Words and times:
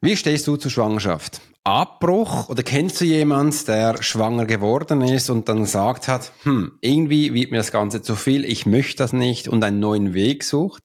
Wie 0.00 0.16
stehst 0.16 0.46
du 0.46 0.56
zur 0.56 0.70
Schwangerschaft? 0.70 1.40
Abbruch 1.64 2.48
oder 2.48 2.62
kennst 2.62 3.00
du 3.00 3.04
jemanden, 3.04 3.56
der 3.66 4.00
schwanger 4.00 4.46
geworden 4.46 5.02
ist 5.02 5.28
und 5.28 5.48
dann 5.48 5.62
gesagt 5.62 6.06
hat, 6.06 6.30
hm, 6.44 6.78
irgendwie 6.80 7.34
wird 7.34 7.50
mir 7.50 7.56
das 7.56 7.72
Ganze 7.72 8.00
zu 8.00 8.14
viel, 8.14 8.44
ich 8.44 8.64
möchte 8.64 8.98
das 8.98 9.12
nicht 9.12 9.48
und 9.48 9.64
einen 9.64 9.80
neuen 9.80 10.14
Weg 10.14 10.44
sucht? 10.44 10.84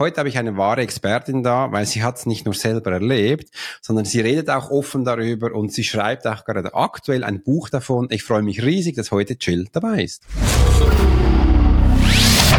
Heute 0.00 0.16
habe 0.16 0.30
ich 0.30 0.38
eine 0.38 0.56
wahre 0.56 0.80
Expertin 0.80 1.42
da, 1.42 1.72
weil 1.72 1.84
sie 1.84 2.02
hat 2.02 2.16
es 2.16 2.24
nicht 2.24 2.46
nur 2.46 2.54
selber 2.54 2.90
erlebt, 2.90 3.50
sondern 3.82 4.06
sie 4.06 4.20
redet 4.20 4.48
auch 4.48 4.70
offen 4.70 5.04
darüber 5.04 5.54
und 5.54 5.70
sie 5.70 5.84
schreibt 5.84 6.26
auch 6.26 6.46
gerade 6.46 6.74
aktuell 6.74 7.22
ein 7.22 7.42
Buch 7.42 7.68
davon. 7.68 8.08
Ich 8.10 8.24
freue 8.24 8.42
mich 8.42 8.62
riesig, 8.62 8.96
dass 8.96 9.10
heute 9.10 9.36
Jill 9.38 9.68
dabei 9.72 10.04
ist. 10.04 10.24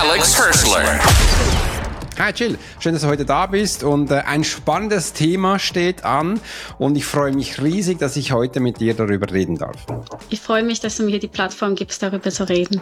Alex 0.00 0.36
Hirschler. 0.36 0.98
Hi 2.18 2.32
Jill, 2.34 2.58
schön, 2.80 2.94
dass 2.94 3.02
du 3.02 3.08
heute 3.08 3.26
da 3.26 3.46
bist 3.46 3.84
und 3.84 4.10
äh, 4.10 4.22
ein 4.26 4.42
spannendes 4.42 5.12
Thema 5.12 5.58
steht 5.58 6.04
an 6.04 6.40
und 6.78 6.96
ich 6.96 7.04
freue 7.04 7.32
mich 7.32 7.60
riesig, 7.62 7.98
dass 7.98 8.16
ich 8.16 8.32
heute 8.32 8.60
mit 8.60 8.80
dir 8.80 8.94
darüber 8.94 9.30
reden 9.30 9.58
darf. 9.58 9.76
Ich 10.30 10.40
freue 10.40 10.62
mich, 10.62 10.80
dass 10.80 10.96
du 10.96 11.02
mir 11.02 11.18
die 11.18 11.28
Plattform 11.28 11.74
gibst, 11.74 12.02
darüber 12.02 12.30
zu 12.30 12.48
reden. 12.48 12.80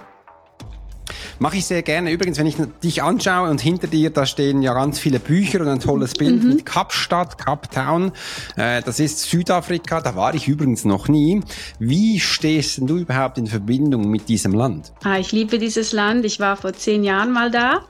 Mache 1.38 1.56
ich 1.56 1.66
sehr 1.66 1.82
gerne. 1.82 2.10
Übrigens, 2.10 2.38
wenn 2.38 2.46
ich 2.46 2.56
dich 2.82 3.02
anschaue 3.02 3.50
und 3.50 3.60
hinter 3.60 3.86
dir, 3.86 4.10
da 4.10 4.26
stehen 4.26 4.62
ja 4.62 4.74
ganz 4.74 4.98
viele 4.98 5.20
Bücher 5.20 5.60
und 5.60 5.68
ein 5.68 5.80
tolles 5.80 6.14
Bild 6.14 6.42
mhm. 6.42 6.48
mit 6.50 6.66
Kapstadt, 6.66 7.38
Cape 7.38 7.68
Town. 7.68 8.12
Äh, 8.56 8.82
das 8.82 9.00
ist 9.00 9.20
Südafrika, 9.22 10.00
da 10.00 10.16
war 10.16 10.34
ich 10.34 10.48
übrigens 10.48 10.84
noch 10.84 11.08
nie. 11.08 11.42
Wie 11.78 12.20
stehst 12.20 12.78
du 12.82 12.96
überhaupt 12.98 13.38
in 13.38 13.46
Verbindung 13.46 14.10
mit 14.10 14.28
diesem 14.28 14.52
Land? 14.52 14.92
Ah, 15.04 15.18
ich 15.18 15.32
liebe 15.32 15.58
dieses 15.58 15.92
Land. 15.92 16.24
Ich 16.24 16.40
war 16.40 16.56
vor 16.56 16.72
zehn 16.72 17.04
Jahren 17.04 17.32
mal 17.32 17.50
da. 17.50 17.80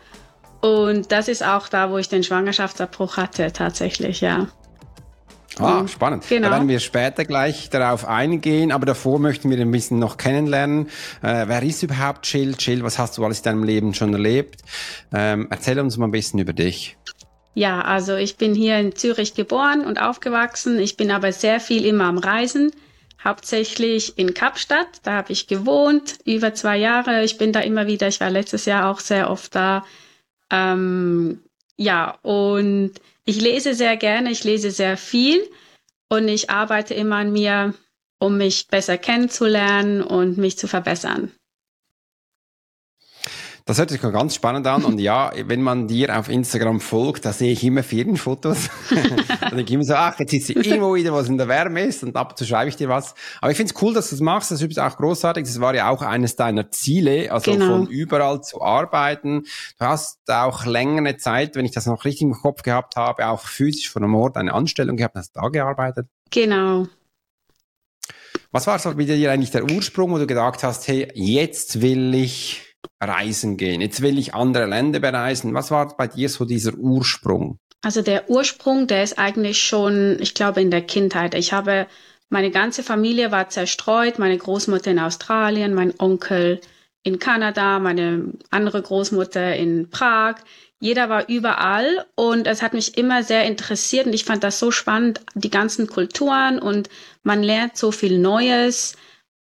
Und 0.61 1.13
das 1.13 1.29
ist 1.29 1.45
auch 1.45 1.69
da, 1.69 1.91
wo 1.91 1.99
ich 1.99 2.09
den 2.09 2.23
Schwangerschaftsabbruch 2.23 3.19
hatte, 3.19 3.53
tatsächlich, 3.53 4.23
ja. 4.23 4.49
Ah, 5.59 5.87
spannend. 5.87 6.25
Genau. 6.29 6.49
Da 6.49 6.55
werden 6.55 6.69
wir 6.69 6.81
später 6.81 7.25
gleich 7.25 7.71
darauf 7.71 8.07
eingehen, 8.07 8.73
aber 8.73 8.87
davor 8.87 9.19
möchten 9.19 9.51
wir 9.51 9.59
ein 9.59 9.71
bisschen 9.71 9.99
noch 9.99 10.17
kennenlernen. 10.17 10.87
Äh, 11.23 11.47
wer 11.47 11.63
ist 11.63 11.83
überhaupt 11.83 12.27
Jill? 12.33 12.57
Jill, 12.59 12.83
was 12.83 12.99
hast 12.99 13.19
du 13.19 13.25
alles 13.25 13.39
in 13.39 13.45
deinem 13.45 13.65
Leben 13.65 13.95
schon 13.95 14.13
erlebt? 14.13 14.63
Ähm, 15.13 15.47
erzähl 15.51 15.79
uns 15.79 15.97
mal 15.97 16.09
ein 16.09 16.13
bisschen 16.13 16.41
über 16.41 16.53
dich. 16.53 16.97
Ja, 17.55 17.83
also 17.83 18.17
ich 18.17 18.37
bin 18.37 18.55
hier 18.55 18.79
in 18.79 18.97
Zürich 18.97 19.35
geboren 19.35 19.85
und 19.85 20.01
aufgewachsen. 20.01 20.79
Ich 20.81 20.97
bin 20.97 21.13
aber 21.13 21.33
sehr 21.33 21.61
viel 21.61 21.85
immer 21.85 22.05
am 22.05 22.19
Reisen, 22.19 22.73
hauptsächlich 23.23 24.19
in 24.19 24.35
Kapstadt. 24.35 24.89
Da 25.05 25.13
habe 25.13 25.33
ich 25.33 25.47
gewohnt, 25.47 26.19
über 26.25 26.55
zwei 26.55 26.77
Jahre. 26.79 27.23
Ich 27.23 27.39
bin 27.39 27.53
da 27.53 27.61
immer 27.61 27.87
wieder, 27.87 28.09
ich 28.09 28.21
war 28.21 28.31
letztes 28.31 28.65
Jahr 28.65 28.91
auch 28.91 28.99
sehr 28.99 29.31
oft 29.31 29.55
da 29.55 29.85
ähm, 30.51 31.41
ja, 31.77 32.19
und 32.23 32.93
ich 33.25 33.41
lese 33.41 33.75
sehr 33.75 33.97
gerne, 33.97 34.31
ich 34.31 34.45
lese 34.45 34.71
sehr 34.71 34.97
viel 34.97 35.49
und 36.11 36.29
ich 36.29 36.51
arbeite 36.51 36.95
immer 36.95 37.17
an 37.17 37.33
mir, 37.33 37.75
um 38.19 38.37
mich 38.37 38.69
besser 38.69 38.99
kennenzulernen 38.99 40.03
und 40.03 40.39
mich 40.39 40.59
zu 40.59 40.69
verbessern. 40.69 41.33
Das 43.67 43.79
hört 43.79 43.89
sich 43.89 44.03
ganz 44.03 44.35
spannend 44.35 44.67
an. 44.67 44.85
Und 44.85 44.99
ja, 44.99 45.33
wenn 45.47 45.63
man 45.63 45.89
dir 45.89 46.19
auf 46.19 46.29
Instagram 46.29 46.81
folgt, 46.81 47.25
da 47.25 47.33
sehe 47.33 47.51
ich 47.51 47.65
immer 47.65 47.83
Ferienfotos. 47.83 48.69
da 49.41 49.49
denke 49.49 49.63
ich 49.63 49.73
immer 49.73 49.85
so, 49.85 49.95
ach, 49.95 50.19
jetzt 50.19 50.35
ist 50.35 50.49
sie 50.49 50.53
irgendwo 50.53 50.95
wieder, 50.95 51.15
was 51.15 51.31
in 51.31 51.39
der 51.39 51.49
Wärme 51.49 51.81
ist 51.81 52.03
und 52.03 52.15
ab 52.15 52.33
und 52.33 52.37
zu 52.37 52.45
schreibe 52.45 52.69
ich 52.69 52.77
dir 52.77 52.91
was. 52.91 53.15
Aber 53.41 53.51
ich 53.51 53.57
finde 53.57 53.73
es 53.75 53.83
cool, 53.83 53.95
dass 53.95 54.11
du 54.11 54.17
das 54.17 54.21
machst. 54.21 54.51
Das 54.51 54.59
ist 54.59 54.65
übrigens 54.65 54.93
auch 54.93 54.99
großartig. 54.99 55.47
Das 55.47 55.61
war 55.61 55.75
ja 55.75 55.89
auch 55.89 56.03
eines 56.03 56.37
deiner 56.37 56.71
Ziele, 56.73 57.33
also 57.33 57.53
genau. 57.53 57.69
von 57.69 57.87
überall 57.87 58.43
zu 58.43 58.61
arbeiten. 58.61 59.45
Du 59.79 59.87
hast 59.87 60.19
auch 60.31 60.67
längere 60.67 61.17
Zeit, 61.17 61.57
wenn 61.57 61.65
ich 61.65 61.73
das 61.73 61.87
noch 61.87 62.05
richtig 62.05 62.23
im 62.23 62.35
Kopf 62.35 62.63
gehabt 62.63 62.97
habe, 62.97 63.27
auch 63.27 63.47
physisch 63.47 63.89
von 63.89 64.05
einem 64.05 64.15
Ort 64.15 64.37
eine 64.37 64.53
Anstellung 64.53 64.99
gehabt, 64.99 65.15
hast 65.15 65.37
da 65.37 65.49
gearbeitet. 65.49 66.07
Genau. 66.31 66.87
Was 68.53 68.67
war 68.67 68.79
so 68.79 68.99
wieder 68.99 69.17
dir 69.17 69.33
eigentlich 69.33 69.53
der 69.53 69.65
Ursprung, 69.65 70.11
wo 70.11 70.19
du 70.19 70.27
gedacht 70.27 70.63
hast, 70.63 70.87
hey, 70.87 71.09
jetzt 71.15 71.81
will 71.81 72.15
ich 72.15 72.74
reisen 73.01 73.57
gehen. 73.57 73.81
Jetzt 73.81 74.03
will 74.03 74.19
ich 74.19 74.35
andere 74.35 74.67
Länder 74.67 75.01
bereisen. 75.01 75.55
Was 75.55 75.71
war 75.71 75.97
bei 75.97 76.07
dir 76.07 76.29
so 76.29 76.45
dieser 76.45 76.75
Ursprung? 76.75 77.59
Also 77.83 78.01
der 78.01 78.31
Ursprung, 78.31 78.87
der 78.87 79.03
ist 79.03 79.19
eigentlich 79.19 79.63
schon, 79.63 80.17
ich 80.21 80.35
glaube, 80.35 80.63
in 80.63 80.71
der 80.71 80.83
Kindheit. 80.83 81.35
Ich 81.35 81.53
habe, 81.53 81.87
meine 82.31 82.51
ganze 82.51 82.83
Familie 82.83 83.31
war 83.31 83.51
zerstreut, 83.51 84.19
meine 84.19 84.39
Großmutter 84.39 84.91
in 84.91 84.99
Australien, 84.99 85.75
mein 85.75 85.93
Onkel 85.99 86.61
in 87.03 87.19
Kanada, 87.19 87.79
meine 87.79 88.33
andere 88.51 88.81
Großmutter 88.81 89.55
in 89.55 89.91
Prag. 89.91 90.37
Jeder 90.81 91.09
war 91.09 91.29
überall 91.29 92.07
und 92.15 92.47
es 92.47 92.63
hat 92.63 92.75
mich 92.75 92.97
immer 92.97 93.23
sehr 93.23 93.45
interessiert 93.45 94.07
und 94.07 94.15
ich 94.15 94.25
fand 94.25 94.43
das 94.43 94.59
so 94.59 94.71
spannend, 94.71 95.21
die 95.35 95.51
ganzen 95.51 95.87
Kulturen 95.87 96.59
und 96.59 96.89
man 97.23 97.43
lernt 97.43 97.77
so 97.77 97.93
viel 97.93 98.19
Neues. 98.19 98.97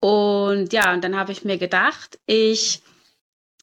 Und 0.02 0.74
ja, 0.74 0.94
und 0.94 1.04
dann 1.04 1.16
habe 1.16 1.32
ich 1.32 1.46
mir 1.46 1.58
gedacht, 1.58 2.20
ich 2.26 2.82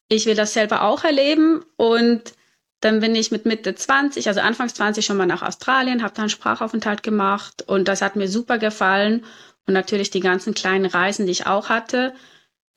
ich 0.09 0.25
will 0.25 0.35
das 0.35 0.53
selber 0.53 0.83
auch 0.83 1.03
erleben 1.03 1.63
und 1.77 2.33
dann 2.81 2.99
bin 2.99 3.15
ich 3.15 3.31
mit 3.31 3.45
Mitte 3.45 3.75
20, 3.75 4.27
also 4.27 4.41
Anfangs 4.41 4.73
20 4.73 5.05
schon 5.05 5.17
mal 5.17 5.25
nach 5.25 5.41
Australien, 5.41 6.03
habe 6.03 6.13
da 6.13 6.23
einen 6.23 6.29
Sprachaufenthalt 6.29 7.01
gemacht 7.01 7.63
und 7.67 7.87
das 7.87 8.01
hat 8.01 8.15
mir 8.15 8.27
super 8.27 8.57
gefallen 8.57 9.23
und 9.65 9.73
natürlich 9.73 10.09
die 10.09 10.19
ganzen 10.19 10.53
kleinen 10.53 10.85
Reisen, 10.85 11.25
die 11.25 11.31
ich 11.31 11.47
auch 11.47 11.69
hatte 11.69 12.13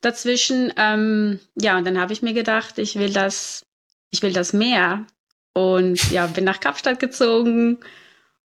dazwischen. 0.01 0.73
Ähm, 0.77 1.41
ja, 1.57 1.77
und 1.77 1.85
dann 1.85 1.99
habe 1.99 2.13
ich 2.13 2.23
mir 2.23 2.35
gedacht, 2.35 2.79
ich 2.79 2.97
will 2.97 3.13
das, 3.13 3.67
ich 4.11 4.23
will 4.23 4.33
das 4.33 4.53
mehr 4.53 5.07
und 5.53 6.11
ja, 6.13 6.27
bin 6.29 6.45
nach 6.45 6.61
Kapstadt 6.61 7.01
gezogen 7.01 7.79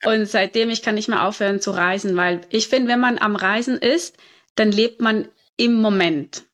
und 0.04 0.26
seitdem 0.26 0.69
ich 0.69 0.82
kann 0.82 0.97
nicht 0.97 1.09
mehr 1.09 1.25
aufhören 1.25 1.60
zu 1.60 1.70
reisen, 1.70 2.16
weil 2.16 2.42
ich 2.50 2.69
finde, 2.69 2.88
wenn 2.88 3.00
man 3.00 3.19
am 3.19 3.36
Reisen 3.36 3.78
ist, 3.78 4.16
dann 4.56 4.72
lebt 4.72 5.00
man 5.00 5.28
im 5.56 5.75
Moment 5.75 6.44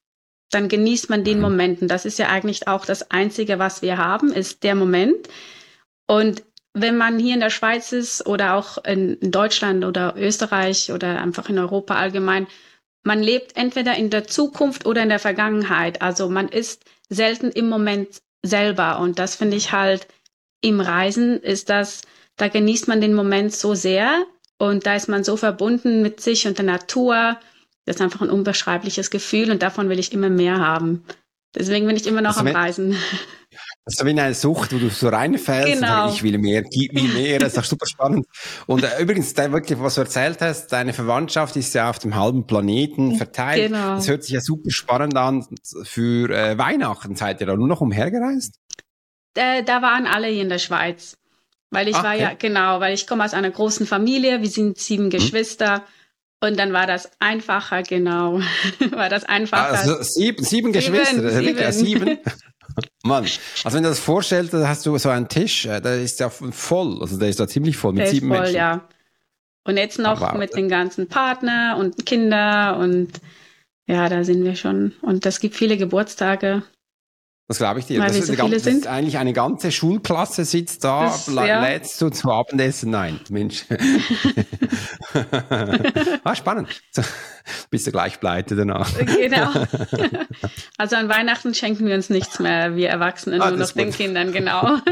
dann 0.53 0.69
genießt 0.69 1.11
man 1.11 1.25
den 1.25 1.39
mhm. 1.39 1.43
Momenten. 1.43 1.89
Das 1.89 2.05
ist 2.05 2.19
ja 2.19 2.29
eigentlich 2.29 2.69
auch 2.69 2.87
das 2.87 3.11
Einzige, 3.11 3.59
was 3.59 3.83
wir 3.83 3.99
haben, 3.99 4.33
ist 4.33 4.63
der 4.63 4.75
Moment. 4.75 5.29
Und 6.07 6.45
wenn 6.75 6.97
man 6.97 7.19
hier 7.19 7.35
in 7.35 7.41
der 7.41 7.51
Schweiz 7.51 7.93
ist 7.93 8.27
oder 8.27 8.55
auch 8.55 8.83
in 8.85 9.19
Deutschland 9.21 9.85
oder 9.85 10.15
Österreich 10.17 10.93
oder 10.93 11.21
einfach 11.21 11.49
in 11.49 11.59
Europa 11.59 11.97
allgemein, 11.97 12.47
man 13.03 13.23
lebt 13.23 13.57
entweder 13.57 13.97
in 13.97 14.11
der 14.11 14.27
Zukunft 14.27 14.87
oder 14.87 15.03
in 15.03 15.09
der 15.09 15.19
Vergangenheit. 15.19 16.01
Also 16.03 16.29
man 16.29 16.49
ist 16.49 16.85
selten 17.09 17.51
im 17.51 17.69
Moment 17.69 18.23
selber. 18.43 19.01
Und 19.01 19.19
das 19.19 19.35
finde 19.35 19.57
ich 19.57 19.73
halt 19.73 20.07
im 20.61 20.81
Reisen 20.81 21.41
ist 21.41 21.69
das, 21.69 22.03
da 22.37 22.49
genießt 22.49 22.88
man 22.88 23.00
den 23.00 23.15
Moment 23.15 23.53
so 23.55 23.75
sehr 23.75 24.25
und 24.59 24.87
da 24.87 24.94
ist 24.94 25.09
man 25.09 25.25
so 25.25 25.37
verbunden 25.37 26.03
mit 26.03 26.21
sich 26.21 26.47
und 26.47 26.59
der 26.59 26.65
Natur 26.65 27.38
das 27.84 27.96
ist 27.96 28.02
einfach 28.02 28.23
ein 28.23 28.31
unbeschreibliches 28.31 29.11
Gefühl 29.11 29.50
und 29.50 29.62
davon 29.62 29.88
will 29.88 29.99
ich 29.99 30.12
immer 30.12 30.31
mehr 30.31 30.58
haben. 30.58 31.05
Deswegen 31.55 31.87
bin 31.87 31.96
ich 31.96 32.06
immer 32.06 32.23
noch 32.23 32.38
also 32.38 32.49
am 32.49 32.56
Reisen. 32.56 32.96
Das 33.84 33.94
ist 33.94 33.99
so 33.99 34.06
wie 34.06 34.11
eine 34.11 34.32
Sucht, 34.32 34.73
wo 34.73 34.79
du 34.79 34.88
so 34.88 35.08
reinfällst 35.08 35.75
genau. 35.75 36.05
und 36.05 36.08
sagst, 36.08 36.17
ich 36.17 36.23
will 36.23 36.38
mehr, 36.38 36.62
gib 36.62 36.93
mir 36.94 37.02
mehr, 37.02 37.38
das 37.38 37.49
ist 37.49 37.58
doch 37.58 37.64
super 37.64 37.87
spannend. 37.87 38.26
Und 38.67 38.84
äh, 38.84 39.02
übrigens, 39.02 39.34
da 39.34 39.50
wirklich, 39.52 39.79
was 39.81 39.96
du 39.96 40.02
erzählt 40.02 40.40
hast, 40.40 40.69
deine 40.69 40.93
Verwandtschaft 40.93 41.56
ist 41.56 41.75
ja 41.75 41.90
auf 41.90 41.99
dem 41.99 42.14
halben 42.14 42.46
Planeten 42.46 43.17
verteilt. 43.17 43.73
Genau. 43.73 43.96
Das 43.96 44.08
hört 44.08 44.23
sich 44.23 44.32
ja 44.32 44.40
super 44.40 44.70
spannend 44.70 45.17
an. 45.17 45.44
Für 45.82 46.31
äh, 46.31 46.56
Weihnachten 46.56 47.17
seid 47.17 47.40
ihr 47.40 47.46
da 47.46 47.56
nur 47.56 47.69
noch 47.69 47.81
umhergereist? 47.81 48.55
Äh, 49.35 49.64
da 49.64 49.82
waren 49.82 50.06
alle 50.06 50.28
hier 50.28 50.43
in 50.43 50.49
der 50.49 50.58
Schweiz. 50.58 51.19
Weil 51.70 51.88
ich 51.88 51.96
okay. 51.96 52.05
war 52.05 52.14
ja, 52.14 52.35
genau, 52.35 52.81
weil 52.81 52.94
ich 52.94 53.06
komme 53.06 53.25
aus 53.25 53.35
einer 53.35 53.50
großen 53.50 53.87
Familie, 53.87 54.43
wir 54.43 54.49
sind 54.49 54.78
sieben 54.78 55.05
hm. 55.05 55.11
Geschwister. 55.11 55.85
Und 56.43 56.59
dann 56.59 56.73
war 56.73 56.89
das 56.89 57.09
einfacher, 57.21 57.85
genau. 57.85 58.41
war 58.91 59.09
das 59.09 59.25
einfacher. 59.25 59.79
Also 59.79 60.03
sieben, 60.03 60.43
sieben 60.44 60.73
Geschwister, 60.73 61.31
sieben. 61.31 61.73
sieben. 61.73 62.19
Mann, 63.05 63.25
also 63.65 63.77
wenn 63.77 63.83
du 63.85 63.91
das 63.91 64.00
vorstellst, 64.00 64.53
da 64.53 64.67
hast 64.67 64.85
du 64.87 64.97
so 64.99 65.09
einen 65.11 65.29
Tisch, 65.29 65.67
äh, 65.67 65.81
der 65.81 66.00
ist 66.03 66.19
ja 66.19 66.31
voll, 66.31 66.99
also 67.00 67.17
der 67.19 67.29
ist 67.29 67.39
da 67.39 67.47
ziemlich 67.47 67.77
voll 67.77 67.93
mit 67.93 68.03
Der 68.03 68.09
sieben 68.09 68.29
voll, 68.29 68.39
Menschen. 68.41 68.56
ja. 68.56 68.89
Und 69.65 69.77
jetzt 69.77 69.99
noch 70.00 70.21
Wow. 70.21 70.35
mit 70.35 70.56
den 70.56 70.69
ganzen 70.69 71.06
Partner 71.09 71.77
und 71.79 72.05
Kinder 72.06 72.77
und 72.79 73.12
ja, 73.87 74.09
da 74.09 74.25
sind 74.25 74.43
wir 74.43 74.56
schon. 74.56 74.95
Und 75.00 75.25
es 75.27 75.38
gibt 75.38 75.55
viele 75.55 75.77
Geburtstage. 75.77 76.62
Das 77.52 77.58
glaube 77.58 77.81
ich 77.81 77.84
dir. 77.84 78.00
Weil 78.00 78.06
das, 78.06 78.16
wir 78.16 78.22
ist 78.22 78.28
so 78.28 78.34
viele 78.34 78.56
das 78.56 78.64
sind. 78.64 78.87
eigentlich 78.87 79.19
eine 79.19 79.34
ganze 79.34 79.70
Schulklasse 79.70 80.46
sitzt 80.46 80.84
da, 80.84 81.04
Das- 81.04 81.26
ja. 81.26 81.60
lädst 81.60 82.00
du 82.00 82.08
zum 82.08 82.31
Abendessen. 82.31 82.88
Nein, 82.88 83.20
Mensch. 83.28 83.66
ah, 86.25 86.34
spannend. 86.34 86.69
So, 86.93 87.02
bist 87.69 87.87
du 87.87 87.93
gleich 87.93 88.19
pleite 88.20 88.56
danach. 88.56 88.90
Genau. 88.96 89.50
also 90.78 90.96
an 90.96 91.10
Weihnachten 91.10 91.52
schenken 91.52 91.84
wir 91.84 91.94
uns 91.94 92.08
nichts 92.08 92.40
mehr, 92.40 92.75
wir 92.75 92.88
Erwachsenen, 92.88 93.43
Ah, 93.43 93.50
nur 93.50 93.58
noch 93.58 93.70
den. 93.72 93.93
Kindern, 93.93 94.32
genau. 94.32 94.78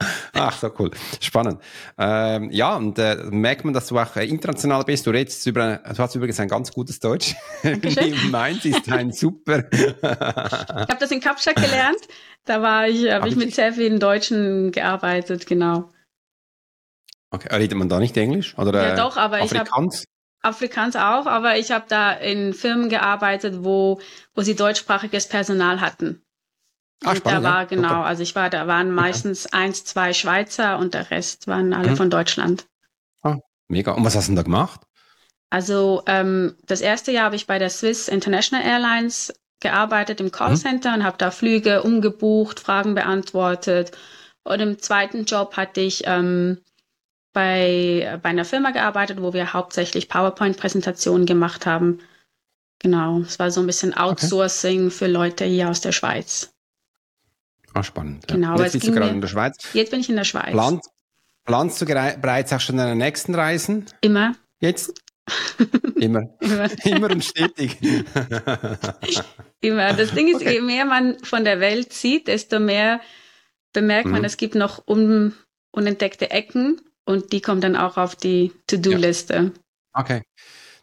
Ach, 0.32 0.58
so 0.58 0.70
cool. 0.78 0.90
Spannend. 1.20 1.60
Ähm, 1.96 2.50
ja, 2.50 2.76
und 2.76 2.98
äh, 2.98 3.16
merkt 3.30 3.64
man, 3.64 3.72
dass 3.72 3.86
du 3.86 3.98
auch 3.98 4.16
äh, 4.16 4.26
international 4.26 4.82
bist. 4.84 5.06
Du 5.06 5.10
redest 5.10 5.46
über, 5.46 5.76
du 5.78 5.96
hast 5.98 6.14
übrigens 6.16 6.40
ein 6.40 6.48
ganz 6.48 6.72
gutes 6.72 6.98
Deutsch. 7.00 7.34
Meins 8.30 8.64
ist 8.64 8.90
ein 8.90 9.12
super. 9.12 9.64
Ich 9.72 10.02
habe 10.02 10.96
das 10.98 11.10
in 11.12 11.20
Kapstadt 11.20 11.56
gelernt. 11.56 12.00
Da 12.44 12.60
war 12.60 12.88
ich, 12.88 13.08
habe 13.10 13.24
Ah, 13.24 13.28
ich 13.28 13.36
mit 13.36 13.54
sehr 13.54 13.72
vielen 13.72 14.00
Deutschen 14.00 14.72
gearbeitet, 14.72 15.46
genau. 15.46 15.90
okay, 17.30 17.54
redet 17.54 17.78
man 17.78 17.88
da 17.88 17.98
nicht 18.00 18.16
Englisch? 18.16 18.56
Oder, 18.58 18.72
Ja, 18.82 18.92
äh, 18.92 18.96
doch, 18.96 19.16
aber 19.16 19.38
ich 19.40 19.54
habe 19.54 19.70
Afrikaans? 19.70 20.04
Afrikaans 20.42 20.96
auch, 20.96 21.26
aber 21.26 21.56
ich 21.56 21.70
habe 21.70 21.86
da 21.88 22.12
in 22.12 22.52
Firmen 22.52 22.88
gearbeitet, 22.90 23.64
wo, 23.64 24.00
wo 24.34 24.42
sie 24.42 24.54
deutschsprachiges 24.56 25.28
Personal 25.28 25.80
hatten. 25.80 26.23
Ah, 27.02 27.10
und 27.10 27.16
spannend, 27.18 27.44
da 27.44 27.50
war 27.50 27.60
ja. 27.60 27.64
genau, 27.64 27.88
Super. 27.88 28.04
also 28.06 28.22
ich 28.22 28.34
war, 28.34 28.50
da 28.50 28.66
waren 28.66 28.90
meistens 28.90 29.46
eins, 29.52 29.84
zwei 29.84 30.12
Schweizer 30.12 30.78
und 30.78 30.94
der 30.94 31.10
Rest 31.10 31.46
waren 31.46 31.72
alle 31.72 31.90
Mhm. 31.90 31.96
von 31.96 32.10
Deutschland. 32.10 32.66
Mega. 33.68 33.92
Und 33.92 34.04
was 34.04 34.14
hast 34.14 34.26
du 34.26 34.32
denn 34.32 34.36
da 34.36 34.42
gemacht? 34.42 34.82
Also 35.48 36.02
ähm, 36.06 36.54
das 36.66 36.82
erste 36.82 37.12
Jahr 37.12 37.24
habe 37.24 37.36
ich 37.36 37.46
bei 37.46 37.58
der 37.58 37.70
Swiss 37.70 38.08
International 38.08 38.64
Airlines 38.64 39.32
gearbeitet 39.60 40.20
im 40.20 40.30
Callcenter 40.30 40.92
und 40.92 41.02
habe 41.02 41.16
da 41.16 41.30
Flüge 41.30 41.82
umgebucht, 41.82 42.60
Fragen 42.60 42.94
beantwortet. 42.94 43.92
Und 44.44 44.60
im 44.60 44.78
zweiten 44.78 45.24
Job 45.24 45.56
hatte 45.56 45.80
ich 45.80 46.02
ähm, 46.06 46.60
bei, 47.32 48.18
bei 48.22 48.28
einer 48.28 48.44
Firma 48.44 48.70
gearbeitet, 48.72 49.22
wo 49.22 49.32
wir 49.32 49.54
hauptsächlich 49.54 50.10
PowerPoint-Präsentationen 50.10 51.24
gemacht 51.24 51.64
haben. 51.64 52.00
Genau, 52.80 53.20
es 53.20 53.38
war 53.38 53.50
so 53.50 53.60
ein 53.60 53.66
bisschen 53.66 53.94
Outsourcing 53.94 54.90
für 54.90 55.06
Leute 55.06 55.46
hier 55.46 55.70
aus 55.70 55.80
der 55.80 55.92
Schweiz. 55.92 56.53
Ah, 57.74 57.82
spannend. 57.82 58.24
Ja. 58.30 58.36
Genau, 58.36 58.58
jetzt 58.62 58.72
bist 58.72 58.86
du 58.86 58.92
gerade 58.92 59.10
in 59.10 59.20
der 59.20 59.28
Schweiz. 59.28 59.56
Jetzt 59.74 59.90
bin 59.90 60.00
ich 60.00 60.08
in 60.08 60.16
der 60.16 60.24
Schweiz. 60.24 60.52
Plant, 60.52 60.82
planst 61.44 61.80
du 61.82 61.86
bereits 61.86 62.52
auch 62.52 62.60
schon 62.60 62.76
deine 62.76 62.94
nächsten 62.94 63.34
Reisen? 63.34 63.84
Immer. 64.00 64.36
Jetzt? 64.60 64.94
Immer. 65.96 66.22
Immer. 66.40 66.68
Immer 66.84 67.10
und 67.10 67.24
stetig. 67.24 67.78
Immer. 69.60 69.92
Das 69.94 70.12
Ding 70.12 70.28
ist, 70.28 70.36
Okay. 70.36 70.54
je 70.54 70.60
mehr 70.60 70.84
man 70.84 71.18
von 71.24 71.44
der 71.44 71.60
Welt 71.60 71.92
sieht, 71.92 72.28
desto 72.28 72.60
mehr 72.60 73.00
bemerkt 73.72 74.06
man, 74.06 74.20
Mhm. 74.20 74.24
es 74.26 74.36
gibt 74.36 74.54
noch 74.54 74.86
un 74.86 75.34
unentdeckte 75.72 76.30
Ecken 76.30 76.80
und 77.04 77.32
die 77.32 77.40
kommen 77.40 77.60
dann 77.60 77.74
auch 77.74 77.96
auf 77.96 78.14
die 78.14 78.52
To-Do-Liste. 78.68 79.52
Okay. 79.92 80.22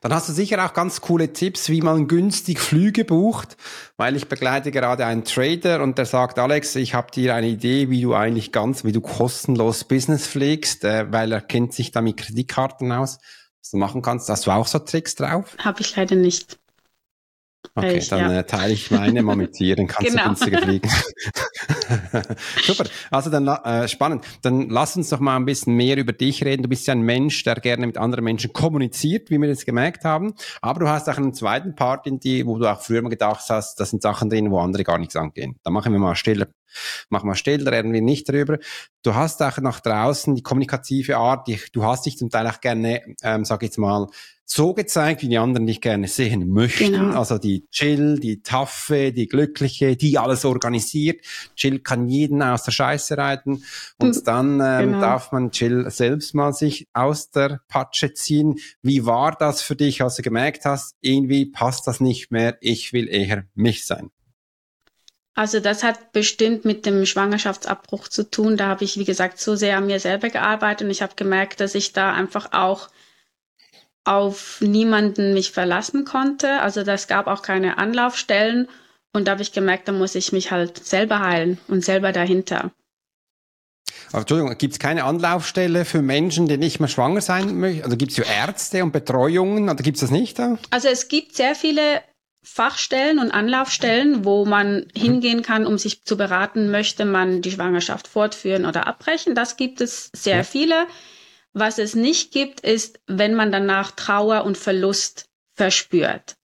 Dann 0.02 0.16
hast 0.16 0.28
du 0.28 0.34
sicher 0.34 0.66
auch 0.66 0.74
ganz 0.74 1.00
coole 1.00 1.32
Tipps, 1.32 1.70
wie 1.70 1.82
man 1.82 2.08
günstig 2.08 2.60
Flüge 2.60 3.06
bucht, 3.06 3.56
weil 3.98 4.16
ich 4.16 4.28
begleite 4.28 4.72
gerade 4.72 5.06
einen 5.06 5.24
Trader 5.24 5.84
und 5.84 6.00
der 6.00 6.08
sagt, 6.08 6.40
Alex, 6.40 6.76
ich 6.76 6.96
habe 6.96 7.12
dir 7.12 7.36
eine 7.36 7.48
Idee, 7.48 7.92
wie 7.92 8.02
du 8.02 8.16
eigentlich 8.16 8.52
ganz, 8.52 8.84
wie 8.84 8.92
du 8.92 9.02
kostenlos 9.02 9.84
Business 9.84 10.26
fliegst, 10.26 10.84
äh, 10.86 11.12
weil 11.12 11.32
er 11.32 11.42
kennt 11.42 11.74
sich 11.74 11.92
da 11.92 12.02
mit 12.02 12.18
Kreditkarten 12.18 12.92
aus, 12.92 13.20
was 13.60 13.70
du 13.70 13.78
machen 13.78 14.02
kannst. 14.02 14.28
Hast 14.28 14.48
du 14.48 14.52
auch 14.52 14.66
so 14.66 14.80
Tricks 14.80 15.14
drauf? 15.14 15.56
Habe 15.60 15.82
ich 15.82 15.96
leider 15.96 16.16
nicht. 16.16 16.58
Okay, 17.74 17.98
Ich, 18.00 18.10
dann 18.10 18.32
ja. 18.32 18.40
äh, 18.40 18.44
teile 18.44 18.74
ich 18.74 18.92
meine 18.92 19.22
mal 19.22 19.36
mit 19.38 19.58
dir, 19.58 19.76
dann 19.78 19.88
kannst 19.88 20.10
Genau. 20.12 20.24
du 20.24 20.28
günstiger 20.30 20.62
fliegen. 20.62 20.90
Super, 22.64 22.86
also 23.10 23.30
dann 23.30 23.48
äh, 23.48 23.88
spannend. 23.88 24.26
Dann 24.42 24.70
lass 24.70 24.98
uns 24.98 25.10
doch 25.10 25.20
mal 25.20 25.38
ein 25.38 25.46
bisschen 25.46 25.76
mehr 25.76 25.98
über 25.98 26.12
dich 26.12 26.44
reden. 26.44 26.64
Du 26.64 26.70
bist 26.70 26.88
ja 26.88 26.94
ein 26.94 27.02
Mensch, 27.02 27.44
der 27.44 27.56
gerne 27.56 27.88
mit 27.88 27.98
anderen 27.98 28.26
Menschen 28.26 28.52
kommuniziert, 28.54 29.30
wie 29.30 29.38
wir 29.38 29.48
jetzt 29.48 29.66
gemerkt 29.66 30.04
haben. 30.04 30.34
Aber 30.62 30.80
du 30.82 30.90
hast 30.90 31.10
auch 31.10 31.18
einen 31.18 31.34
zweiten 31.34 31.76
Part 31.76 32.08
in 32.08 32.20
dir, 32.20 32.46
wo 32.46 32.58
du 32.58 32.68
auch 32.72 32.82
früher 32.82 33.02
mal 33.02 33.10
gedacht 33.10 33.46
hast, 33.50 33.80
das 33.80 33.90
sind 33.92 34.02
Sachen 34.02 34.30
drin, 34.30 34.52
wo 34.52 34.60
andere 34.60 34.84
gar 34.84 34.98
nichts 34.98 35.16
angehen. 35.16 35.56
Da 35.64 35.72
machen 35.72 35.94
wir 35.94 36.00
mal 36.00 36.16
stiller. 36.16 36.48
Machen 37.10 37.30
wir 37.30 37.36
still, 37.36 37.64
da 37.64 37.72
reden 37.72 37.94
wir 37.94 38.02
nicht 38.02 38.30
drüber. 38.30 38.58
Du 39.04 39.16
hast 39.16 39.42
auch 39.42 39.58
nach 39.58 39.80
draußen 39.80 40.36
die 40.36 40.44
kommunikative 40.44 41.18
Art, 41.18 41.48
die, 41.48 41.60
du 41.72 41.84
hast 41.84 42.06
dich 42.06 42.18
zum 42.18 42.30
Teil 42.30 42.48
auch 42.48 42.62
gerne, 42.62 43.02
ähm, 43.24 43.46
sag 43.46 43.64
ich 43.64 43.70
jetzt 43.70 43.78
mal, 43.78 44.08
so 44.54 44.74
gezeigt, 44.74 45.22
wie 45.22 45.30
die 45.30 45.38
anderen 45.38 45.66
dich 45.66 45.80
gerne 45.80 46.10
sehen 46.10 46.50
möchten. 46.50 46.92
Genau. 46.92 47.18
Also 47.18 47.38
die 47.38 47.66
Chill, 47.72 48.20
die 48.20 48.42
Taffe, 48.44 49.14
die 49.14 49.28
Glückliche, 49.28 49.96
die 49.96 50.18
alles 50.18 50.44
organisiert. 50.44 51.26
Chill 51.56 51.80
kann 51.80 52.10
jeden 52.10 52.42
aus 52.44 52.64
der 52.64 52.74
Scheiße 52.74 53.18
reiten. 53.18 53.64
Und 53.98 54.16
Hm, 54.16 54.24
dann 54.26 54.60
ähm, 54.62 54.92
genau. 54.92 55.02
darf 55.02 55.32
man 55.32 55.52
Chill 55.52 55.90
selbst 55.90 56.36
mal 56.36 56.52
sich 56.52 56.88
aus 56.92 57.32
der 57.32 57.62
Patsche 57.70 58.14
ziehen. 58.14 58.60
Wie 58.82 59.06
war 59.06 59.32
das 59.32 59.62
für 59.62 59.78
dich, 59.78 60.02
als 60.02 60.18
du 60.18 60.22
gemerkt 60.22 60.66
hast, 60.66 60.96
irgendwie 61.00 61.46
passt 61.46 61.88
das 61.88 62.02
nicht 62.02 62.32
mehr, 62.32 62.58
ich 62.60 62.92
will 62.92 63.08
eher 63.08 63.46
mich 63.56 63.86
sein? 63.86 64.10
Also 65.34 65.60
das 65.60 65.84
hat 65.84 66.12
bestimmt 66.12 66.66
mit 66.66 66.86
dem 66.86 67.06
Schwangerschaftsabbruch 67.06 68.08
zu 68.08 68.30
tun. 68.30 68.58
Da 68.58 68.68
habe 68.68 68.84
ich, 68.84 68.98
wie 68.98 69.06
gesagt, 69.06 69.40
so 69.40 69.56
sehr 69.56 69.78
an 69.78 69.88
mir 69.88 70.00
selber 70.00 70.30
gearbeitet 70.30 70.86
und 70.86 70.92
ich 70.92 71.02
habe 71.02 71.16
gemerkt, 71.16 71.62
dass 71.62 71.76
ich 71.76 71.94
da 71.94 72.14
einfach 72.14 72.52
auch 72.52 72.90
auf 74.04 74.60
niemanden 74.62 75.34
mich 75.34 75.52
verlassen 75.52 76.06
konnte. 76.06 76.62
Also 76.62 76.84
das 76.84 77.08
gab 77.08 77.28
auch 77.28 77.44
keine 77.44 77.78
Anlaufstellen 77.78 78.68
und 79.14 79.28
da 79.28 79.34
habe 79.34 79.42
ich 79.42 79.52
gemerkt, 79.52 79.88
da 79.88 79.92
muss 79.92 80.16
ich 80.16 80.32
mich 80.32 80.52
halt 80.52 80.84
selber 80.86 81.20
heilen 81.20 81.60
und 81.68 81.86
selber 81.86 82.12
dahinter. 82.12 82.72
Aber 84.10 84.22
Entschuldigung, 84.22 84.58
gibt 84.58 84.74
es 84.74 84.80
keine 84.80 85.06
Anlaufstelle 85.06 85.86
für 85.86 86.02
Menschen, 86.02 86.48
die 86.48 86.58
nicht 86.58 86.80
mehr 86.80 86.90
schwanger 86.90 87.22
sein 87.22 87.58
möchten? 87.60 87.84
Also 87.84 87.96
gibt 87.96 88.12
es 88.12 88.18
ja 88.18 88.26
Ärzte 88.26 88.84
und 88.84 88.92
Betreuungen 88.92 89.70
oder 89.70 89.82
gibt 89.84 89.96
es 89.96 90.02
das 90.02 90.12
nicht? 90.12 90.40
Da? 90.40 90.58
Also 90.72 90.90
es 90.90 91.08
gibt 91.08 91.36
sehr 91.36 91.56
viele 91.56 92.02
Fachstellen 92.44 93.20
und 93.20 93.32
Anlaufstellen, 93.32 94.26
wo 94.26 94.46
man 94.46 94.88
hingehen 94.96 95.44
kann, 95.44 95.68
um 95.68 95.78
sich 95.78 96.04
zu 96.04 96.18
beraten, 96.18 96.72
möchte 96.72 97.06
man 97.06 97.42
die 97.42 97.52
Schwangerschaft 97.52 98.08
fortführen 98.08 98.66
oder 98.66 98.88
abbrechen. 98.88 99.36
Das 99.36 99.58
gibt 99.58 99.80
es 99.80 100.10
sehr 100.16 100.44
viele. 100.44 100.88
Was 101.54 101.78
es 101.78 101.96
nicht 101.96 102.32
gibt, 102.32 102.62
ist, 102.62 103.00
wenn 103.08 103.36
man 103.36 103.52
danach 103.52 103.92
Trauer 103.92 104.44
und 104.46 104.58
Verlust 104.58 105.30
verspürt. 105.54 106.38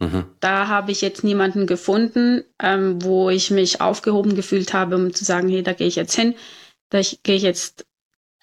Mhm. 0.00 0.26
Da 0.40 0.68
habe 0.68 0.92
ich 0.92 1.00
jetzt 1.00 1.24
niemanden 1.24 1.66
gefunden, 1.66 2.44
ähm, 2.60 3.02
wo 3.02 3.30
ich 3.30 3.50
mich 3.50 3.80
aufgehoben 3.80 4.34
gefühlt 4.34 4.74
habe, 4.74 4.96
um 4.96 5.14
zu 5.14 5.24
sagen, 5.24 5.48
hey, 5.48 5.62
da 5.62 5.72
gehe 5.72 5.86
ich 5.86 5.96
jetzt 5.96 6.14
hin, 6.14 6.34
da 6.90 7.00
gehe 7.00 7.36
ich 7.36 7.42
jetzt 7.42 7.86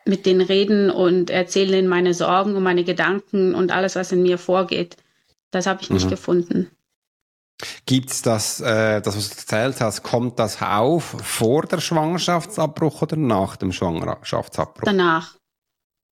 mit 0.06 0.26
denen 0.26 0.42
reden 0.42 0.90
und 0.90 1.30
erzähle 1.30 1.78
ihnen 1.78 1.88
meine 1.88 2.14
Sorgen 2.14 2.56
und 2.56 2.64
meine 2.64 2.84
Gedanken 2.84 3.54
und 3.54 3.72
alles, 3.72 3.96
was 3.96 4.12
in 4.12 4.24
mir 4.24 4.38
vorgeht. 4.38 4.98
Das 5.52 5.68
habe 5.68 5.82
ich 5.82 5.90
nicht 5.90 6.06
Mhm. 6.06 6.10
gefunden. 6.10 6.72
Gibt's 7.86 8.22
das, 8.24 8.60
äh, 8.60 9.02
das, 9.02 9.16
was 9.16 9.30
du 9.30 9.36
erzählt 9.36 9.82
hast, 9.82 10.02
kommt 10.02 10.40
das 10.40 10.62
auf 10.62 11.16
vor 11.24 11.64
der 11.64 11.80
Schwangerschaftsabbruch 11.80 13.04
oder 13.04 13.18
nach 13.18 13.56
dem 13.56 13.72
Schwangerschaftsabbruch? 13.72 14.84
Danach. 14.86 15.36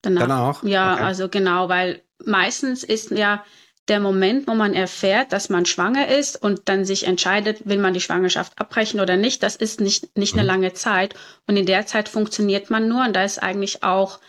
Danach. 0.04 0.22
Danach? 0.22 0.64
Ja, 0.64 0.94
Okay. 0.94 1.04
also 1.04 1.30
genau, 1.30 1.68
weil 1.68 2.04
meistens 2.24 2.84
ist 2.84 3.10
ja 3.12 3.44
der 3.88 4.00
Moment, 4.00 4.48
wo 4.48 4.54
man 4.54 4.76
erfährt, 4.76 5.34
dass 5.34 5.50
man 5.50 5.66
schwanger 5.66 6.08
ist 6.10 6.40
und 6.40 6.70
dann 6.70 6.86
sich 6.86 7.08
entscheidet, 7.08 7.68
will 7.68 7.80
man 7.80 7.96
die 7.96 8.02
Schwangerschaft 8.02 8.60
abbrechen 8.60 9.00
oder 9.00 9.18
nicht, 9.18 9.42
das 9.42 9.56
ist 9.56 9.82
nicht, 9.82 10.16
nicht 10.16 10.34
eine 10.34 10.44
Mhm. 10.44 10.48
lange 10.48 10.74
Zeit. 10.74 11.16
Und 11.48 11.58
in 11.58 11.66
der 11.66 11.88
Zeit 11.88 12.08
funktioniert 12.10 12.70
man 12.70 12.88
nur 12.88 13.04
und 13.04 13.16
da 13.16 13.24
ist 13.24 13.42
eigentlich 13.42 13.84
auch, 13.84 14.20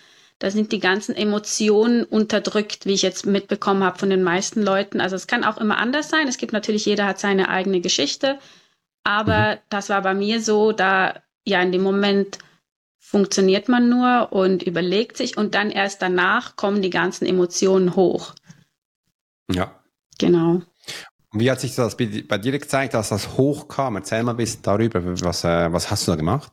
da 0.41 0.51
sind 0.51 0.73
die 0.73 0.81
ganzen 0.81 1.15
Emotionen 1.15 2.03
unterdrückt, 2.03 2.87
wie 2.87 2.95
ich 2.95 3.03
jetzt 3.03 3.27
mitbekommen 3.27 3.85
habe 3.85 3.99
von 3.99 4.09
den 4.09 4.23
meisten 4.23 4.63
Leuten. 4.63 5.01
Also 5.01 5.15
es 5.15 5.27
kann 5.27 5.45
auch 5.45 5.59
immer 5.59 5.77
anders 5.77 6.09
sein. 6.09 6.29
Es 6.29 6.39
gibt 6.39 6.55
natürlich, 6.55 6.87
jeder 6.87 7.07
hat 7.07 7.21
seine 7.21 7.51
eigene 7.51 7.83
Geschichte. 7.83 8.39
Aber 9.05 9.59
das 9.69 9.91
war 9.91 10.01
bei 10.01 10.15
mir 10.15 10.41
so, 10.41 10.73
da 10.73 11.23
ja 11.47 11.61
in 11.61 11.73
dem 11.73 11.83
Moment 11.83 12.39
funktioniert 12.99 13.69
man 13.69 13.91
nur 13.91 14.33
und 14.33 14.63
überlegt 14.63 15.19
sich 15.19 15.37
und 15.37 15.55
dann 15.55 15.71
erst 15.71 16.01
danach 16.01 16.57
kommen 16.57 16.81
die 16.81 16.91
ganzen 16.91 17.27
Emotionen 17.27 17.95
hoch. 17.95 18.35
Ja. 19.51 19.79
Genau. 20.19 20.63
Und 21.33 21.41
wie 21.41 21.51
hat 21.51 21.61
sich 21.61 21.75
das 21.75 21.99
bei 21.99 22.25
bei 22.27 22.39
dir 22.39 22.53
gezeigt, 22.53 22.95
dass 22.95 23.11
das 23.11 23.37
hochkam? 23.37 23.97
Erzähl 23.97 24.23
mal 24.23 24.33
ein 24.33 24.37
bisschen 24.39 24.63
darüber. 24.63 25.03
Was, 25.05 25.45
äh, 25.45 25.71
was 25.71 25.91
hast 25.91 26.07
du 26.07 26.13
da 26.13 26.17
gemacht? 26.17 26.51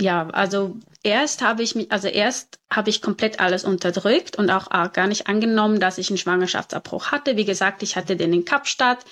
Ja, 0.00 0.28
also 0.28 0.76
erst 1.02 1.40
habe 1.42 1.62
ich 1.62 1.74
mich, 1.74 1.90
also 1.90 2.08
erst 2.08 2.58
habe 2.70 2.90
ich 2.90 3.00
komplett 3.00 3.40
alles 3.40 3.64
unterdrückt 3.64 4.36
und 4.36 4.50
auch 4.50 4.70
äh, 4.70 4.90
gar 4.92 5.06
nicht 5.06 5.26
angenommen, 5.26 5.80
dass 5.80 5.98
ich 5.98 6.10
einen 6.10 6.18
Schwangerschaftsabbruch 6.18 7.12
hatte. 7.12 7.36
Wie 7.36 7.46
gesagt, 7.46 7.82
ich 7.82 7.96
hatte 7.96 8.16
den 8.16 8.32
in 8.32 8.44
Kapstadt. 8.44 9.04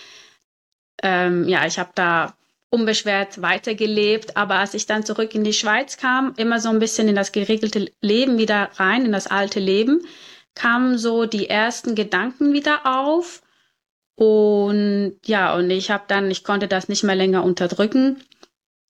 Ähm, 1.03 1.49
ja, 1.49 1.67
ich 1.67 1.79
habe 1.79 1.91
da 1.95 2.35
unbeschwert 2.75 3.41
weitergelebt. 3.41 4.37
Aber 4.37 4.57
als 4.57 4.75
ich 4.75 4.87
dann 4.87 5.07
zurück 5.07 5.35
in 5.35 5.45
die 5.45 5.53
Schweiz 5.53 5.97
kam, 5.97 6.35
immer 6.37 6.61
so 6.61 6.69
ein 6.69 6.81
bisschen 6.81 7.09
in 7.09 7.15
das 7.15 7.33
geregelte 7.33 7.91
Leben 8.01 8.37
wieder 8.37 8.71
rein, 8.75 9.07
in 9.07 9.13
das 9.13 9.29
alte 9.29 9.61
Leben, 9.61 10.05
kamen 10.55 10.99
so 10.99 11.25
die 11.25 11.49
ersten 11.49 11.95
Gedanken 11.95 12.53
wieder 12.53 12.85
auf. 12.85 13.43
Und 14.17 15.17
ja, 15.25 15.55
und 15.55 15.71
ich 15.71 15.91
habe 15.91 16.05
dann, 16.09 16.31
ich 16.31 16.45
konnte 16.45 16.69
das 16.69 16.89
nicht 16.89 17.05
mehr 17.05 17.17
länger 17.17 17.45
unterdrücken. 17.45 18.23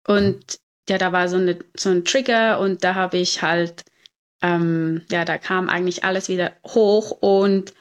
Und 0.06 0.58
ja, 0.88 0.98
da 0.98 1.12
war 1.12 1.28
so, 1.28 1.36
eine, 1.36 1.58
so 1.76 1.90
ein 1.90 2.04
Trigger 2.04 2.58
und 2.60 2.84
da 2.84 2.94
habe 2.94 3.16
ich 3.18 3.42
halt, 3.42 3.84
ähm, 4.42 5.02
ja, 5.10 5.24
da 5.24 5.38
kam 5.38 5.68
eigentlich 5.68 6.04
alles 6.04 6.28
wieder 6.28 6.52
hoch 6.66 7.10
und 7.10 7.72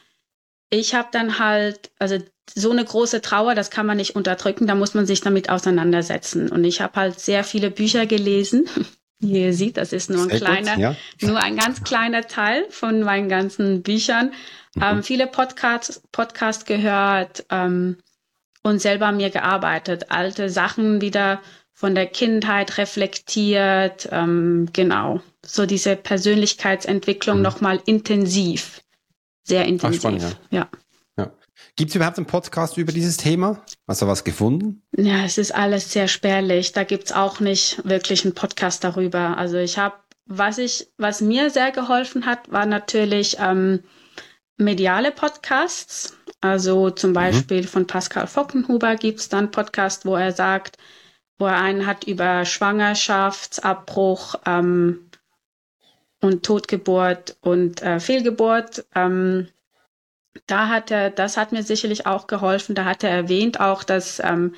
ich 0.70 0.94
habe 0.94 1.08
dann 1.12 1.38
halt, 1.38 1.90
also 1.98 2.18
so 2.52 2.70
eine 2.70 2.84
große 2.84 3.20
Trauer, 3.20 3.54
das 3.54 3.70
kann 3.70 3.86
man 3.86 3.96
nicht 3.96 4.16
unterdrücken, 4.16 4.66
da 4.66 4.74
muss 4.74 4.94
man 4.94 5.06
sich 5.06 5.20
damit 5.20 5.48
auseinandersetzen. 5.48 6.50
Und 6.50 6.64
ich 6.64 6.80
habe 6.80 7.00
halt 7.00 7.18
sehr 7.18 7.44
viele 7.44 7.70
Bücher 7.70 8.06
gelesen. 8.06 8.68
Wie 9.18 9.40
ihr 9.44 9.54
seht, 9.54 9.76
das 9.76 9.92
ist 9.92 10.10
nur 10.10 10.24
ein 10.24 10.30
sehr 10.30 10.40
kleiner, 10.40 10.74
gut, 10.74 10.80
ja. 10.80 10.96
nur 11.22 11.42
ein 11.42 11.56
ganz 11.56 11.82
kleiner 11.82 12.26
Teil 12.26 12.66
von 12.70 13.00
meinen 13.00 13.28
ganzen 13.28 13.82
Büchern. 13.82 14.32
Mhm. 14.74 14.82
Ähm, 14.82 15.02
viele 15.02 15.26
Podcasts 15.26 16.02
Podcast 16.12 16.66
gehört 16.66 17.46
ähm, 17.50 17.96
und 18.62 18.80
selber 18.80 19.12
mir 19.12 19.30
gearbeitet, 19.30 20.10
alte 20.10 20.50
Sachen 20.50 21.00
wieder 21.00 21.40
von 21.74 21.94
der 21.94 22.06
Kindheit 22.06 22.78
reflektiert, 22.78 24.08
ähm, 24.12 24.68
genau. 24.72 25.20
So 25.44 25.66
diese 25.66 25.96
Persönlichkeitsentwicklung 25.96 27.38
mhm. 27.38 27.42
nochmal 27.42 27.82
intensiv. 27.84 28.80
Sehr 29.42 29.66
intensiv. 29.66 30.00
Ach, 30.04 30.10
spannend, 30.10 30.22
ja. 30.50 30.60
ja. 30.60 30.70
Gibt 31.76 31.90
es 31.90 31.96
überhaupt 31.96 32.18
einen 32.18 32.26
Podcast 32.26 32.76
über 32.78 32.92
dieses 32.92 33.16
Thema? 33.16 33.60
Hast 33.88 34.00
du 34.00 34.06
was 34.06 34.22
gefunden? 34.22 34.82
Ja, 34.96 35.24
es 35.24 35.38
ist 35.38 35.52
alles 35.52 35.92
sehr 35.92 36.06
spärlich. 36.06 36.72
Da 36.72 36.84
gibt's 36.84 37.10
auch 37.10 37.40
nicht 37.40 37.84
wirklich 37.84 38.24
einen 38.24 38.34
Podcast 38.34 38.84
darüber. 38.84 39.36
Also 39.36 39.58
ich 39.58 39.76
habe, 39.76 39.96
was 40.26 40.58
ich, 40.58 40.86
was 40.96 41.20
mir 41.20 41.50
sehr 41.50 41.72
geholfen 41.72 42.26
hat, 42.26 42.50
war 42.52 42.66
natürlich 42.66 43.38
ähm, 43.40 43.82
mediale 44.56 45.10
Podcasts. 45.10 46.16
Also 46.40 46.90
zum 46.90 47.10
mhm. 47.10 47.14
Beispiel 47.14 47.62
mhm. 47.62 47.66
von 47.66 47.86
Pascal 47.88 48.28
Fockenhuber 48.28 48.94
gibt's 48.94 49.28
dann 49.28 49.50
Podcast, 49.50 50.06
wo 50.06 50.14
er 50.14 50.30
sagt, 50.30 50.78
wo 51.38 51.46
er 51.46 51.60
einen 51.60 51.86
hat 51.86 52.04
über 52.04 52.44
Schwangerschaftsabbruch 52.44 54.36
ähm, 54.46 55.10
und 56.20 56.44
Totgeburt 56.44 57.36
und 57.40 57.82
äh, 57.82 58.00
Fehlgeburt. 58.00 58.86
Ähm, 58.94 59.48
da 60.46 60.68
hat 60.68 60.90
er, 60.90 61.10
das 61.10 61.36
hat 61.36 61.52
mir 61.52 61.62
sicherlich 61.62 62.06
auch 62.06 62.26
geholfen. 62.26 62.74
Da 62.74 62.84
hat 62.84 63.04
er 63.04 63.10
erwähnt 63.10 63.60
auch, 63.60 63.84
dass 63.84 64.20
ähm, 64.20 64.54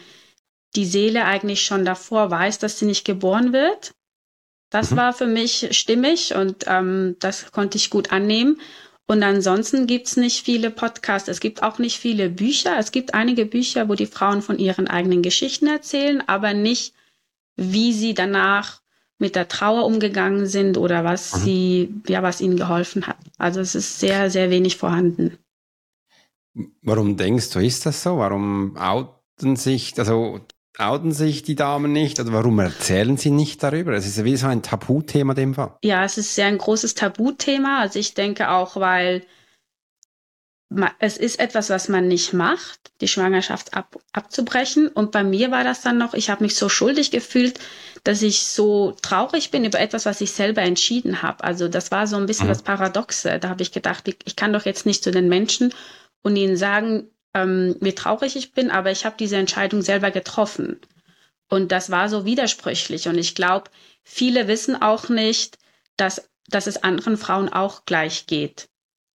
die 0.74 0.86
Seele 0.86 1.24
eigentlich 1.24 1.64
schon 1.64 1.84
davor 1.84 2.30
weiß, 2.30 2.58
dass 2.58 2.78
sie 2.78 2.86
nicht 2.86 3.04
geboren 3.04 3.52
wird. 3.52 3.94
Das 4.70 4.90
mhm. 4.90 4.96
war 4.96 5.12
für 5.12 5.26
mich 5.26 5.68
stimmig 5.76 6.34
und 6.34 6.64
ähm, 6.66 7.16
das 7.20 7.52
konnte 7.52 7.76
ich 7.78 7.90
gut 7.90 8.12
annehmen. 8.12 8.60
Und 9.08 9.22
ansonsten 9.22 9.86
gibt's 9.86 10.16
nicht 10.16 10.44
viele 10.44 10.70
Podcasts. 10.70 11.28
Es 11.28 11.40
gibt 11.40 11.62
auch 11.62 11.78
nicht 11.78 11.98
viele 11.98 12.28
Bücher. 12.28 12.76
Es 12.78 12.90
gibt 12.90 13.14
einige 13.14 13.46
Bücher, 13.46 13.88
wo 13.88 13.94
die 13.94 14.06
Frauen 14.06 14.42
von 14.42 14.58
ihren 14.58 14.88
eigenen 14.88 15.22
Geschichten 15.22 15.68
erzählen, 15.68 16.22
aber 16.26 16.54
nicht, 16.54 16.92
wie 17.54 17.92
sie 17.92 18.14
danach 18.14 18.82
mit 19.18 19.36
der 19.36 19.48
Trauer 19.48 19.86
umgegangen 19.86 20.46
sind 20.46 20.76
oder 20.76 21.04
was 21.04 21.34
mhm. 21.36 21.38
sie, 21.38 21.94
ja, 22.08 22.22
was 22.22 22.40
ihnen 22.40 22.56
geholfen 22.56 23.06
hat. 23.06 23.16
Also 23.38 23.60
es 23.60 23.74
ist 23.74 24.00
sehr, 24.00 24.30
sehr 24.30 24.50
wenig 24.50 24.76
vorhanden. 24.76 25.38
Warum 26.82 27.16
denkst 27.16 27.50
du, 27.50 27.60
ist 27.60 27.86
das 27.86 28.02
so? 28.02 28.18
Warum 28.18 28.76
outen 28.76 29.56
sich, 29.56 29.98
also 29.98 30.40
outen 30.78 31.12
sich 31.12 31.42
die 31.42 31.54
Damen 31.54 31.92
nicht 31.92 32.20
oder 32.20 32.32
warum 32.32 32.58
erzählen 32.58 33.16
sie 33.16 33.30
nicht 33.30 33.62
darüber? 33.62 33.92
Es 33.92 34.06
ist 34.06 34.18
ja 34.18 34.24
wie 34.24 34.36
so 34.36 34.46
ein 34.46 34.62
Tabuthema 34.62 35.34
dem 35.34 35.54
Fall. 35.54 35.76
Ja, 35.82 36.04
es 36.04 36.18
ist 36.18 36.34
sehr 36.34 36.46
ein 36.46 36.58
großes 36.58 36.94
Tabuthema. 36.94 37.80
Also 37.80 37.98
ich 37.98 38.14
denke 38.14 38.50
auch, 38.50 38.76
weil 38.76 39.24
es 40.98 41.16
ist 41.16 41.38
etwas, 41.38 41.70
was 41.70 41.88
man 41.88 42.08
nicht 42.08 42.32
macht, 42.32 42.90
die 43.00 43.08
Schwangerschaft 43.08 43.74
ab, 43.74 43.98
abzubrechen. 44.12 44.88
Und 44.88 45.12
bei 45.12 45.22
mir 45.22 45.50
war 45.50 45.62
das 45.64 45.82
dann 45.82 45.96
noch, 45.96 46.12
ich 46.12 46.28
habe 46.28 46.42
mich 46.42 46.56
so 46.56 46.68
schuldig 46.68 47.10
gefühlt, 47.10 47.60
dass 48.02 48.22
ich 48.22 48.42
so 48.42 48.96
traurig 49.00 49.50
bin 49.50 49.64
über 49.64 49.78
etwas, 49.78 50.06
was 50.06 50.20
ich 50.20 50.32
selber 50.32 50.62
entschieden 50.62 51.22
habe. 51.22 51.44
Also 51.44 51.68
das 51.68 51.90
war 51.90 52.06
so 52.06 52.16
ein 52.16 52.26
bisschen 52.26 52.46
mhm. 52.46 52.50
das 52.50 52.62
Paradoxe. 52.62 53.38
Da 53.38 53.48
habe 53.48 53.62
ich 53.62 53.72
gedacht, 53.72 54.08
ich 54.24 54.36
kann 54.36 54.52
doch 54.52 54.64
jetzt 54.64 54.86
nicht 54.86 55.04
zu 55.04 55.10
den 55.10 55.28
Menschen 55.28 55.72
und 56.22 56.36
ihnen 56.36 56.56
sagen, 56.56 57.10
ähm, 57.36 57.76
wie 57.80 57.94
traurig 57.94 58.34
ich 58.34 58.52
bin, 58.52 58.70
aber 58.70 58.90
ich 58.90 59.04
habe 59.04 59.16
diese 59.18 59.36
Entscheidung 59.36 59.82
selber 59.82 60.10
getroffen. 60.10 60.80
Und 61.48 61.70
das 61.70 61.90
war 61.90 62.08
so 62.08 62.24
widersprüchlich. 62.24 63.08
Und 63.08 63.18
ich 63.18 63.34
glaube, 63.34 63.70
viele 64.02 64.48
wissen 64.48 64.80
auch 64.80 65.10
nicht, 65.10 65.58
dass, 65.98 66.28
dass 66.48 66.66
es 66.66 66.82
anderen 66.82 67.18
Frauen 67.18 67.50
auch 67.50 67.84
gleich 67.84 68.26
geht. 68.26 68.68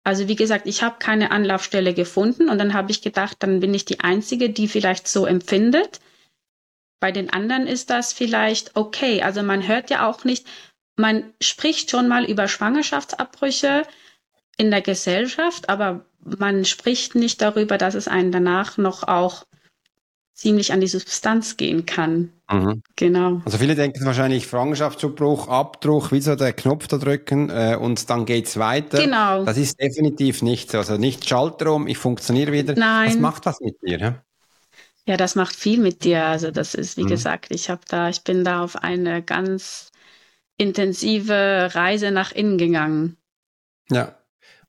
Also 0.04 0.28
wie 0.28 0.36
gesagt, 0.36 0.68
ich 0.68 0.84
habe 0.84 0.98
keine 1.00 1.32
Anlaufstelle 1.32 1.94
gefunden 1.94 2.50
und 2.50 2.58
dann 2.58 2.74
habe 2.74 2.92
ich 2.92 3.02
gedacht, 3.02 3.38
dann 3.40 3.60
bin 3.60 3.74
ich 3.74 3.86
die 3.86 4.00
Einzige, 4.00 4.50
die 4.50 4.68
vielleicht 4.68 5.08
so 5.08 5.26
empfindet. 5.26 6.00
Bei 7.00 7.12
den 7.12 7.32
anderen 7.32 7.68
ist 7.68 7.90
das 7.90 8.14
vielleicht 8.14 8.76
okay. 8.76 9.24
Also 9.24 9.42
man 9.42 9.68
hört 9.68 9.90
ja 9.90 10.08
auch 10.08 10.24
nicht, 10.24 10.48
man 10.96 11.34
spricht 11.42 11.90
schon 11.90 12.08
mal 12.08 12.26
über 12.26 12.48
Schwangerschaftsabbrüche 12.48 13.84
in 14.58 14.70
der 14.72 14.82
Gesellschaft, 14.82 15.70
aber 15.70 16.06
man 16.24 16.66
spricht 16.66 17.16
nicht 17.16 17.42
darüber, 17.42 17.78
dass 17.78 17.96
es 17.96 18.08
einen 18.08 18.32
danach 18.32 18.78
noch 18.78 19.04
auch 19.08 19.46
ziemlich 20.34 20.74
an 20.74 20.82
die 20.82 20.88
Substanz 20.88 21.56
gehen 21.56 21.86
kann. 21.86 22.32
Mhm. 22.52 22.82
Genau. 22.96 23.42
Also 23.46 23.60
viele 23.60 23.76
denken 23.76 24.04
wahrscheinlich 24.06 24.46
Schwangerschaftsabbruch, 24.46 25.48
Abdruch, 25.48 26.12
wie 26.12 26.22
so 26.22 26.36
der 26.36 26.54
Knopf 26.54 26.88
da 26.88 26.98
drücken 26.98 27.50
äh, 27.50 27.78
und 27.80 28.10
dann 28.10 28.26
geht's 28.26 28.58
weiter. 28.58 28.98
Genau. 28.98 29.46
Das 29.46 29.58
ist 29.58 29.80
definitiv 29.80 30.42
nicht 30.42 30.72
so. 30.72 30.80
Also 30.80 30.98
nicht 30.98 31.28
Schalter 31.30 31.74
um, 31.74 31.88
ich 31.88 31.98
funktioniere 31.98 32.52
wieder. 32.52 32.74
Nein. 32.74 33.12
Das 33.12 33.20
macht 33.20 33.46
was 33.46 33.60
mit 33.60 33.76
dir, 33.84 34.00
ja? 34.00 34.24
Ja, 35.06 35.18
das 35.18 35.36
macht 35.36 35.56
viel 35.56 35.80
mit 35.80 36.04
dir. 36.04 36.26
Also 36.26 36.50
das 36.52 36.74
ist, 36.74 36.98
wie 36.98 37.04
mhm. 37.04 37.10
gesagt, 37.10 37.48
ich 37.50 37.70
habe 37.70 37.82
da, 37.88 38.10
ich 38.10 38.24
bin 38.24 38.44
da 38.44 38.64
auf 38.64 38.78
eine 38.78 39.22
ganz 39.22 39.92
intensive 40.58 41.70
Reise 41.74 42.12
nach 42.12 42.32
innen 42.32 42.58
gegangen. 42.58 43.18
Ja. 43.90 44.16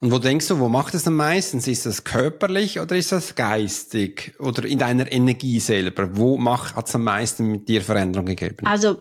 Und 0.03 0.11
wo 0.11 0.19
denkst 0.19 0.49
du, 0.49 0.59
wo 0.59 0.69
macht 0.69 0.95
es 0.95 1.07
am 1.07 1.15
meisten? 1.15 1.59
Ist 1.59 1.87
das 1.87 2.03
körperlich 2.03 2.81
oder 2.81 2.97
ist 2.97 3.13
das 3.13 3.37
geistig 3.37 4.35
oder 4.41 4.65
in 4.65 4.81
deiner 4.81 5.11
Energie 5.13 5.61
selber? 5.61 6.17
Wo 6.17 6.45
hat 6.45 6.89
es 6.89 6.95
am 6.97 7.05
meisten 7.05 7.47
mit 7.47 7.69
dir 7.69 7.83
Veränderung 7.83 8.27
gegeben? 8.27 8.67
Also 8.67 9.01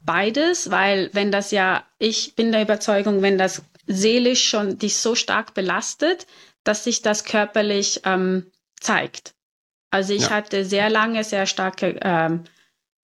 beides, 0.00 0.70
weil 0.70 1.10
wenn 1.12 1.32
das 1.32 1.50
ja, 1.50 1.82
ich 1.98 2.36
bin 2.36 2.52
der 2.52 2.62
Überzeugung, 2.62 3.20
wenn 3.20 3.36
das 3.36 3.62
seelisch 3.88 4.48
schon 4.48 4.78
dich 4.78 4.98
so 4.98 5.16
stark 5.16 5.54
belastet, 5.54 6.28
dass 6.62 6.84
sich 6.84 7.02
das 7.02 7.24
körperlich 7.24 8.02
ähm, 8.04 8.46
zeigt. 8.78 9.34
Also 9.90 10.12
ich 10.12 10.24
ja. 10.24 10.30
hatte 10.30 10.64
sehr 10.64 10.88
lange 10.88 11.24
sehr 11.24 11.46
starke 11.46 11.98
ähm, 12.00 12.44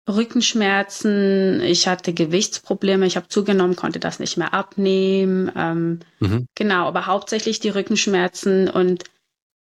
Rückenschmerzen, 0.09 1.61
ich 1.61 1.87
hatte 1.87 2.13
Gewichtsprobleme, 2.13 3.05
ich 3.05 3.15
habe 3.15 3.29
zugenommen, 3.29 3.75
konnte 3.75 3.99
das 3.99 4.19
nicht 4.19 4.37
mehr 4.37 4.53
abnehmen. 4.53 5.51
Ähm, 5.55 5.99
mhm. 6.19 6.47
Genau, 6.55 6.87
aber 6.87 7.05
hauptsächlich 7.05 7.59
die 7.61 7.69
Rückenschmerzen 7.69 8.69
und 8.69 9.05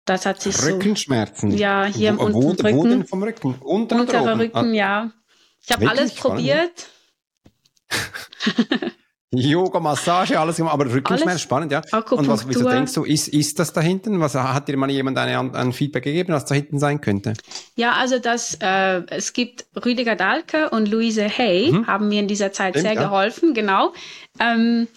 das 0.06 0.26
hat 0.26 0.42
sich 0.42 0.62
Rückenschmerzen? 0.64 1.52
So, 1.52 1.58
ja, 1.58 1.86
hier 1.86 2.10
im 2.10 2.20
wo, 2.20 2.24
unteren 2.24 2.76
Rücken. 2.76 2.78
Wo 2.78 2.84
denn 2.88 3.06
vom 3.08 3.24
Rücken? 3.24 3.56
Unter 3.60 4.00
Unterer 4.00 4.40
Rücken, 4.40 4.72
ah. 4.72 4.74
ja. 4.74 5.12
Ich 5.64 5.72
habe 5.72 5.90
alles 5.90 6.14
probiert. 6.14 6.90
Yoga, 9.34 9.80
Massage, 9.80 10.40
alles 10.40 10.58
gemacht, 10.58 10.74
aber 10.74 10.92
Rückenschmerz, 10.92 11.42
spannend, 11.42 11.72
ja. 11.72 11.82
Und 12.12 12.28
was, 12.28 12.48
wieso 12.48 12.70
denkst 12.70 12.94
du, 12.94 13.04
ist, 13.04 13.28
ist 13.28 13.60
das 13.60 13.74
da 13.74 13.82
hinten? 13.82 14.20
Was 14.20 14.36
hat 14.36 14.68
dir 14.68 14.78
mal 14.78 14.90
jemand 14.90 15.18
eine, 15.18 15.54
ein 15.54 15.74
Feedback 15.74 16.04
gegeben, 16.04 16.34
was 16.34 16.46
da 16.46 16.56
hinten 16.56 16.80
sein 16.80 17.02
könnte? 17.02 17.34
Ja, 17.76 17.94
also 17.94 18.20
das, 18.20 18.58
äh, 18.62 19.04
es 19.08 19.34
gibt 19.34 19.66
Rüdiger 19.84 20.16
Dahlke 20.16 20.70
und 20.70 20.88
Luise 20.88 21.28
Hay, 21.28 21.72
mhm. 21.72 21.88
haben 21.88 22.08
mir 22.08 22.20
in 22.20 22.28
dieser 22.28 22.52
Zeit 22.52 22.74
Stimmt, 22.74 22.86
sehr 22.88 22.94
ja. 22.94 23.04
geholfen, 23.04 23.54
genau. 23.54 23.94
Ähm, 24.40 24.88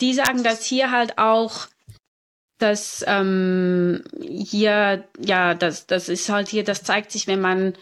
die 0.00 0.14
sagen, 0.14 0.42
dass 0.42 0.64
hier 0.64 0.90
halt 0.90 1.18
auch 1.18 1.66
dass 2.58 3.04
ähm, 3.08 4.04
hier, 4.20 5.04
ja, 5.18 5.54
das, 5.54 5.88
das 5.88 6.08
ist 6.08 6.28
halt 6.28 6.48
hier, 6.48 6.62
das 6.62 6.84
zeigt 6.84 7.10
sich, 7.10 7.26
wenn 7.26 7.40
man 7.40 7.74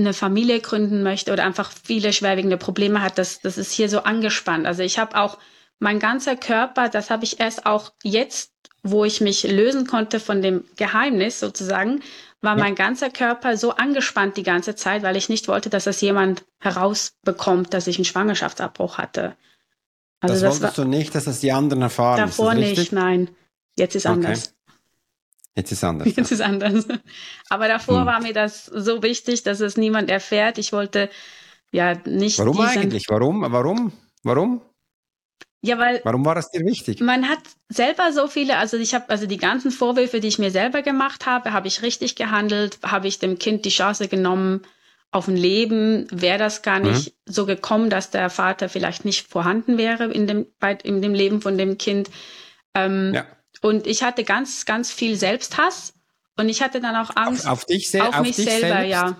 eine 0.00 0.14
Familie 0.14 0.60
gründen 0.60 1.02
möchte 1.02 1.32
oder 1.32 1.44
einfach 1.44 1.72
viele 1.84 2.12
schwerwiegende 2.12 2.56
Probleme 2.56 3.02
hat, 3.02 3.18
das, 3.18 3.40
das 3.40 3.58
ist 3.58 3.72
hier 3.72 3.88
so 3.88 4.00
angespannt. 4.00 4.66
Also 4.66 4.82
ich 4.82 4.98
habe 4.98 5.16
auch 5.16 5.38
mein 5.78 5.98
ganzer 5.98 6.36
Körper, 6.36 6.88
das 6.88 7.10
habe 7.10 7.24
ich 7.24 7.40
erst 7.40 7.66
auch 7.66 7.92
jetzt, 8.02 8.52
wo 8.82 9.04
ich 9.04 9.20
mich 9.20 9.42
lösen 9.44 9.86
konnte 9.86 10.20
von 10.20 10.42
dem 10.42 10.64
Geheimnis 10.76 11.40
sozusagen, 11.40 12.02
war 12.40 12.56
ja. 12.56 12.62
mein 12.62 12.74
ganzer 12.74 13.10
Körper 13.10 13.56
so 13.56 13.72
angespannt 13.72 14.36
die 14.36 14.42
ganze 14.42 14.74
Zeit, 14.74 15.02
weil 15.02 15.16
ich 15.16 15.28
nicht 15.28 15.48
wollte, 15.48 15.70
dass 15.70 15.84
das 15.84 16.00
jemand 16.00 16.44
herausbekommt, 16.60 17.74
dass 17.74 17.86
ich 17.86 17.96
einen 17.96 18.04
Schwangerschaftsabbruch 18.04 18.98
hatte. 18.98 19.36
Also 20.20 20.34
das, 20.34 20.40
das 20.40 20.62
wolltest 20.62 20.78
war, 20.78 20.84
du 20.84 20.90
nicht, 20.90 21.14
dass 21.14 21.24
das 21.24 21.40
die 21.40 21.52
anderen 21.52 21.82
erfahren. 21.82 22.18
Davor 22.18 22.54
nicht, 22.54 22.92
nein. 22.92 23.30
Jetzt 23.76 23.94
ist 23.94 24.06
okay. 24.06 24.14
anders. 24.14 24.54
Jetzt 25.58 25.72
ist 25.72 25.78
es 25.78 25.84
anders. 25.84 26.08
Jetzt 26.16 26.30
ist 26.30 26.40
anders. 26.40 26.86
Aber 27.48 27.66
davor 27.66 28.00
hm. 28.00 28.06
war 28.06 28.22
mir 28.22 28.32
das 28.32 28.66
so 28.66 29.02
wichtig, 29.02 29.42
dass 29.42 29.58
es 29.58 29.76
niemand 29.76 30.08
erfährt. 30.08 30.56
Ich 30.56 30.72
wollte 30.72 31.10
ja 31.72 31.94
nicht. 32.04 32.38
Warum 32.38 32.60
eigentlich? 32.60 33.06
Warum? 33.08 33.44
Warum? 33.50 33.92
Warum? 34.22 34.62
Ja, 35.60 35.76
weil. 35.78 36.00
Warum 36.04 36.24
war 36.24 36.36
das 36.36 36.50
dir 36.50 36.64
wichtig? 36.64 37.00
Man 37.00 37.28
hat 37.28 37.40
selber 37.68 38.12
so 38.12 38.28
viele, 38.28 38.56
also 38.58 38.76
ich 38.76 38.94
habe, 38.94 39.08
also 39.08 39.26
die 39.26 39.36
ganzen 39.36 39.72
Vorwürfe, 39.72 40.20
die 40.20 40.28
ich 40.28 40.38
mir 40.38 40.52
selber 40.52 40.82
gemacht 40.82 41.26
habe, 41.26 41.52
habe 41.52 41.66
ich 41.66 41.82
richtig 41.82 42.14
gehandelt, 42.14 42.78
habe 42.84 43.08
ich 43.08 43.18
dem 43.18 43.40
Kind 43.40 43.64
die 43.64 43.70
Chance 43.70 44.06
genommen 44.06 44.62
auf 45.10 45.26
ein 45.26 45.36
Leben, 45.36 46.06
wäre 46.12 46.38
das 46.38 46.62
gar 46.62 46.78
nicht 46.78 47.08
mhm. 47.08 47.32
so 47.32 47.46
gekommen, 47.46 47.90
dass 47.90 48.10
der 48.10 48.30
Vater 48.30 48.68
vielleicht 48.68 49.04
nicht 49.04 49.26
vorhanden 49.26 49.76
wäre 49.76 50.04
in 50.04 50.28
dem, 50.28 50.46
bei, 50.60 50.74
in 50.84 51.02
dem 51.02 51.14
Leben 51.14 51.40
von 51.40 51.58
dem 51.58 51.78
Kind. 51.78 52.10
Ähm, 52.74 53.12
ja. 53.14 53.26
Und 53.60 53.86
ich 53.86 54.02
hatte 54.02 54.24
ganz, 54.24 54.64
ganz 54.64 54.92
viel 54.92 55.16
Selbsthass 55.16 55.94
und 56.36 56.48
ich 56.48 56.62
hatte 56.62 56.80
dann 56.80 56.96
auch 56.96 57.16
Angst 57.16 57.46
auf, 57.46 57.52
auf 57.52 57.64
dich 57.64 58.00
auf, 58.00 58.14
auf 58.14 58.22
mich 58.22 58.36
dich 58.36 58.46
selber, 58.46 58.68
selbst? 58.68 58.90
ja. 58.90 59.16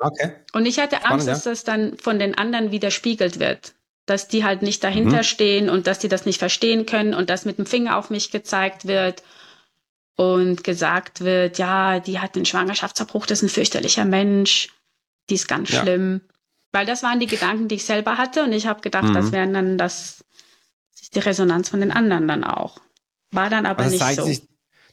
Okay. 0.00 0.32
Und 0.52 0.66
ich 0.66 0.78
hatte 0.78 0.96
Angst, 1.04 1.24
Spannend, 1.24 1.28
dass 1.28 1.42
das 1.44 1.64
dann 1.64 1.98
von 1.98 2.18
den 2.18 2.36
anderen 2.36 2.70
widerspiegelt 2.70 3.40
wird 3.40 3.74
dass 4.08 4.26
die 4.26 4.44
halt 4.44 4.62
nicht 4.62 4.82
dahinter 4.82 5.18
mhm. 5.18 5.24
stehen 5.24 5.70
und 5.70 5.86
dass 5.86 5.98
die 5.98 6.08
das 6.08 6.24
nicht 6.24 6.38
verstehen 6.38 6.86
können 6.86 7.14
und 7.14 7.30
dass 7.30 7.44
mit 7.44 7.58
dem 7.58 7.66
Finger 7.66 7.96
auf 7.96 8.10
mich 8.10 8.30
gezeigt 8.30 8.86
wird 8.86 9.22
und 10.16 10.64
gesagt 10.64 11.20
wird, 11.20 11.58
ja, 11.58 12.00
die 12.00 12.18
hat 12.18 12.34
einen 12.34 12.46
Schwangerschaftsabbruch, 12.46 13.26
das 13.26 13.38
ist 13.38 13.50
ein 13.50 13.54
fürchterlicher 13.54 14.04
Mensch, 14.04 14.70
die 15.28 15.34
ist 15.34 15.46
ganz 15.46 15.70
ja. 15.70 15.82
schlimm. 15.82 16.22
Weil 16.72 16.86
das 16.86 17.02
waren 17.02 17.20
die 17.20 17.26
Gedanken, 17.26 17.68
die 17.68 17.76
ich 17.76 17.84
selber 17.84 18.18
hatte 18.18 18.42
und 18.42 18.52
ich 18.52 18.66
habe 18.66 18.80
gedacht, 18.80 19.04
mhm. 19.04 19.14
das 19.14 19.30
wären 19.30 19.54
dann 19.54 19.78
das, 19.78 20.24
das 20.92 21.02
ist 21.02 21.14
die 21.14 21.20
Resonanz 21.20 21.68
von 21.68 21.80
den 21.80 21.92
anderen 21.92 22.26
dann 22.26 22.44
auch. 22.44 22.80
War 23.32 23.50
dann 23.50 23.66
aber 23.66 23.84
also 23.84 24.04
nicht 24.04 24.16
so. 24.16 24.24
Sich, 24.24 24.42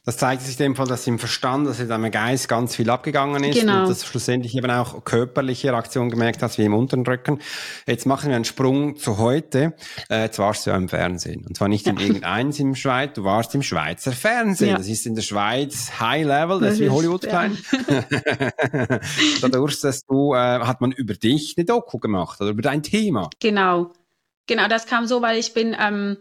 das 0.06 0.18
zeigt 0.18 0.42
sich 0.42 0.52
in 0.60 0.66
dem 0.66 0.76
Fall, 0.76 0.86
dass 0.86 1.04
im 1.08 1.18
Verstand, 1.18 1.66
dass 1.66 1.80
in 1.80 1.88
deinem 1.88 2.12
Geist 2.12 2.48
ganz 2.48 2.76
viel 2.76 2.88
abgegangen 2.90 3.42
ist 3.42 3.58
genau. 3.58 3.80
und 3.80 3.88
dass 3.88 4.06
schlussendlich 4.06 4.56
eben 4.56 4.70
auch 4.70 5.02
körperliche 5.02 5.72
Reaktionen 5.72 6.10
gemerkt 6.10 6.44
hast, 6.44 6.58
wie 6.58 6.64
im 6.64 6.74
unteren 6.74 7.04
Rücken. 7.04 7.40
Jetzt 7.88 8.06
machen 8.06 8.28
wir 8.28 8.36
einen 8.36 8.44
Sprung 8.44 8.96
zu 8.96 9.18
heute. 9.18 9.74
Äh, 10.08 10.22
jetzt 10.22 10.38
warst 10.38 10.64
du 10.64 10.70
ja 10.70 10.76
im 10.76 10.88
Fernsehen. 10.88 11.44
Und 11.44 11.56
zwar 11.56 11.66
nicht 11.66 11.88
in 11.88 11.96
irgendeins 11.98 12.60
im 12.60 12.76
Schweiz, 12.76 13.14
du 13.14 13.24
warst 13.24 13.52
im 13.56 13.64
Schweizer 13.64 14.12
Fernsehen. 14.12 14.68
Ja. 14.68 14.76
Das 14.76 14.86
ist 14.86 15.06
in 15.06 15.16
der 15.16 15.22
Schweiz 15.22 15.98
High 15.98 16.24
Level, 16.24 16.60
das, 16.60 16.68
das 16.68 16.72
ist 16.74 16.80
wie 16.82 16.90
Hollywood 16.90 17.24
ist, 17.24 17.30
klein. 17.30 17.58
Ja. 17.88 19.00
Dadurch, 19.40 19.80
dass 19.80 20.04
du, 20.06 20.34
äh, 20.34 20.36
hat 20.36 20.80
man 20.80 20.92
über 20.92 21.14
dich 21.14 21.54
eine 21.56 21.64
Doku 21.64 21.98
gemacht 21.98 22.40
oder 22.40 22.50
über 22.50 22.62
dein 22.62 22.84
Thema. 22.84 23.28
Genau. 23.40 23.90
Genau, 24.46 24.68
das 24.68 24.86
kam 24.86 25.08
so, 25.08 25.20
weil 25.20 25.36
ich 25.36 25.52
bin, 25.52 25.74
ähm, 25.76 26.18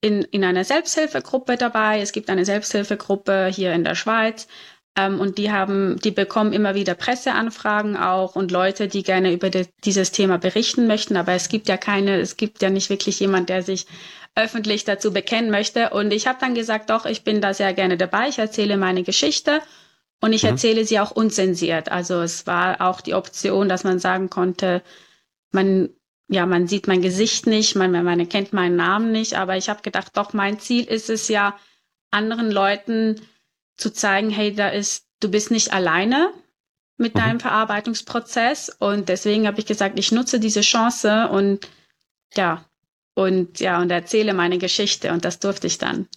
in, 0.00 0.22
in 0.22 0.44
einer 0.44 0.64
Selbsthilfegruppe 0.64 1.56
dabei. 1.56 2.00
Es 2.00 2.12
gibt 2.12 2.30
eine 2.30 2.44
Selbsthilfegruppe 2.44 3.46
hier 3.52 3.72
in 3.72 3.84
der 3.84 3.94
Schweiz. 3.94 4.48
Ähm, 4.96 5.20
und 5.20 5.38
die 5.38 5.52
haben, 5.52 5.98
die 6.02 6.10
bekommen 6.10 6.52
immer 6.52 6.74
wieder 6.74 6.94
Presseanfragen 6.94 7.96
auch 7.96 8.34
und 8.34 8.50
Leute, 8.50 8.88
die 8.88 9.02
gerne 9.02 9.32
über 9.32 9.50
de, 9.50 9.66
dieses 9.84 10.10
Thema 10.10 10.38
berichten 10.38 10.86
möchten. 10.86 11.16
Aber 11.16 11.32
es 11.32 11.48
gibt 11.48 11.68
ja 11.68 11.76
keine, 11.76 12.18
es 12.20 12.36
gibt 12.36 12.62
ja 12.62 12.70
nicht 12.70 12.90
wirklich 12.90 13.20
jemand, 13.20 13.48
der 13.48 13.62
sich 13.62 13.86
öffentlich 14.34 14.84
dazu 14.84 15.12
bekennen 15.12 15.50
möchte. 15.50 15.90
Und 15.90 16.12
ich 16.12 16.26
habe 16.26 16.38
dann 16.40 16.54
gesagt, 16.54 16.90
doch, 16.90 17.06
ich 17.06 17.24
bin 17.24 17.40
da 17.40 17.54
sehr 17.54 17.72
gerne 17.74 17.96
dabei. 17.96 18.28
Ich 18.28 18.38
erzähle 18.38 18.76
meine 18.76 19.02
Geschichte 19.02 19.60
und 20.20 20.32
ich 20.32 20.42
mhm. 20.42 20.50
erzähle 20.50 20.84
sie 20.84 21.00
auch 21.00 21.10
unzensiert. 21.10 21.90
Also 21.90 22.20
es 22.20 22.46
war 22.46 22.80
auch 22.80 23.00
die 23.00 23.14
Option, 23.14 23.68
dass 23.68 23.84
man 23.84 23.98
sagen 23.98 24.30
konnte, 24.30 24.82
man 25.52 25.90
ja, 26.30 26.46
man 26.46 26.68
sieht 26.68 26.86
mein 26.86 27.02
Gesicht 27.02 27.48
nicht, 27.48 27.74
man, 27.74 27.90
man 27.90 28.20
erkennt 28.20 28.52
meinen 28.52 28.76
Namen 28.76 29.10
nicht, 29.10 29.34
aber 29.34 29.56
ich 29.56 29.68
habe 29.68 29.82
gedacht, 29.82 30.16
doch, 30.16 30.32
mein 30.32 30.60
Ziel 30.60 30.84
ist 30.84 31.10
es 31.10 31.26
ja, 31.26 31.58
anderen 32.12 32.52
Leuten 32.52 33.20
zu 33.76 33.92
zeigen, 33.92 34.30
hey, 34.30 34.54
da 34.54 34.68
ist, 34.68 35.06
du 35.18 35.28
bist 35.30 35.50
nicht 35.50 35.72
alleine 35.72 36.32
mit 36.96 37.14
mhm. 37.14 37.18
deinem 37.18 37.40
Verarbeitungsprozess. 37.40 38.68
Und 38.78 39.08
deswegen 39.08 39.46
habe 39.48 39.58
ich 39.58 39.66
gesagt, 39.66 39.98
ich 39.98 40.12
nutze 40.12 40.38
diese 40.38 40.60
Chance 40.60 41.28
und 41.28 41.68
ja, 42.34 42.64
und 43.14 43.58
ja, 43.58 43.80
und 43.80 43.90
erzähle 43.90 44.32
meine 44.32 44.58
Geschichte. 44.58 45.12
Und 45.12 45.24
das 45.24 45.40
durfte 45.40 45.66
ich 45.66 45.78
dann. 45.78 46.08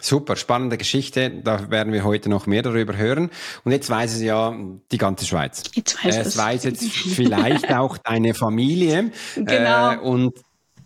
Super, 0.00 0.36
spannende 0.36 0.78
Geschichte. 0.78 1.30
Da 1.42 1.70
werden 1.70 1.92
wir 1.92 2.04
heute 2.04 2.28
noch 2.28 2.46
mehr 2.46 2.62
darüber 2.62 2.96
hören. 2.96 3.30
Und 3.64 3.72
jetzt 3.72 3.90
weiß 3.90 4.14
es 4.14 4.22
ja 4.22 4.56
die 4.92 4.98
ganze 4.98 5.26
Schweiz. 5.26 5.64
Jetzt 5.74 6.04
weiß 6.04 6.16
äh, 6.16 6.20
es. 6.20 6.36
weiß 6.36 6.64
jetzt 6.64 6.84
vielleicht 6.92 7.72
auch 7.72 7.98
deine 7.98 8.34
Familie. 8.34 9.10
Genau. 9.34 9.92
Äh, 9.92 9.98
und, 9.98 10.38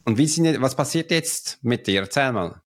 und 0.05 0.19
wie 0.19 0.27
sind, 0.27 0.61
was 0.63 0.75
passiert 0.75 1.11
jetzt 1.11 1.59
mit 1.63 1.87
dir? 1.87 2.01
Erzähl 2.01 2.33
mal. 2.33 2.63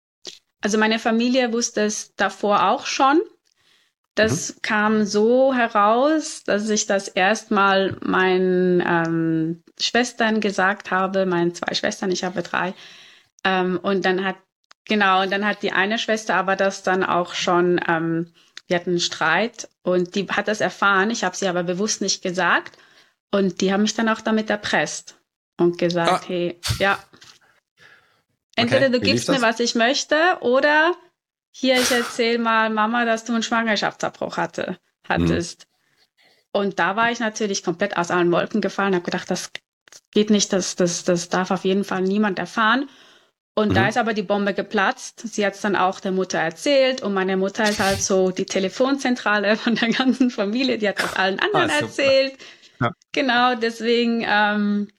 Also 0.62 0.78
meine 0.78 1.00
Familie 1.00 1.52
wusste 1.52 1.82
es 1.82 2.14
davor 2.16 2.70
auch 2.70 2.86
schon. 2.86 3.22
Das 4.14 4.56
mhm. 4.56 4.62
kam 4.62 5.06
so 5.06 5.54
heraus, 5.54 6.44
dass 6.44 6.70
ich 6.70 6.86
das 6.86 7.08
erstmal 7.08 7.98
meinen 8.02 8.82
ähm, 8.86 9.64
Schwestern 9.80 10.40
gesagt 10.42 10.92
habe, 10.92 11.26
meinen 11.26 11.54
zwei 11.54 11.74
Schwestern, 11.74 12.12
ich 12.12 12.24
habe 12.24 12.42
drei. 12.42 12.74
Ähm, 13.44 13.78
und 13.82 14.06
dann 14.06 14.24
hat 14.24 14.38
Genau, 14.88 15.24
und 15.24 15.32
dann 15.32 15.46
hat 15.46 15.64
die 15.64 15.72
eine 15.72 15.98
Schwester 15.98 16.36
aber 16.36 16.56
das 16.56 16.84
dann 16.84 17.04
auch 17.04 17.34
schon, 17.34 17.82
ähm, 17.88 18.34
wir 18.68 18.78
hatten 18.78 18.92
einen 18.92 19.00
Streit 19.00 19.68
und 19.82 20.16
die 20.16 20.28
hat 20.28 20.48
das 20.48 20.62
erfahren, 20.62 21.10
ich 21.10 21.24
habe 21.24 21.36
sie 21.36 21.48
aber 21.48 21.64
bewusst 21.64 22.02
nicht 22.02 22.22
gesagt 22.22 22.78
und 23.32 23.62
die 23.62 23.74
haben 23.74 23.82
mich 23.82 23.96
dann 23.96 24.10
auch 24.10 24.22
damit 24.22 24.50
erpresst 24.50 25.18
und 25.58 25.78
gesagt, 25.78 26.12
ah. 26.12 26.28
hey, 26.28 26.60
ja, 26.80 27.00
entweder 28.56 28.88
okay. 28.88 29.00
du 29.00 29.00
gibst 29.00 29.30
mir, 29.30 29.42
was 29.42 29.60
ich 29.60 29.76
möchte 29.76 30.16
oder 30.42 30.96
hier, 31.52 31.80
ich 31.80 31.92
erzähl 31.92 32.38
mal 32.38 32.70
Mama, 32.70 33.06
dass 33.06 33.24
du 33.24 33.34
einen 33.34 33.44
Schwangerschaftsabbruch 33.44 34.38
hatte, 34.38 34.78
hattest. 35.08 35.68
Mhm. 35.68 36.60
Und 36.62 36.80
da 36.80 36.96
war 36.96 37.12
ich 37.12 37.20
natürlich 37.20 37.64
komplett 37.64 37.98
aus 37.98 38.12
allen 38.12 38.32
Wolken 38.32 38.62
gefallen, 38.62 38.94
habe 38.94 39.06
gedacht, 39.06 39.32
das 39.32 39.52
geht 40.12 40.30
nicht, 40.30 40.54
das, 40.54 40.76
das, 40.76 41.04
das 41.04 41.30
darf 41.30 41.52
auf 41.52 41.64
jeden 41.66 41.84
Fall 41.84 42.02
niemand 42.02 42.40
erfahren. 42.40 42.90
Und 43.56 43.70
mhm. 43.70 43.74
da 43.74 43.88
ist 43.88 43.98
aber 43.98 44.14
die 44.14 44.22
Bombe 44.22 44.54
geplatzt. 44.54 45.22
Sie 45.34 45.46
hat 45.46 45.56
es 45.56 45.62
dann 45.62 45.78
auch 45.78 46.02
der 46.02 46.12
Mutter 46.12 46.38
erzählt 46.38 47.02
und 47.02 47.14
meine 47.14 47.38
Mutter 47.38 47.64
ist 47.64 47.80
halt 47.80 48.02
so 48.02 48.32
die 48.32 48.46
Telefonzentrale 48.46 49.56
von 49.58 49.76
der 49.76 49.90
ganzen 49.90 50.30
Familie. 50.30 50.78
Die 50.78 50.88
hat 50.88 51.02
das 51.02 51.16
allen 51.16 51.40
anderen 51.40 51.72
ah, 51.72 51.80
erzählt. 51.80 52.34
Ja. 52.82 52.92
Genau, 53.14 53.56
deswegen 53.56 54.26
ähm, 54.28 54.90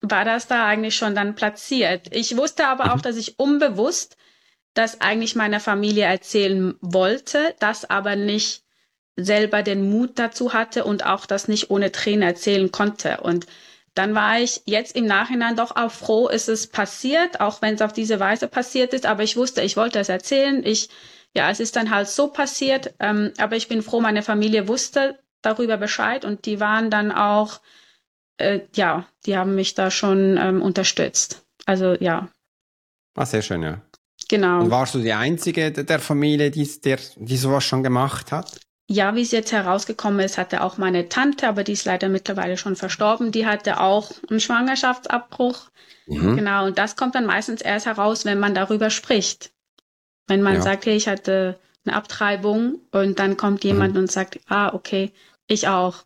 war 0.00 0.24
das 0.24 0.46
da 0.46 0.66
eigentlich 0.66 0.96
schon 0.96 1.14
dann 1.14 1.34
platziert. 1.34 2.08
Ich 2.10 2.36
wusste 2.36 2.66
aber 2.66 2.86
mhm. 2.86 2.90
auch, 2.92 3.00
dass 3.02 3.16
ich 3.16 3.38
unbewusst 3.38 4.16
das 4.72 5.00
eigentlich 5.00 5.36
meiner 5.36 5.60
Familie 5.60 6.04
erzählen 6.04 6.74
wollte, 6.80 7.54
das 7.60 7.88
aber 7.88 8.16
nicht 8.16 8.62
selber 9.16 9.62
den 9.62 9.90
Mut 9.90 10.18
dazu 10.18 10.52
hatte 10.52 10.84
und 10.84 11.04
auch 11.04 11.26
das 11.26 11.48
nicht 11.48 11.70
ohne 11.70 11.92
Tränen 11.92 12.22
erzählen 12.22 12.70
konnte. 12.70 13.20
Und 13.22 13.46
dann 13.96 14.14
war 14.14 14.38
ich 14.38 14.60
jetzt 14.66 14.94
im 14.94 15.06
Nachhinein 15.06 15.56
doch 15.56 15.74
auch 15.74 15.90
froh, 15.90 16.28
ist 16.28 16.50
es 16.50 16.66
passiert, 16.66 17.40
auch 17.40 17.62
wenn 17.62 17.74
es 17.74 17.80
auf 17.80 17.94
diese 17.94 18.20
Weise 18.20 18.46
passiert 18.46 18.92
ist. 18.92 19.06
Aber 19.06 19.22
ich 19.22 19.38
wusste, 19.38 19.62
ich 19.62 19.78
wollte 19.78 19.98
es 19.98 20.10
erzählen. 20.10 20.62
Ich, 20.64 20.90
ja, 21.34 21.50
es 21.50 21.60
ist 21.60 21.76
dann 21.76 21.90
halt 21.90 22.06
so 22.06 22.28
passiert. 22.28 22.94
Ähm, 23.00 23.32
aber 23.38 23.56
ich 23.56 23.68
bin 23.68 23.80
froh, 23.80 24.02
meine 24.02 24.22
Familie 24.22 24.68
wusste 24.68 25.18
darüber 25.40 25.78
Bescheid 25.78 26.26
und 26.26 26.44
die 26.44 26.60
waren 26.60 26.90
dann 26.90 27.10
auch, 27.10 27.60
äh, 28.36 28.60
ja, 28.74 29.06
die 29.24 29.38
haben 29.38 29.54
mich 29.54 29.74
da 29.74 29.90
schon 29.90 30.36
ähm, 30.36 30.60
unterstützt. 30.60 31.46
Also 31.64 31.94
ja. 31.94 32.28
Ah, 33.14 33.24
sehr 33.24 33.40
schön, 33.40 33.62
ja. 33.62 33.80
Genau. 34.28 34.60
Und 34.60 34.70
warst 34.70 34.94
du 34.94 34.98
die 34.98 35.14
Einzige 35.14 35.72
der 35.72 36.00
Familie, 36.00 36.50
die, 36.50 36.68
der, 36.82 36.98
die 37.16 37.36
sowas 37.38 37.64
schon 37.64 37.82
gemacht 37.82 38.30
hat? 38.30 38.60
Ja, 38.88 39.14
wie 39.14 39.22
es 39.22 39.32
jetzt 39.32 39.52
herausgekommen 39.52 40.20
ist, 40.20 40.38
hatte 40.38 40.62
auch 40.62 40.78
meine 40.78 41.08
Tante, 41.08 41.48
aber 41.48 41.64
die 41.64 41.72
ist 41.72 41.84
leider 41.84 42.08
mittlerweile 42.08 42.56
schon 42.56 42.76
verstorben, 42.76 43.32
die 43.32 43.46
hatte 43.46 43.80
auch 43.80 44.12
einen 44.30 44.40
Schwangerschaftsabbruch. 44.40 45.70
Mhm. 46.06 46.36
Genau, 46.36 46.66
und 46.66 46.78
das 46.78 46.94
kommt 46.94 47.16
dann 47.16 47.26
meistens 47.26 47.62
erst 47.62 47.86
heraus, 47.86 48.24
wenn 48.24 48.38
man 48.38 48.54
darüber 48.54 48.90
spricht. 48.90 49.52
Wenn 50.28 50.42
man 50.42 50.54
ja. 50.54 50.62
sagt, 50.62 50.86
hey, 50.86 50.96
ich 50.96 51.08
hatte 51.08 51.58
eine 51.84 51.96
Abtreibung 51.96 52.80
und 52.92 53.18
dann 53.18 53.36
kommt 53.36 53.64
jemand 53.64 53.94
mhm. 53.94 54.00
und 54.00 54.12
sagt, 54.12 54.38
ah, 54.46 54.72
okay, 54.72 55.12
ich 55.48 55.66
auch. 55.66 56.04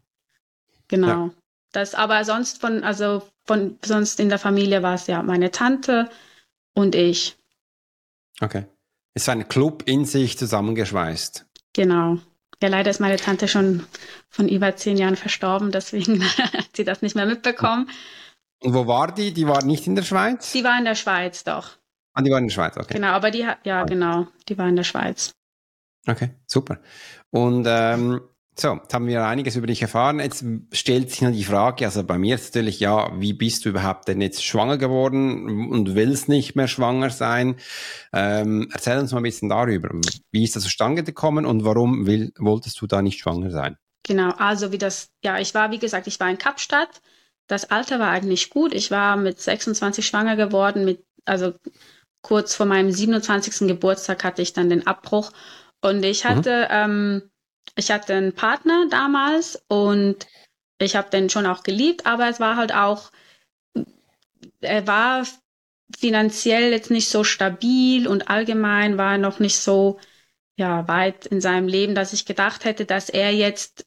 Genau. 0.89 1.07
Ja. 1.09 1.31
Das 1.73 1.95
aber 1.95 2.25
sonst 2.25 2.61
von, 2.61 2.83
also 2.83 3.23
von 3.47 3.79
sonst 3.85 4.21
in 4.21 4.29
der 4.29 4.39
Familie 4.39 4.83
war 4.83 4.95
es 4.95 5.07
ja 5.07 5.23
meine 5.23 5.51
Tante 5.51 6.11
und 6.75 6.95
ich. 6.95 7.37
Okay. 8.41 8.65
Es 9.15 9.25
ist 9.25 9.29
ein 9.29 9.49
Club 9.49 9.83
in 9.87 10.05
sich 10.05 10.39
zusammengeschweißt. 10.39 11.47
Genau. 11.73 12.19
Ja, 12.63 12.69
leider 12.69 12.91
ist 12.91 13.01
meine 13.01 13.17
Tante 13.17 13.49
schon 13.49 13.85
von 14.29 14.49
über 14.49 14.77
zehn 14.77 14.97
Jahren 14.97 15.17
verstorben, 15.17 15.71
deswegen 15.71 16.23
hat 16.39 16.77
sie 16.77 16.85
das 16.85 17.03
nicht 17.03 17.17
mehr 17.17 17.27
mitbekommen. 17.27 17.89
Und 18.63 18.75
wo 18.75 18.87
war 18.87 19.13
die? 19.13 19.33
Die 19.33 19.47
war 19.47 19.65
nicht 19.65 19.87
in 19.87 19.95
der 19.95 20.03
Schweiz? 20.03 20.53
Die 20.53 20.65
war 20.65 20.79
in 20.79 20.85
der 20.85 20.95
Schweiz, 20.95 21.45
doch. 21.45 21.71
Ah, 22.13 22.23
die 22.23 22.31
war 22.31 22.39
in 22.39 22.49
der 22.49 22.53
Schweiz, 22.53 22.77
okay. 22.77 22.95
Genau, 22.95 23.09
aber 23.09 23.31
die 23.31 23.47
hat, 23.47 23.65
ja, 23.65 23.85
genau, 23.85 24.27
die 24.49 24.59
war 24.59 24.69
in 24.69 24.77
der 24.77 24.85
Schweiz. 24.85 25.33
Okay, 26.07 26.31
super. 26.47 26.81
Und 27.31 27.67
ähm, 27.69 28.21
So, 28.61 28.75
jetzt 28.75 28.93
haben 28.93 29.07
wir 29.07 29.25
einiges 29.25 29.57
über 29.57 29.67
dich 29.67 29.81
erfahren. 29.81 30.21
Jetzt 30.21 30.45
stellt 30.73 31.09
sich 31.09 31.23
noch 31.23 31.31
die 31.31 31.45
Frage, 31.45 31.87
also 31.87 32.05
bei 32.05 32.19
mir 32.19 32.35
ist 32.35 32.55
natürlich, 32.55 32.79
ja, 32.79 33.11
wie 33.19 33.33
bist 33.33 33.65
du 33.65 33.71
überhaupt 33.71 34.07
denn 34.07 34.21
jetzt 34.21 34.45
schwanger 34.45 34.77
geworden 34.77 35.71
und 35.71 35.95
willst 35.95 36.29
nicht 36.29 36.57
mehr 36.57 36.69
schwanger 36.69 37.09
sein? 37.09 37.57
Ähm, 38.13 38.69
erzähl 38.71 38.99
uns 38.99 39.13
mal 39.13 39.21
ein 39.21 39.23
bisschen 39.23 39.49
darüber. 39.49 39.89
Wie 40.31 40.45
ist 40.45 40.57
das 40.57 40.65
zustande 40.65 41.03
gekommen 41.03 41.47
und 41.47 41.65
warum 41.65 42.07
will, 42.07 42.33
wolltest 42.39 42.79
du 42.83 42.87
da 42.87 43.01
nicht 43.01 43.21
schwanger 43.21 43.51
sein? 43.51 43.79
Genau, 44.03 44.33
also 44.37 44.73
wie 44.73 44.79
das, 44.79 45.09
ja, 45.25 45.39
ich 45.39 45.55
war, 45.55 45.71
wie 45.71 45.79
gesagt, 45.79 46.07
ich 46.07 46.21
war 46.21 46.29
in 46.29 46.37
Kapstadt. 46.37 47.01
Das 47.47 47.71
Alter 47.71 47.99
war 47.99 48.11
eigentlich 48.11 48.51
gut. 48.51 48.75
Ich 48.75 48.91
war 48.91 49.17
mit 49.17 49.41
26 49.41 50.07
schwanger 50.07 50.37
geworden, 50.37 50.85
mit, 50.85 51.03
also 51.25 51.55
kurz 52.21 52.55
vor 52.55 52.67
meinem 52.67 52.91
27. 52.91 53.67
Geburtstag 53.67 54.23
hatte 54.23 54.43
ich 54.43 54.53
dann 54.53 54.69
den 54.69 54.87
Abbruch. 54.87 55.33
Und 55.81 56.05
ich 56.05 56.25
mhm. 56.25 56.29
hatte, 56.29 56.69
mhm. 56.69 56.69
ähm, 56.71 57.30
ich 57.81 57.91
hatte 57.91 58.15
einen 58.15 58.35
Partner 58.35 58.87
damals 58.91 59.61
und 59.69 60.27
ich 60.79 60.97
habe 60.97 61.11
den 61.11 61.29
schon 61.29 61.47
auch 61.47 61.63
geliebt, 61.63 62.07
aber 62.07 62.29
es 62.29 62.41
war 62.41 62.57
halt 62.57 62.73
auch, 62.73 63.11
er 64.61 64.87
war 64.87 65.27
finanziell 65.99 66.71
jetzt 66.71 66.91
nicht 66.91 67.09
so 67.09 67.25
stabil 67.25 68.07
und 68.07 68.29
allgemein 68.29 68.97
war 68.99 69.13
er 69.13 69.19
noch 69.19 69.41
nicht 69.41 69.57
so 69.57 69.99
ja, 70.57 70.87
weit 70.89 71.25
in 71.27 71.41
seinem 71.41 71.69
Leben, 71.69 71.95
dass 71.95 72.13
ich 72.13 72.27
gedacht 72.27 72.67
hätte, 72.67 72.85
dass 72.85 73.09
er 73.09 73.33
jetzt 73.33 73.87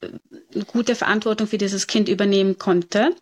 eine 0.54 0.66
gute 0.66 0.96
Verantwortung 0.96 1.48
für 1.48 1.60
dieses 1.60 1.86
Kind 1.86 2.10
übernehmen 2.10 2.58
konnte. 2.58 3.16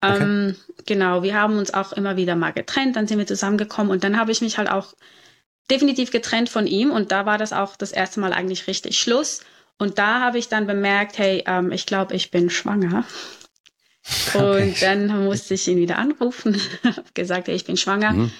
Okay. 0.00 0.22
Ähm, 0.22 0.56
genau, 0.86 1.22
wir 1.22 1.34
haben 1.34 1.58
uns 1.58 1.74
auch 1.74 1.92
immer 1.92 2.16
wieder 2.16 2.36
mal 2.36 2.52
getrennt, 2.52 2.96
dann 2.96 3.06
sind 3.06 3.18
wir 3.18 3.26
zusammengekommen 3.26 3.92
und 3.92 4.02
dann 4.02 4.18
habe 4.18 4.32
ich 4.32 4.40
mich 4.40 4.56
halt 4.56 4.70
auch 4.70 4.94
definitiv 5.70 6.10
getrennt 6.10 6.48
von 6.48 6.66
ihm 6.66 6.90
und 6.90 7.12
da 7.12 7.26
war 7.26 7.36
das 7.36 7.52
auch 7.52 7.76
das 7.76 7.92
erste 7.92 8.18
Mal 8.20 8.32
eigentlich 8.32 8.66
richtig 8.66 8.98
Schluss. 8.98 9.42
Und 9.80 9.98
da 9.98 10.20
habe 10.20 10.36
ich 10.36 10.48
dann 10.48 10.66
bemerkt, 10.66 11.16
hey, 11.16 11.42
ähm, 11.46 11.72
ich 11.72 11.86
glaube, 11.86 12.14
ich 12.14 12.30
bin 12.30 12.50
schwanger. 12.50 13.04
Okay. 14.34 14.62
Und 14.62 14.82
dann 14.82 15.24
musste 15.24 15.54
ich 15.54 15.68
ihn 15.68 15.76
wieder 15.76 15.98
anrufen, 15.98 16.58
gesagt, 17.14 17.48
hey, 17.48 17.54
ich 17.54 17.66
bin 17.66 17.76
schwanger. 17.76 18.12
Mhm. 18.12 18.32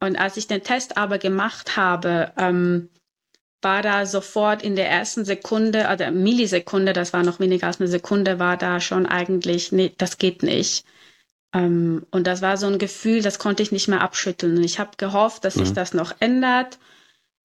Und 0.00 0.16
als 0.16 0.36
ich 0.36 0.48
den 0.48 0.64
Test 0.64 0.98
aber 0.98 1.18
gemacht 1.18 1.76
habe, 1.76 2.32
ähm, 2.36 2.90
war 3.62 3.80
da 3.80 4.06
sofort 4.06 4.62
in 4.62 4.74
der 4.74 4.90
ersten 4.90 5.24
Sekunde, 5.24 5.88
oder 5.90 6.10
Millisekunde, 6.10 6.92
das 6.92 7.12
war 7.12 7.22
noch 7.22 7.38
weniger 7.38 7.68
als 7.68 7.80
eine 7.80 7.88
Sekunde, 7.88 8.40
war 8.40 8.56
da 8.56 8.80
schon 8.80 9.06
eigentlich, 9.06 9.70
nee, 9.70 9.92
das 9.96 10.18
geht 10.18 10.42
nicht. 10.42 10.84
Ähm, 11.54 12.04
und 12.10 12.26
das 12.26 12.42
war 12.42 12.56
so 12.56 12.66
ein 12.66 12.78
Gefühl, 12.78 13.22
das 13.22 13.38
konnte 13.38 13.62
ich 13.62 13.72
nicht 13.72 13.88
mehr 13.88 14.02
abschütteln. 14.02 14.58
Und 14.58 14.64
ich 14.64 14.80
habe 14.80 14.90
gehofft, 14.98 15.44
dass 15.44 15.54
mhm. 15.54 15.60
sich 15.60 15.72
das 15.72 15.94
noch 15.94 16.12
ändert. 16.18 16.78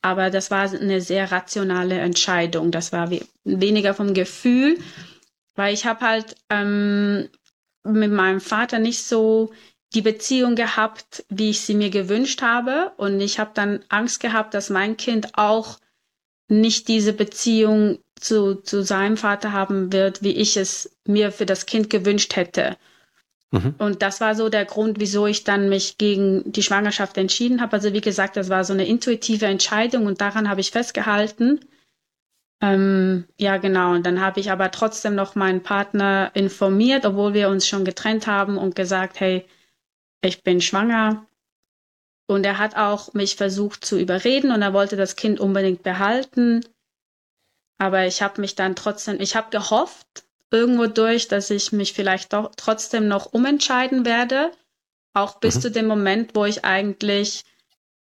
Aber 0.02 0.30
das 0.30 0.50
war 0.50 0.72
eine 0.72 1.02
sehr 1.02 1.32
rationale 1.32 2.00
Entscheidung. 2.00 2.72
Das 2.72 2.92
war 2.94 3.10
weniger 3.44 3.94
vom 3.94 4.14
Gefühl, 4.14 4.78
weil 5.56 5.74
ich 5.74 5.86
habe 5.86 6.02
halt 6.06 6.36
ähm, 6.50 7.28
mit 7.84 8.12
meinem 8.12 8.40
Vater 8.40 8.80
nicht 8.80 9.04
so 9.04 9.52
die 9.94 10.02
Beziehung 10.02 10.56
gehabt, 10.56 11.26
wie 11.30 11.50
ich 11.50 11.62
sie 11.62 11.74
mir 11.74 11.90
gewünscht 11.90 12.42
habe. 12.42 12.92
Und 12.98 13.20
ich 13.20 13.40
habe 13.40 13.52
dann 13.54 13.84
Angst 13.90 14.20
gehabt, 14.20 14.54
dass 14.54 14.70
mein 14.70 14.98
Kind 14.98 15.38
auch 15.38 15.80
nicht 16.48 16.88
diese 16.88 17.14
Beziehung 17.14 18.00
zu, 18.20 18.56
zu 18.56 18.84
seinem 18.84 19.18
Vater 19.18 19.52
haben 19.52 19.92
wird, 19.94 20.24
wie 20.24 20.32
ich 20.36 20.58
es 20.58 20.96
mir 21.06 21.32
für 21.32 21.46
das 21.46 21.66
Kind 21.66 21.90
gewünscht 21.90 22.36
hätte. 22.36 22.78
Mhm. 23.52 23.76
Und 23.80 24.02
das 24.02 24.22
war 24.22 24.36
so 24.36 24.50
der 24.50 24.66
Grund, 24.66 25.00
wieso 25.00 25.26
ich 25.26 25.44
dann 25.44 25.70
mich 25.70 25.98
gegen 25.98 26.52
die 26.52 26.64
Schwangerschaft 26.64 27.18
entschieden 27.18 27.62
habe. 27.62 27.74
Also 27.74 27.94
wie 27.94 28.02
gesagt, 28.02 28.38
das 28.38 28.50
war 28.50 28.64
so 28.64 28.74
eine 28.74 28.88
intuitive 28.88 29.48
Entscheidung 29.48 30.06
und 30.06 30.22
daran 30.22 30.50
habe 30.50 30.62
ich 30.62 30.72
festgehalten. 30.72 31.60
Ähm, 32.62 33.26
ja, 33.40 33.58
genau. 33.58 33.94
Und 33.94 34.06
dann 34.06 34.22
habe 34.22 34.40
ich 34.40 34.52
aber 34.52 34.70
trotzdem 34.70 35.16
noch 35.16 35.36
meinen 35.36 35.64
Partner 35.64 36.32
informiert, 36.34 37.06
obwohl 37.06 37.34
wir 37.34 37.50
uns 37.50 37.68
schon 37.68 37.86
getrennt 37.86 38.28
haben 38.28 38.58
und 38.58 38.76
gesagt, 38.76 39.20
hey, 39.20 39.46
ich 40.22 40.44
bin 40.44 40.62
schwanger. 40.62 41.26
Und 42.28 42.46
er 42.46 42.60
hat 42.60 42.76
auch 42.76 43.14
mich 43.14 43.38
versucht 43.38 43.84
zu 43.84 43.98
überreden 43.98 44.52
und 44.52 44.62
er 44.62 44.74
wollte 44.74 44.96
das 44.96 45.16
Kind 45.16 45.40
unbedingt 45.40 45.82
behalten. 45.82 46.64
Aber 47.80 48.06
ich 48.06 48.22
habe 48.22 48.42
mich 48.42 48.54
dann 48.56 48.76
trotzdem, 48.76 49.20
ich 49.20 49.36
habe 49.36 49.50
gehofft, 49.50 50.26
irgendwo 50.52 50.88
durch, 50.88 51.28
dass 51.28 51.50
ich 51.50 51.72
mich 51.72 51.94
vielleicht 51.94 52.34
doch 52.34 52.52
trotzdem 52.56 53.08
noch 53.08 53.34
umentscheiden 53.34 54.06
werde, 54.06 54.52
auch 55.14 55.40
bis 55.40 55.56
mhm. 55.56 55.62
zu 55.62 55.72
dem 55.72 55.88
Moment, 55.88 56.36
wo 56.36 56.46
ich 56.46 56.66
eigentlich 56.66 57.44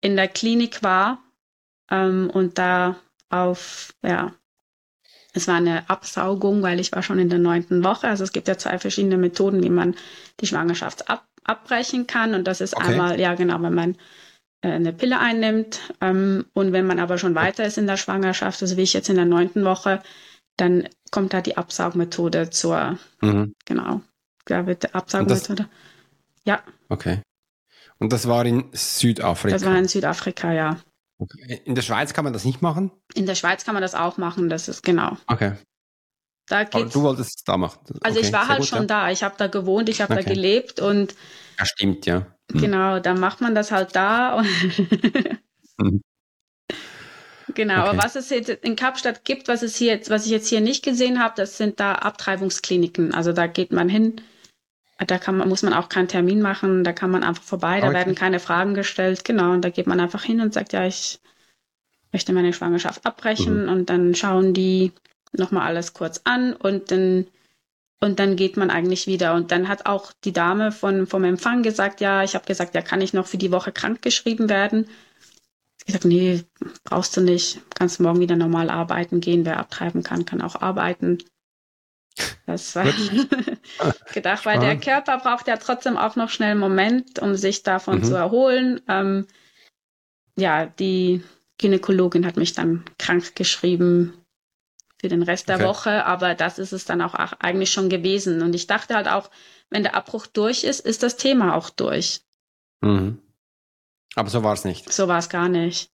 in 0.01 0.17
der 0.17 0.29
Klinik 0.29 0.83
war 0.83 1.23
ähm, 1.91 2.31
und 2.31 2.59
da 2.59 2.97
auf, 3.31 3.95
ja, 4.03 4.33
es 5.33 5.49
war 5.49 5.57
eine 5.57 5.89
Absaugung, 5.91 6.63
weil 6.63 6.79
ich 6.79 6.93
war 6.93 7.03
schon 7.03 7.19
in 7.19 7.29
der 7.29 7.41
neunten 7.41 7.83
Woche. 7.83 8.07
Also 8.07 8.23
es 8.23 8.33
gibt 8.33 8.47
ja 8.47 8.57
zwei 8.57 8.79
verschiedene 8.79 9.17
Methoden, 9.17 9.65
wie 9.65 9.71
man 9.71 9.97
die 10.41 10.47
Schwangerschaft 10.47 11.11
ab, 11.11 11.27
abbrechen 11.43 12.07
kann. 12.07 12.35
Und 12.35 12.45
das 12.47 12.61
ist 12.61 12.77
okay. 12.77 12.93
einmal, 12.93 13.19
ja 13.19 13.35
genau, 13.35 13.61
wenn 13.61 13.75
man 13.75 13.97
äh, 14.63 14.69
eine 14.71 14.93
Pille 14.93 15.19
einnimmt. 15.19 15.81
Ähm, 16.01 16.47
und 16.55 16.73
wenn 16.73 16.87
man 16.87 17.01
aber 17.01 17.19
schon 17.19 17.35
weiter 17.35 17.65
ist 17.65 17.79
in 17.79 17.89
der 17.89 17.97
Schwangerschaft, 17.97 18.63
also 18.63 18.77
wie 18.77 18.83
ich 18.83 18.93
jetzt 18.93 19.09
in 19.09 19.17
der 19.17 19.25
neunten 19.25 19.65
Woche, 19.65 20.03
dann 20.57 20.89
kommt 21.15 21.33
da 21.33 21.41
die 21.41 21.57
Absaugmethode 21.57 22.51
zur, 22.51 22.99
mhm. 23.21 23.55
genau, 23.65 24.01
da 24.47 24.67
wird 24.67 24.83
die 24.83 24.95
Absaugmethode. 24.95 25.69
ja. 26.45 26.61
Okay. 26.89 27.23
Und 28.01 28.13
das 28.13 28.27
war 28.27 28.45
in 28.45 28.65
Südafrika? 28.73 29.55
Das 29.55 29.65
war 29.65 29.79
in 29.79 29.87
Südafrika, 29.87 30.53
ja. 30.53 30.81
Okay. 31.19 31.61
In 31.65 31.77
der 31.77 31.83
Schweiz 31.83 32.15
kann 32.15 32.25
man 32.25 32.33
das 32.33 32.45
nicht 32.45 32.63
machen? 32.63 32.91
In 33.15 33.27
der 33.27 33.37
Schweiz 33.37 33.65
kann 33.65 33.75
man 33.75 33.83
das 33.83 33.95
auch 33.95 34.17
machen, 34.17 34.51
das 34.51 34.67
ist 34.67 34.83
genau. 34.83 35.17
Okay. 35.29 35.53
Da 36.49 36.63
Aber 36.63 36.85
du 36.85 37.03
wolltest 37.03 37.39
es 37.39 37.45
da 37.45 37.57
machen? 37.57 37.79
Also 38.03 38.19
okay, 38.19 38.27
ich 38.27 38.33
war 38.33 38.49
halt 38.49 38.59
gut, 38.59 38.69
schon 38.69 38.81
ja. 38.81 38.87
da, 38.87 39.11
ich 39.13 39.23
habe 39.23 39.37
da 39.39 39.47
gewohnt, 39.47 39.89
ich 39.89 40.01
habe 40.01 40.15
okay. 40.15 40.25
da 40.25 40.29
gelebt 40.29 40.81
und. 40.81 41.15
Ja, 41.61 41.65
stimmt, 41.65 42.07
ja. 42.07 42.27
Mhm. 42.53 42.61
Genau, 42.61 42.99
dann 42.99 43.21
macht 43.21 43.41
man 43.41 43.55
das 43.55 43.71
halt 43.71 43.95
da. 43.95 44.43
mhm. 45.79 46.03
Genau, 47.53 47.81
okay. 47.81 47.89
aber 47.89 47.99
was 47.99 48.17
es 48.17 48.31
jetzt 48.31 48.49
in 48.49 48.77
Kapstadt 48.77 49.25
gibt, 49.25 49.49
was 49.49 49.63
es 49.63 49.77
hier 49.77 49.93
jetzt, 49.93 50.11
was 50.11 50.25
ich 50.25 50.31
jetzt 50.31 50.49
hier 50.49 50.61
nicht 50.61 50.83
gesehen 50.83 51.23
habe, 51.23 51.35
das 51.37 51.59
sind 51.59 51.79
da 51.79 51.95
Abtreibungskliniken. 51.95 53.13
Also 53.13 53.33
da 53.33 53.47
geht 53.47 53.73
man 53.73 53.89
hin, 53.89 54.21
da 54.99 55.19
kann 55.19 55.37
man, 55.37 55.49
muss 55.49 55.63
man 55.63 55.75
auch 55.75 55.89
keinen 55.89 56.09
Termin 56.09 56.41
machen, 56.41 56.85
da 56.85 56.93
kann 56.93 57.11
man 57.11 57.23
einfach 57.23 57.43
vorbei, 57.43 57.81
da 57.81 57.89
okay. 57.89 57.97
werden 57.97 58.15
keine 58.15 58.41
Fragen 58.41 58.75
gestellt, 58.75 59.25
genau, 59.25 59.53
und 59.53 59.63
da 59.63 59.71
geht 59.71 59.87
man 59.87 60.01
einfach 60.01 60.23
hin 60.23 60.41
und 60.41 60.55
sagt, 60.55 60.73
ja, 60.73 60.87
ich 60.87 61.21
möchte 62.13 62.33
meine 62.33 62.53
Schwangerschaft 62.53 63.05
abbrechen 63.05 63.65
mhm. 63.65 63.69
und 63.69 63.91
dann 63.91 64.15
schauen 64.15 64.55
die 64.55 64.93
nochmal 65.33 65.67
alles 65.67 65.93
kurz 65.93 66.21
an 66.25 66.55
und 66.55 66.91
dann 66.91 67.27
und 68.01 68.19
dann 68.19 68.37
geht 68.37 68.59
man 68.59 68.71
eigentlich 68.71 69.07
wieder. 69.07 69.35
Und 69.35 69.51
dann 69.51 69.67
hat 69.67 69.87
auch 69.87 70.13
die 70.25 70.33
Dame 70.35 70.73
von, 70.73 71.07
vom 71.07 71.25
Empfang 71.25 71.63
gesagt, 71.63 72.03
ja, 72.03 72.23
ich 72.23 72.35
habe 72.35 72.45
gesagt, 72.45 72.75
ja, 72.75 72.83
kann 72.83 73.01
ich 73.01 73.15
noch 73.15 73.27
für 73.27 73.39
die 73.39 73.51
Woche 73.51 73.73
krank 73.73 74.03
geschrieben 74.03 74.51
werden? 74.51 74.87
Ich 75.85 75.89
gesagt, 75.89 76.07
nee, 76.07 76.45
brauchst 76.85 77.17
du 77.17 77.21
nicht. 77.21 77.61
Kannst 77.75 78.01
morgen 78.01 78.21
wieder 78.21 78.37
normal 78.37 78.71
arbeiten 78.71 79.21
gehen. 79.21 79.45
Wer 79.45 79.59
abtreiben 79.59 80.03
kann, 80.03 80.25
kann 80.25 80.41
auch 80.41 80.57
arbeiten. 80.57 81.19
Das 82.47 82.75
war 82.77 82.87
gedacht, 84.15 84.47
weil 84.47 84.61
der 84.61 84.79
Körper 84.79 85.19
braucht 85.19 85.49
ja 85.49 85.57
trotzdem 85.57 85.97
auch 85.97 86.17
noch 86.17 86.31
schnell 86.31 86.53
einen 86.53 86.61
Moment, 86.61 87.19
um 87.19 87.35
sich 87.35 87.63
davon 87.63 87.99
mhm. 87.99 88.05
zu 88.05 88.15
erholen. 88.15 88.81
Ähm, 88.89 89.27
ja, 90.37 90.67
die 90.67 91.23
Gynäkologin 91.59 92.27
hat 92.27 92.37
mich 92.37 92.53
dann 92.53 92.85
krank 92.99 93.35
geschrieben 93.35 94.15
für 95.01 95.09
den 95.09 95.23
Rest 95.23 95.49
der 95.49 95.57
okay. 95.57 95.65
Woche, 95.67 96.07
aber 96.07 96.35
das 96.35 96.59
ist 96.59 96.73
es 96.73 96.85
dann 96.85 97.03
auch 97.03 97.15
eigentlich 97.15 97.71
schon 97.71 97.89
gewesen. 97.89 98.43
Und 98.43 98.55
ich 98.55 98.67
dachte 98.67 98.95
halt 98.95 99.09
auch, 99.09 99.31
wenn 99.71 99.83
der 99.83 99.95
Abbruch 99.95 100.27
durch 100.27 100.65
ist, 100.65 100.81
ist 100.81 101.03
das 101.03 101.17
Thema 101.17 101.57
auch 101.57 101.69
durch. 101.69 102.23
Mhm. 102.81 103.21
Aber 104.15 104.31
so 104.31 104.43
war 104.43 104.53
es 104.53 104.65
nicht. 104.65 104.93
So 104.93 105.09
war 105.09 105.19
es 105.19 105.29
gar 105.29 105.49
nicht. 105.49 105.91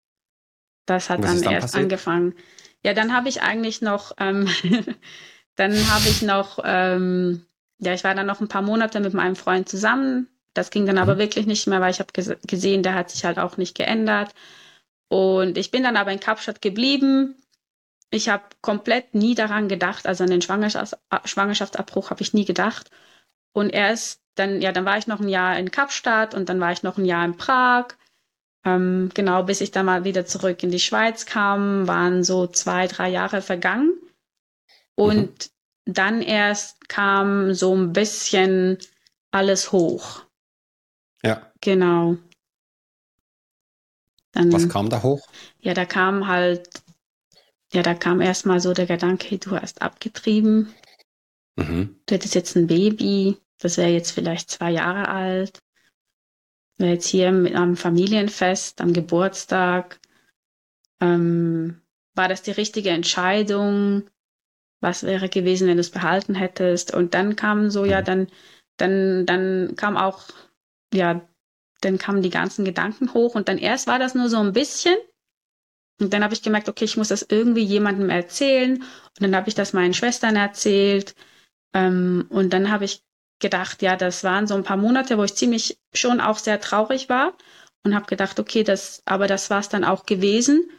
Das 0.86 1.10
hat 1.10 1.22
dann, 1.22 1.40
dann, 1.40 1.52
erst 1.52 1.66
passiert? 1.66 1.84
angefangen. 1.84 2.34
Ja, 2.84 2.94
dann 2.94 3.14
habe 3.14 3.28
ich 3.28 3.42
eigentlich 3.42 3.82
noch, 3.82 4.12
ähm, 4.18 4.48
dann 5.56 5.72
habe 5.72 6.08
ich 6.08 6.22
noch, 6.22 6.58
ähm, 6.64 7.46
ja, 7.78 7.94
ich 7.94 8.04
war 8.04 8.14
dann 8.14 8.26
noch 8.26 8.40
ein 8.40 8.48
paar 8.48 8.62
Monate 8.62 9.00
mit 9.00 9.14
meinem 9.14 9.36
Freund 9.36 9.68
zusammen. 9.68 10.28
Das 10.54 10.70
ging 10.70 10.86
dann 10.86 10.96
mhm. 10.96 11.02
aber 11.02 11.18
wirklich 11.18 11.46
nicht 11.46 11.66
mehr, 11.66 11.80
weil 11.80 11.92
ich 11.92 12.00
habe 12.00 12.12
ges 12.12 12.32
gesehen, 12.46 12.82
der 12.82 12.94
hat 12.94 13.10
sich 13.10 13.24
halt 13.24 13.38
auch 13.38 13.56
nicht 13.56 13.76
geändert. 13.76 14.34
Und 15.08 15.58
ich 15.58 15.70
bin 15.70 15.82
dann 15.82 15.96
aber 15.96 16.12
in 16.12 16.20
Kapstadt 16.20 16.62
geblieben. 16.62 17.36
Ich 18.10 18.28
habe 18.28 18.44
komplett 18.60 19.14
nie 19.14 19.34
daran 19.34 19.68
gedacht, 19.68 20.06
also 20.06 20.24
an 20.24 20.30
den 20.30 20.42
Schwangerschafts 20.42 20.96
Schwangerschaftsabbruch 21.24 22.10
habe 22.10 22.22
ich 22.22 22.34
nie 22.34 22.44
gedacht. 22.44 22.90
Und 23.52 23.70
erst 23.70 24.20
dann, 24.34 24.60
ja, 24.60 24.72
dann 24.72 24.84
war 24.84 24.98
ich 24.98 25.06
noch 25.06 25.20
ein 25.20 25.28
Jahr 25.28 25.58
in 25.58 25.70
Kapstadt 25.70 26.34
und 26.34 26.48
dann 26.48 26.60
war 26.60 26.72
ich 26.72 26.82
noch 26.82 26.98
ein 26.98 27.04
Jahr 27.04 27.24
in 27.24 27.36
Prag 27.36 27.94
ähm, 28.64 29.10
genau, 29.14 29.42
bis 29.42 29.60
ich 29.60 29.70
dann 29.70 29.86
mal 29.86 30.04
wieder 30.04 30.26
zurück 30.26 30.62
in 30.62 30.70
die 30.70 30.80
Schweiz 30.80 31.26
kam, 31.26 31.86
waren 31.86 32.24
so 32.24 32.46
zwei, 32.46 32.86
drei 32.86 33.08
Jahre 33.08 33.42
vergangen. 33.42 33.92
Und 34.94 35.50
mhm. 35.86 35.92
dann 35.92 36.22
erst 36.22 36.88
kam 36.88 37.54
so 37.54 37.74
ein 37.74 37.92
bisschen 37.92 38.78
alles 39.30 39.72
hoch. 39.72 40.22
Ja. 41.22 41.50
Genau. 41.60 42.16
Dann, 44.32 44.52
Was 44.52 44.68
kam 44.68 44.88
da 44.90 45.02
hoch? 45.02 45.26
Ja, 45.60 45.74
da 45.74 45.84
kam 45.84 46.28
halt 46.28 46.82
ja, 47.72 47.82
da 47.82 47.94
kam 47.94 48.20
erstmal 48.20 48.60
so 48.60 48.72
der 48.72 48.86
Gedanke, 48.86 49.38
du 49.38 49.52
hast 49.52 49.80
abgetrieben. 49.80 50.74
Mhm. 51.56 52.00
Du 52.06 52.14
hättest 52.14 52.34
jetzt 52.34 52.56
ein 52.56 52.66
Baby, 52.66 53.36
das 53.58 53.76
wäre 53.76 53.90
jetzt 53.90 54.10
vielleicht 54.10 54.50
zwei 54.50 54.72
Jahre 54.72 55.08
alt. 55.08 55.60
Wäre 56.80 56.92
jetzt 56.92 57.06
hier 57.06 57.30
mit 57.30 57.54
einem 57.54 57.76
Familienfest, 57.76 58.80
am 58.80 58.92
Geburtstag. 58.92 60.00
Ähm, 61.00 61.80
war 62.14 62.28
das 62.28 62.42
die 62.42 62.52
richtige 62.52 62.90
Entscheidung? 62.90 64.08
Was 64.80 65.02
wäre 65.02 65.28
gewesen, 65.28 65.68
wenn 65.68 65.76
du 65.76 65.82
es 65.82 65.90
behalten 65.90 66.34
hättest? 66.34 66.94
Und 66.94 67.14
dann 67.14 67.36
kam 67.36 67.70
so, 67.70 67.84
ja, 67.84 68.00
mhm. 68.00 68.04
dann, 68.04 68.26
dann, 68.78 69.26
dann 69.26 69.76
kam 69.76 69.96
auch, 69.96 70.28
ja, 70.94 71.20
dann 71.82 71.98
kamen 71.98 72.22
die 72.22 72.30
ganzen 72.30 72.64
Gedanken 72.64 73.14
hoch 73.14 73.34
und 73.34 73.48
dann 73.48 73.58
erst 73.58 73.86
war 73.86 73.98
das 73.98 74.14
nur 74.14 74.28
so 74.28 74.38
ein 74.38 74.52
bisschen 74.52 74.96
und 76.00 76.14
dann 76.14 76.24
habe 76.24 76.32
ich 76.32 76.42
gemerkt, 76.42 76.68
okay, 76.68 76.86
ich 76.86 76.96
muss 76.96 77.08
das 77.08 77.26
irgendwie 77.28 77.62
jemandem 77.62 78.08
erzählen. 78.08 78.78
Und 78.78 79.20
dann 79.20 79.36
habe 79.36 79.48
ich 79.48 79.54
das 79.54 79.74
meinen 79.74 79.94
Schwestern 79.94 80.34
erzählt. 80.34 81.14
Ähm, 81.74 82.26
und 82.30 82.52
dann 82.52 82.70
habe 82.70 82.86
ich 82.86 83.04
gedacht, 83.40 83.82
ja, 83.82 83.96
das 83.96 84.22
waren 84.24 84.46
so 84.46 84.54
ein 84.54 84.64
paar 84.64 84.76
Monate, 84.76 85.18
wo 85.18 85.24
ich 85.24 85.34
ziemlich 85.34 85.78
schon 85.92 86.20
auch 86.20 86.38
sehr 86.38 86.60
traurig 86.60 87.08
war 87.08 87.34
und 87.82 87.94
habe 87.94 88.06
gedacht, 88.06 88.38
okay, 88.38 88.62
das, 88.62 89.02
aber 89.06 89.26
das 89.26 89.50
war 89.50 89.60
es 89.60 89.68
dann 89.68 89.84
auch 89.84 90.06
gewesen. 90.06 90.70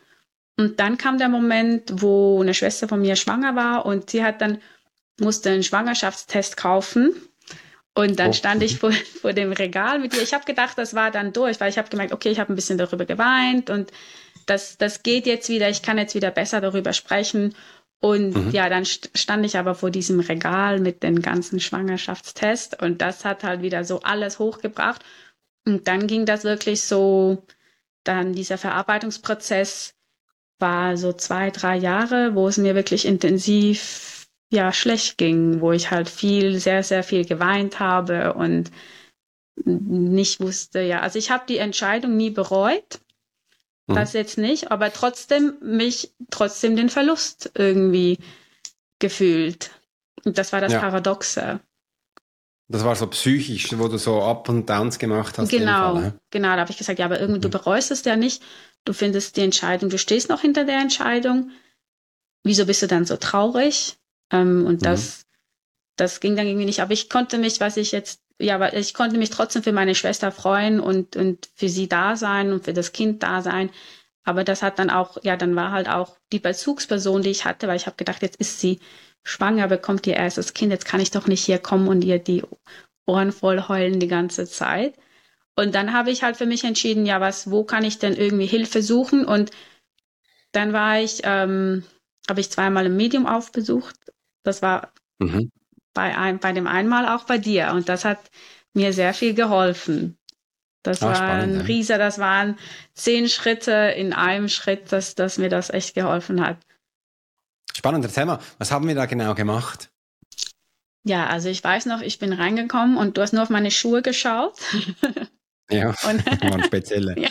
Und 0.57 0.79
dann 0.79 0.97
kam 0.97 1.17
der 1.17 1.29
Moment, 1.29 2.01
wo 2.01 2.41
eine 2.41 2.53
Schwester 2.53 2.87
von 2.87 3.01
mir 3.01 3.15
schwanger 3.15 3.55
war 3.55 3.85
und 3.85 4.09
sie 4.09 4.23
hat 4.23 4.41
dann 4.41 4.59
musste 5.19 5.49
einen 5.49 5.63
Schwangerschaftstest 5.63 6.57
kaufen. 6.57 7.13
Und 7.93 8.19
dann 8.19 8.29
oh. 8.29 8.33
stand 8.33 8.63
ich 8.63 8.77
vor, 8.77 8.91
vor 9.21 9.33
dem 9.33 9.51
Regal 9.51 9.99
mit 9.99 10.15
ihr. 10.15 10.21
Ich 10.21 10.33
habe 10.33 10.45
gedacht, 10.45 10.77
das 10.77 10.93
war 10.93 11.11
dann 11.11 11.33
durch, 11.33 11.59
weil 11.59 11.69
ich 11.69 11.77
habe 11.77 11.89
gemerkt, 11.89 12.13
okay, 12.13 12.29
ich 12.29 12.39
habe 12.39 12.51
ein 12.51 12.55
bisschen 12.55 12.77
darüber 12.77 13.05
geweint 13.05 13.69
und 13.69 13.91
das, 14.45 14.77
das 14.77 15.03
geht 15.03 15.27
jetzt 15.27 15.49
wieder, 15.49 15.69
ich 15.69 15.81
kann 15.81 15.97
jetzt 15.97 16.15
wieder 16.15 16.31
besser 16.31 16.61
darüber 16.61 16.93
sprechen. 16.93 17.55
Und 18.01 18.35
mhm. 18.35 18.51
ja, 18.51 18.67
dann 18.67 18.83
stand 18.83 19.45
ich 19.45 19.57
aber 19.57 19.75
vor 19.75 19.91
diesem 19.91 20.19
Regal 20.19 20.79
mit 20.79 21.03
den 21.03 21.21
ganzen 21.21 21.59
Schwangerschaftstests 21.59 22.81
und 22.81 22.99
das 22.99 23.25
hat 23.25 23.43
halt 23.43 23.61
wieder 23.61 23.83
so 23.83 24.01
alles 24.01 24.39
hochgebracht. 24.39 25.05
Und 25.67 25.87
dann 25.87 26.07
ging 26.07 26.25
das 26.25 26.43
wirklich 26.43 26.81
so, 26.81 27.43
dann 28.03 28.33
dieser 28.33 28.57
Verarbeitungsprozess 28.57 29.93
war 30.57 30.97
so 30.97 31.13
zwei, 31.13 31.51
drei 31.51 31.77
Jahre, 31.77 32.33
wo 32.33 32.47
es 32.47 32.57
mir 32.57 32.73
wirklich 32.73 33.05
intensiv, 33.05 34.27
ja, 34.51 34.73
schlecht 34.73 35.19
ging, 35.19 35.61
wo 35.61 35.71
ich 35.71 35.91
halt 35.91 36.09
viel, 36.09 36.59
sehr, 36.59 36.83
sehr 36.83 37.03
viel 37.03 37.25
geweint 37.25 37.79
habe 37.79 38.33
und 38.33 38.71
nicht 39.63 40.39
wusste, 40.39 40.81
ja, 40.81 41.01
also 41.01 41.19
ich 41.19 41.29
habe 41.29 41.43
die 41.47 41.57
Entscheidung 41.57 42.17
nie 42.17 42.31
bereut, 42.31 42.99
Mhm. 43.91 43.95
Das 43.95 44.13
jetzt 44.13 44.37
nicht, 44.37 44.71
aber 44.71 44.91
trotzdem 44.91 45.53
mich, 45.61 46.11
trotzdem 46.29 46.75
den 46.75 46.89
Verlust 46.89 47.51
irgendwie 47.55 48.19
gefühlt. 48.99 49.71
Und 50.23 50.37
das 50.37 50.53
war 50.53 50.61
das 50.61 50.73
ja. 50.73 50.79
Paradoxe. 50.79 51.59
Das 52.67 52.85
war 52.85 52.95
so 52.95 53.05
psychisch, 53.07 53.77
wo 53.77 53.87
du 53.89 53.97
so 53.97 54.21
Up 54.21 54.47
und 54.47 54.69
Downs 54.69 54.97
gemacht 54.97 55.37
hast. 55.37 55.49
Genau, 55.49 55.93
Fall, 55.93 56.01
ne? 56.01 56.13
genau. 56.29 56.53
Da 56.53 56.61
habe 56.61 56.71
ich 56.71 56.77
gesagt, 56.77 56.99
ja, 56.99 57.05
aber 57.05 57.19
irgendwie, 57.19 57.39
mhm. 57.39 57.43
du 57.43 57.49
bereust 57.49 57.91
es 57.91 58.05
ja 58.05 58.15
nicht. 58.15 58.41
Du 58.85 58.93
findest 58.93 59.35
die 59.35 59.41
Entscheidung, 59.41 59.89
du 59.89 59.97
stehst 59.97 60.29
noch 60.29 60.41
hinter 60.41 60.63
der 60.63 60.79
Entscheidung. 60.79 61.51
Wieso 62.43 62.65
bist 62.65 62.81
du 62.81 62.87
dann 62.87 63.05
so 63.05 63.17
traurig? 63.17 63.97
Ähm, 64.31 64.65
und 64.65 64.81
mhm. 64.81 64.85
das, 64.85 65.25
das 65.97 66.21
ging 66.21 66.35
dann 66.35 66.47
irgendwie 66.47 66.65
nicht. 66.65 66.81
Aber 66.81 66.93
ich 66.93 67.09
konnte 67.09 67.37
mich, 67.37 67.59
was 67.59 67.77
ich 67.77 67.91
jetzt 67.91 68.21
ja, 68.41 68.55
aber 68.55 68.75
ich 68.75 68.93
konnte 68.93 69.17
mich 69.17 69.29
trotzdem 69.29 69.63
für 69.63 69.71
meine 69.71 69.95
Schwester 69.95 70.31
freuen 70.31 70.79
und, 70.79 71.15
und 71.15 71.49
für 71.55 71.69
sie 71.69 71.87
da 71.87 72.15
sein 72.15 72.51
und 72.51 72.63
für 72.65 72.73
das 72.73 72.91
Kind 72.91 73.23
da 73.23 73.41
sein. 73.41 73.69
Aber 74.23 74.43
das 74.43 74.61
hat 74.61 74.79
dann 74.79 74.89
auch, 74.89 75.17
ja, 75.23 75.35
dann 75.35 75.55
war 75.55 75.71
halt 75.71 75.89
auch 75.89 76.17
die 76.31 76.39
Bezugsperson, 76.39 77.23
die 77.23 77.31
ich 77.31 77.45
hatte, 77.45 77.67
weil 77.67 77.77
ich 77.77 77.87
habe 77.87 77.97
gedacht, 77.97 78.21
jetzt 78.21 78.39
ist 78.39 78.59
sie 78.59 78.79
schwanger, 79.23 79.67
bekommt 79.67 80.05
ihr 80.07 80.15
erstes 80.15 80.53
Kind, 80.53 80.71
jetzt 80.71 80.85
kann 80.85 80.99
ich 80.99 81.11
doch 81.11 81.27
nicht 81.27 81.43
hier 81.43 81.59
kommen 81.59 81.87
und 81.87 82.03
ihr 82.03 82.19
die 82.19 82.43
Ohren 83.07 83.31
voll 83.31 83.67
heulen 83.67 83.99
die 83.99 84.07
ganze 84.07 84.45
Zeit. 84.45 84.95
Und 85.55 85.75
dann 85.75 85.93
habe 85.93 86.11
ich 86.11 86.23
halt 86.23 86.37
für 86.37 86.45
mich 86.45 86.63
entschieden, 86.63 87.05
ja, 87.05 87.19
was, 87.19 87.51
wo 87.51 87.63
kann 87.63 87.83
ich 87.83 87.99
denn 87.99 88.15
irgendwie 88.15 88.45
Hilfe 88.45 88.81
suchen? 88.81 89.25
Und 89.25 89.51
dann 90.51 90.73
war 90.73 90.99
ich, 90.99 91.21
ähm, 91.23 91.83
habe 92.29 92.39
ich 92.39 92.51
zweimal 92.51 92.85
ein 92.85 92.95
Medium 92.95 93.25
aufbesucht. 93.25 93.95
Das 94.43 94.61
war 94.61 94.93
mhm 95.19 95.51
bei, 95.93 96.17
ein, 96.17 96.39
bei 96.39 96.51
dem 96.53 96.67
einmal 96.67 97.07
auch 97.07 97.25
bei 97.25 97.37
dir. 97.37 97.71
Und 97.71 97.89
das 97.89 98.05
hat 98.05 98.19
mir 98.73 98.93
sehr 98.93 99.13
viel 99.13 99.33
geholfen. 99.33 100.17
Das 100.83 101.01
Ach, 101.01 101.07
war 101.07 101.15
spannend, 101.15 101.59
ein 101.59 101.65
Rieser, 101.65 101.97
das 101.97 102.17
waren 102.17 102.57
zehn 102.93 103.29
Schritte 103.29 103.71
in 103.71 104.13
einem 104.13 104.49
Schritt, 104.49 104.91
dass, 104.91 105.13
dass 105.13 105.37
mir 105.37 105.49
das 105.49 105.69
echt 105.69 105.93
geholfen 105.93 106.45
hat. 106.45 106.57
Spannend, 107.73 108.03
erzähl 108.03 108.25
mal, 108.25 108.39
was 108.57 108.71
haben 108.71 108.87
wir 108.87 108.95
da 108.95 109.05
genau 109.05 109.35
gemacht? 109.35 109.91
Ja, 111.03 111.27
also 111.27 111.49
ich 111.49 111.63
weiß 111.63 111.85
noch, 111.87 112.01
ich 112.01 112.19
bin 112.19 112.33
reingekommen 112.33 112.97
und 112.97 113.17
du 113.17 113.21
hast 113.21 113.33
nur 113.33 113.43
auf 113.43 113.49
meine 113.49 113.71
Schuhe 113.71 114.01
geschaut. 114.01 114.55
Ja, 115.71 115.95
und, 116.03 116.25
waren 116.51 116.63
spezielle. 116.65 117.15
ja. 117.17 117.29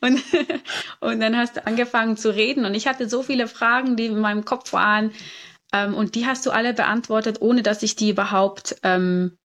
und, 0.00 0.22
und 1.00 1.20
dann 1.20 1.36
hast 1.36 1.56
du 1.56 1.66
angefangen 1.66 2.16
zu 2.16 2.32
reden 2.32 2.64
und 2.64 2.74
ich 2.74 2.86
hatte 2.86 3.08
so 3.08 3.24
viele 3.24 3.48
Fragen, 3.48 3.96
die 3.96 4.06
in 4.06 4.20
meinem 4.20 4.44
Kopf 4.44 4.72
waren. 4.72 5.10
Ähm, 5.74 5.94
und 5.94 6.14
die 6.14 6.24
hast 6.24 6.46
du 6.46 6.52
alle 6.52 6.72
beantwortet, 6.72 7.42
ohne 7.42 7.62
dass 7.62 7.82
ich 7.82 7.96
die 7.96 8.10
überhaupt 8.10 8.76
ähm, 8.84 9.36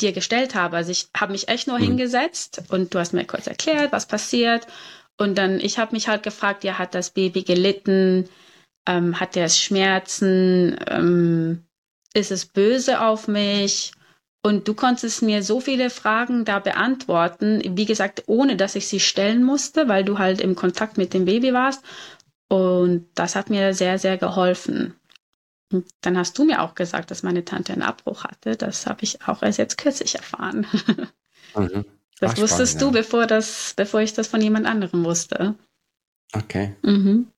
dir 0.00 0.12
gestellt 0.12 0.54
habe. 0.54 0.76
Also 0.76 0.92
ich 0.92 1.08
habe 1.16 1.32
mich 1.32 1.48
echt 1.48 1.66
nur 1.66 1.78
mhm. 1.78 1.84
hingesetzt 1.84 2.62
und 2.68 2.94
du 2.94 3.00
hast 3.00 3.12
mir 3.12 3.24
kurz 3.24 3.48
erklärt, 3.48 3.90
was 3.90 4.06
passiert. 4.06 4.68
Und 5.16 5.36
dann, 5.36 5.58
ich 5.58 5.78
habe 5.78 5.92
mich 5.92 6.06
halt 6.06 6.22
gefragt, 6.22 6.62
ja, 6.62 6.78
hat 6.78 6.94
das 6.94 7.10
Baby 7.10 7.42
gelitten? 7.42 8.28
Ähm, 8.86 9.18
hat 9.18 9.34
der 9.34 9.48
Schmerzen? 9.48 10.78
Ähm, 10.86 11.64
ist 12.14 12.30
es 12.30 12.46
böse 12.46 13.00
auf 13.00 13.26
mich? 13.26 13.92
Und 14.44 14.68
du 14.68 14.74
konntest 14.74 15.22
mir 15.22 15.42
so 15.42 15.58
viele 15.60 15.90
Fragen 15.90 16.44
da 16.44 16.60
beantworten, 16.60 17.60
wie 17.76 17.84
gesagt, 17.84 18.22
ohne 18.28 18.54
dass 18.54 18.76
ich 18.76 18.86
sie 18.86 19.00
stellen 19.00 19.42
musste, 19.42 19.88
weil 19.88 20.04
du 20.04 20.18
halt 20.18 20.40
im 20.40 20.54
Kontakt 20.54 20.96
mit 20.96 21.12
dem 21.12 21.24
Baby 21.24 21.52
warst. 21.52 21.84
Und 22.48 23.08
das 23.16 23.34
hat 23.34 23.50
mir 23.50 23.74
sehr, 23.74 23.98
sehr 23.98 24.16
geholfen. 24.16 24.94
Und 25.70 25.86
dann 26.00 26.16
hast 26.16 26.38
du 26.38 26.44
mir 26.44 26.62
auch 26.62 26.74
gesagt, 26.74 27.10
dass 27.10 27.22
meine 27.22 27.44
Tante 27.44 27.72
einen 27.72 27.82
Abbruch 27.82 28.24
hatte. 28.24 28.56
Das 28.56 28.86
habe 28.86 29.02
ich 29.02 29.26
auch 29.26 29.42
erst 29.42 29.58
jetzt 29.58 29.78
kürzlich 29.78 30.14
erfahren. 30.14 30.66
Mhm. 31.54 31.84
Das 32.20 32.32
Ach, 32.32 32.38
wusstest 32.38 32.72
spannend, 32.72 32.94
du, 32.94 32.98
ja. 32.98 33.02
bevor, 33.02 33.26
das, 33.28 33.74
bevor 33.76 34.00
ich 34.00 34.12
das 34.12 34.26
von 34.26 34.40
jemand 34.40 34.66
anderem 34.66 35.04
wusste. 35.04 35.54
Okay. 36.32 36.74
Mhm. 36.82 37.28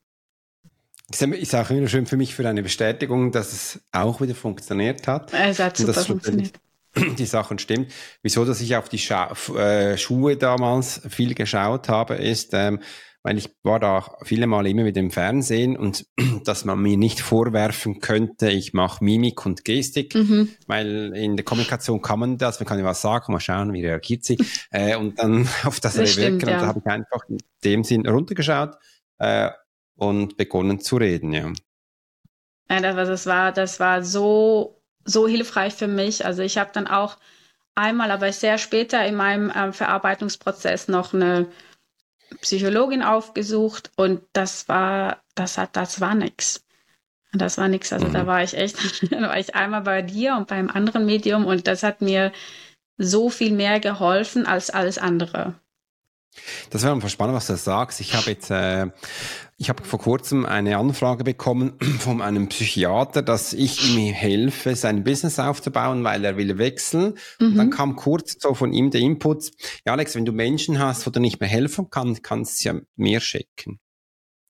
Ist 1.11 1.55
auch 1.55 1.71
wieder 1.71 1.89
schön 1.89 2.07
für 2.07 2.17
mich 2.17 2.35
für 2.35 2.49
eine 2.49 2.63
Bestätigung, 2.63 3.33
dass 3.33 3.53
es 3.53 3.81
auch 3.93 4.21
wieder 4.21 4.35
funktioniert 4.35 5.09
hat. 5.09 5.35
Es 5.35 5.59
hat 5.59 5.77
super 5.77 5.93
funktioniert. 5.93 6.55
Die 7.19 7.27
Sachen 7.27 7.59
stimmt. 7.59 7.93
Wieso, 8.23 8.45
dass 8.45 8.61
ich 8.61 8.75
auf 8.77 8.89
die 8.89 8.99
Scha 8.99 9.33
äh, 9.57 9.97
Schuhe 9.97 10.37
damals 10.37 11.03
viel 11.09 11.35
geschaut 11.35 11.89
habe, 11.89 12.15
ist, 12.15 12.51
ähm, 12.53 12.81
weil 13.23 13.37
ich 13.37 13.51
war 13.63 13.79
da 13.79 14.17
viele 14.23 14.47
Mal 14.47 14.67
immer 14.67 14.83
mit 14.83 14.97
dem 14.97 15.11
Fernsehen 15.11 15.77
und 15.77 16.07
dass 16.45 16.65
man 16.65 16.81
mir 16.81 16.97
nicht 16.97 17.21
vorwerfen 17.21 18.01
könnte, 18.01 18.51
ich 18.51 18.73
mache 18.73 19.05
Mimik 19.05 19.45
und 19.45 19.65
Gestik, 19.65 20.15
mhm. 20.15 20.51
weil 20.67 21.13
in 21.15 21.37
der 21.37 21.45
Kommunikation 21.45 22.01
kann 22.01 22.19
man 22.19 22.39
das, 22.39 22.61
man 22.61 22.67
kann 22.67 22.79
ja 22.79 22.85
was 22.85 23.03
sagen, 23.03 23.33
mal 23.33 23.41
schauen, 23.41 23.73
wie 23.73 23.85
reagiert 23.85 24.25
sie 24.25 24.39
äh, 24.71 24.97
und 24.97 25.19
dann 25.19 25.49
auf 25.65 25.81
das, 25.81 25.95
das 25.95 26.17
reagieren. 26.17 26.41
Ja. 26.41 26.55
Und 26.55 26.63
da 26.63 26.67
habe 26.67 26.81
ich 26.81 26.87
einfach 26.87 27.29
in 27.29 27.39
dem 27.65 27.85
Sinn 27.85 28.07
runtergeschaut 28.07 28.77
äh, 29.19 29.51
und 29.97 30.37
begonnen 30.37 30.81
zu 30.81 30.97
reden, 30.97 31.33
ja. 31.33 31.53
Ja, 32.71 32.81
das, 32.81 33.09
das 33.09 33.27
war, 33.27 33.53
das 33.53 33.81
war 33.81 34.05
so, 34.05 34.81
so 35.05 35.27
hilfreich 35.27 35.75
für 35.75 35.89
mich. 35.89 36.25
Also 36.25 36.43
ich 36.43 36.57
habe 36.57 36.71
dann 36.73 36.87
auch 36.87 37.19
einmal, 37.75 38.13
aber 38.13 38.33
sehr 38.33 38.59
später 38.59 39.05
in 39.05 39.17
meinem 39.17 39.51
äh, 39.51 39.73
Verarbeitungsprozess 39.73 40.89
noch 40.89 41.13
eine 41.13 41.49
Psychologin 42.41 43.03
aufgesucht 43.03 43.91
und 43.97 44.23
das 44.33 44.69
war, 44.69 45.23
das 45.35 45.59
hat, 45.59 45.77
das 45.77 46.01
war 46.01 46.15
nix. 46.15 46.65
Das 47.33 47.59
war 47.59 47.69
nix. 47.69 47.93
Also 47.93 48.09
mhm. 48.09 48.13
da 48.13 48.27
war 48.27 48.43
ich 48.43 48.55
echt, 48.55 48.77
da 49.13 49.21
war 49.23 49.39
ich 49.39 49.55
einmal 49.55 49.83
bei 49.83 50.03
dir 50.03 50.37
und 50.37 50.49
beim 50.49 50.69
anderen 50.69 51.07
Medium 51.07 51.47
und 51.47 51.67
das 51.67 51.83
hat 51.83 52.01
mir 52.01 52.33
so 52.97 53.31
viel 53.31 53.53
mehr 53.53 53.81
geholfen 53.81 54.47
als 54.47 54.71
alles 54.71 54.99
andere. 54.99 55.55
Das 56.71 56.83
wäre 56.83 56.93
einfach 56.93 57.09
spannend, 57.09 57.35
was 57.35 57.47
du 57.47 57.57
sagst. 57.57 58.01
Ich 58.01 58.15
habe 58.15 58.31
jetzt, 58.31 58.51
äh, 58.51 58.89
ich 59.61 59.69
habe 59.69 59.85
vor 59.85 59.99
kurzem 59.99 60.47
eine 60.47 60.79
Anfrage 60.79 61.23
bekommen 61.23 61.75
von 61.99 62.23
einem 62.23 62.49
Psychiater, 62.49 63.21
dass 63.21 63.53
ich 63.53 63.95
ihm 63.95 64.13
helfe, 64.15 64.75
sein 64.75 65.05
Business 65.05 65.39
aufzubauen, 65.39 66.03
weil 66.03 66.25
er 66.25 66.39
will 66.39 66.57
wechseln. 66.57 67.19
Mhm. 67.39 67.47
Und 67.47 67.57
dann 67.57 67.67
mhm. 67.67 67.71
kam 67.71 67.97
kurz 67.97 68.37
so 68.41 68.55
von 68.55 68.73
ihm 68.73 68.91
der 68.91 69.03
Input, 69.03 69.51
ja 69.85 69.93
Alex, 69.93 70.15
wenn 70.15 70.25
du 70.25 70.33
Menschen 70.33 70.79
hast, 70.79 71.07
wo 71.07 71.11
du 71.11 71.21
nicht 71.21 71.41
mehr 71.41 71.49
helfen 71.49 71.89
kannst, 71.91 72.23
kannst 72.23 72.65
du 72.65 72.69
ja 72.71 72.81
mehr 72.97 73.21
schicken. 73.21 73.79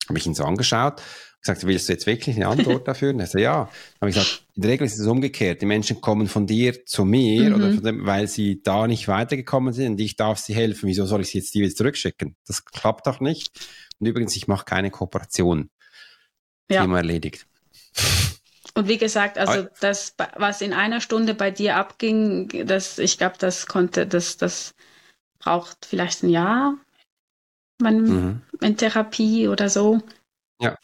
Habe 0.09 0.19
ich 0.19 0.27
ihn 0.27 0.35
so 0.35 0.45
angeschaut 0.45 1.03
gesagt, 1.41 1.67
willst 1.67 1.89
du 1.89 1.93
jetzt 1.93 2.07
wirklich 2.07 2.37
eine 2.37 2.49
Antwort 2.49 2.87
dafür? 2.89 3.11
Und 3.11 3.21
er 3.21 3.27
so, 3.27 3.39
ja. 3.39 3.65
Dann 3.65 4.01
habe 4.01 4.11
ich 4.11 4.17
gesagt, 4.17 4.45
in 4.55 4.63
der 4.63 4.71
Regel 4.71 4.87
ist 4.87 4.99
es 4.99 5.07
umgekehrt. 5.07 5.63
Die 5.63 5.67
Menschen 5.67 6.01
kommen 6.01 6.29
von 6.29 6.47
dir 6.47 6.85
zu 6.87 7.05
mir, 7.05 7.51
mhm. 7.51 7.55
oder 7.55 7.73
dem, 7.73 8.07
weil 8.07 8.29
sie 8.29 8.63
da 8.63 8.87
nicht 8.87 9.09
weitergekommen 9.09 9.73
sind 9.73 9.93
und 9.93 10.01
ich 10.01 10.17
darf 10.17 10.39
sie 10.39 10.55
helfen. 10.55 10.89
Wieso 10.89 11.07
soll 11.07 11.23
ich 11.23 11.31
sie 11.31 11.39
jetzt 11.39 11.55
dir 11.55 11.63
wieder 11.63 11.75
zurückschicken? 11.75 12.37
Das 12.47 12.65
klappt 12.65 13.07
doch 13.07 13.21
nicht. 13.21 13.51
Und 13.99 14.07
übrigens, 14.07 14.37
ich 14.37 14.49
mache 14.49 14.65
keine 14.65 14.91
Kooperation. 14.91 15.71
ja. 16.71 16.83
Thema 16.83 16.99
erledigt. 16.99 17.47
Und 18.75 18.89
wie 18.89 18.99
gesagt, 18.99 19.37
also 19.37 19.67
das, 19.81 20.15
was 20.37 20.61
in 20.61 20.73
einer 20.73 21.01
Stunde 21.01 21.35
bei 21.35 21.51
dir 21.51 21.77
abging, 21.77 22.67
das, 22.67 22.99
ich 22.99 23.19
glaube, 23.19 23.35
das 23.39 23.67
konnte, 23.67 24.07
das, 24.07 24.37
das 24.37 24.75
braucht 25.39 25.87
vielleicht 25.87 26.23
ein 26.23 26.31
Jahr 26.31 26.77
man, 27.81 28.03
mhm. 28.03 28.43
in 28.61 28.77
Therapie 28.77 29.49
oder 29.49 29.69
so. 29.69 30.01
Ja. 30.61 30.77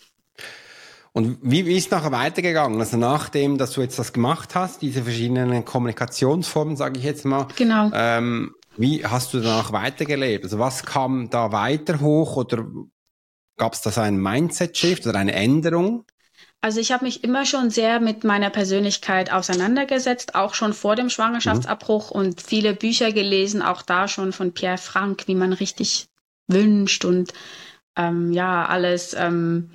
Und 1.17 1.39
wie, 1.41 1.65
wie 1.65 1.79
ist 1.79 1.91
nachher 1.93 2.13
weitergegangen? 2.13 2.79
Also 2.79 2.99
nachdem, 2.99 3.57
dass 3.57 3.73
du 3.73 3.81
jetzt 3.81 3.99
das 3.99 4.13
gemacht 4.13 4.55
hast, 4.55 4.83
diese 4.83 5.03
verschiedenen 5.03 5.65
Kommunikationsformen, 5.65 6.77
sage 6.77 6.99
ich 6.99 7.07
jetzt 7.07 7.25
mal. 7.25 7.49
Genau. 7.57 7.91
Ähm, 7.95 8.55
wie 8.77 9.03
hast 9.03 9.33
du 9.33 9.41
danach 9.41 9.73
weitergelebt? 9.73 10.45
Also 10.45 10.59
was 10.59 10.85
kam 10.85 11.31
da 11.31 11.53
weiter 11.53 12.01
hoch 12.01 12.37
oder 12.37 12.67
gab 13.57 13.73
es 13.73 13.81
da 13.81 13.91
so 13.91 14.03
einen 14.03 14.21
Mindset-Shift 14.21 15.07
oder 15.07 15.19
eine 15.19 15.33
Änderung? 15.33 16.05
Also 16.61 16.81
ich 16.81 16.93
habe 16.93 17.07
mich 17.07 17.25
immer 17.25 17.47
schon 17.47 17.71
sehr 17.71 17.99
mit 17.99 18.23
meiner 18.25 18.51
Persönlichkeit 18.51 19.33
auseinandergesetzt, 19.33 20.35
auch 20.35 20.53
schon 20.53 20.75
vor 20.75 20.97
dem 20.97 21.09
Schwangerschaftsabbruch 21.09 22.13
mhm. 22.13 22.21
und 22.21 22.43
viele 22.43 22.75
Bücher 22.75 23.11
gelesen, 23.11 23.63
auch 23.63 23.81
da 23.81 24.07
schon 24.07 24.35
von 24.35 24.53
Pierre 24.53 24.77
Frank, 24.77 25.23
wie 25.29 25.35
man 25.35 25.55
richtig 25.55 26.09
wünscht 26.47 27.07
und 27.07 27.33
ähm, 27.97 28.33
ja, 28.33 28.67
alles 28.67 29.15
ähm, 29.19 29.71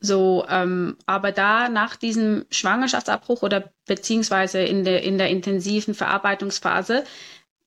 so, 0.00 0.44
ähm, 0.48 0.96
aber 1.06 1.32
da 1.32 1.68
nach 1.68 1.96
diesem 1.96 2.44
Schwangerschaftsabbruch 2.50 3.42
oder 3.42 3.72
beziehungsweise 3.86 4.60
in 4.60 4.84
der, 4.84 5.02
in 5.02 5.16
der 5.18 5.30
intensiven 5.30 5.94
Verarbeitungsphase 5.94 7.04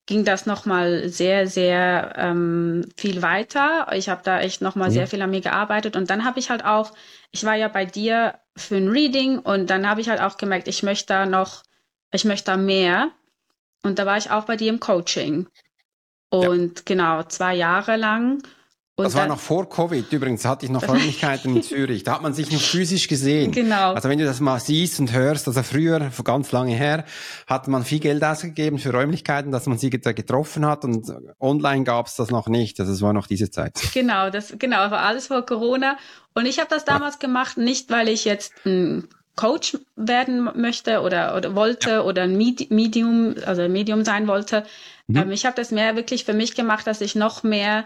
ging 0.06 0.26
das 0.26 0.46
nochmal 0.46 1.10
sehr, 1.10 1.48
sehr 1.48 2.14
ähm, 2.18 2.90
viel 2.98 3.22
weiter. 3.22 3.88
Ich 3.94 4.10
habe 4.10 4.22
da 4.24 4.40
echt 4.40 4.62
nochmal 4.62 4.90
mhm. 4.90 4.94
sehr 4.94 5.08
viel 5.08 5.22
an 5.22 5.30
mir 5.30 5.42
gearbeitet. 5.42 5.96
Und 5.96 6.10
dann 6.10 6.26
habe 6.26 6.40
ich 6.40 6.50
halt 6.50 6.66
auch, 6.66 6.94
ich 7.32 7.44
war 7.44 7.56
ja 7.56 7.68
bei 7.68 7.86
dir 7.86 8.40
für 8.56 8.78
ein 8.78 8.90
Reading 8.90 9.38
und 9.40 9.70
dann 9.70 9.88
habe 9.88 10.02
ich 10.02 10.10
halt 10.10 10.20
auch 10.20 10.38
gemerkt, 10.38 10.68
ich 10.68 10.82
möchte 10.82 11.08
da 11.08 11.26
noch, 11.28 11.64
ich 12.12 12.26
möchte 12.26 12.52
da 12.52 12.58
mehr. 12.58 13.12
Und 13.84 14.00
da 14.00 14.06
war 14.06 14.18
ich 14.18 14.32
auch 14.32 14.46
bei 14.46 14.56
dir 14.56 14.70
im 14.70 14.80
Coaching. 14.80 15.48
Und 16.30 16.80
ja. 16.80 16.84
genau, 16.86 17.24
zwei 17.24 17.56
Jahre 17.56 17.96
lang. 17.96 18.42
Und 19.00 19.06
das 19.06 19.16
war 19.16 19.28
noch 19.28 19.40
vor 19.40 19.70
Covid. 19.70 20.12
Übrigens 20.12 20.44
hatte 20.46 20.66
ich 20.66 20.72
noch 20.72 20.84
Räumlichkeiten 20.88 21.56
in 21.56 21.64
Zürich. 21.64 22.04
Da 22.04 22.16
hat 22.16 22.22
man 22.22 22.34
sich 22.34 22.52
noch 22.52 22.60
physisch 22.60 23.08
gesehen. 23.08 23.52
Genau. 23.52 23.94
Also 23.94 24.10
wenn 24.10 24.20
du 24.20 24.26
das 24.26 24.40
mal 24.40 24.60
siehst 24.60 25.00
und 25.00 25.14
hörst, 25.14 25.48
also 25.48 25.64
früher, 25.64 26.12
vor 26.12 26.26
ganz 26.26 26.52
lange 26.52 26.76
her, 26.76 27.06
hat 27.48 27.68
man 27.68 27.84
viel 27.86 28.00
Geld 28.00 28.24
ausgegeben 28.24 28.78
für 28.78 28.92
Räumlichkeiten, 28.92 29.52
dass 29.52 29.68
man 29.68 29.78
sie 29.78 29.90
getroffen 29.90 30.66
hat 30.66 30.84
und 30.84 31.12
online 31.40 31.84
gab 31.84 32.08
es 32.08 32.16
das 32.16 32.30
noch 32.30 32.48
nicht. 32.48 32.80
Also 32.80 32.92
es 32.92 33.02
war 33.02 33.14
noch 33.14 33.28
diese 33.28 33.50
Zeit. 33.50 33.80
Genau, 33.94 34.30
das 34.30 34.54
genau, 34.60 34.78
war 34.78 35.00
alles 35.00 35.28
vor 35.28 35.46
Corona. 35.46 35.98
Und 36.34 36.46
ich 36.46 36.60
habe 36.60 36.70
das 36.70 36.86
damals 36.86 37.16
ja. 37.16 37.28
gemacht, 37.28 37.58
nicht 37.58 37.90
weil 37.90 38.10
ich 38.10 38.26
jetzt 38.26 38.54
ein 38.66 39.08
Coach 39.36 39.78
werden 39.96 40.50
möchte 40.56 41.00
oder, 41.00 41.38
oder 41.38 41.56
wollte 41.56 41.90
ja. 41.90 42.02
oder 42.02 42.24
ein 42.24 42.36
Medium, 42.36 43.36
also 43.46 43.70
Medium 43.70 44.04
sein 44.04 44.28
wollte. 44.28 44.66
Mhm. 45.08 45.16
Ähm, 45.16 45.32
ich 45.32 45.46
habe 45.46 45.56
das 45.56 45.72
mehr 45.72 45.96
wirklich 45.96 46.26
für 46.26 46.34
mich 46.34 46.56
gemacht, 46.56 46.86
dass 46.88 47.00
ich 47.00 47.16
noch 47.16 47.44
mehr 47.44 47.86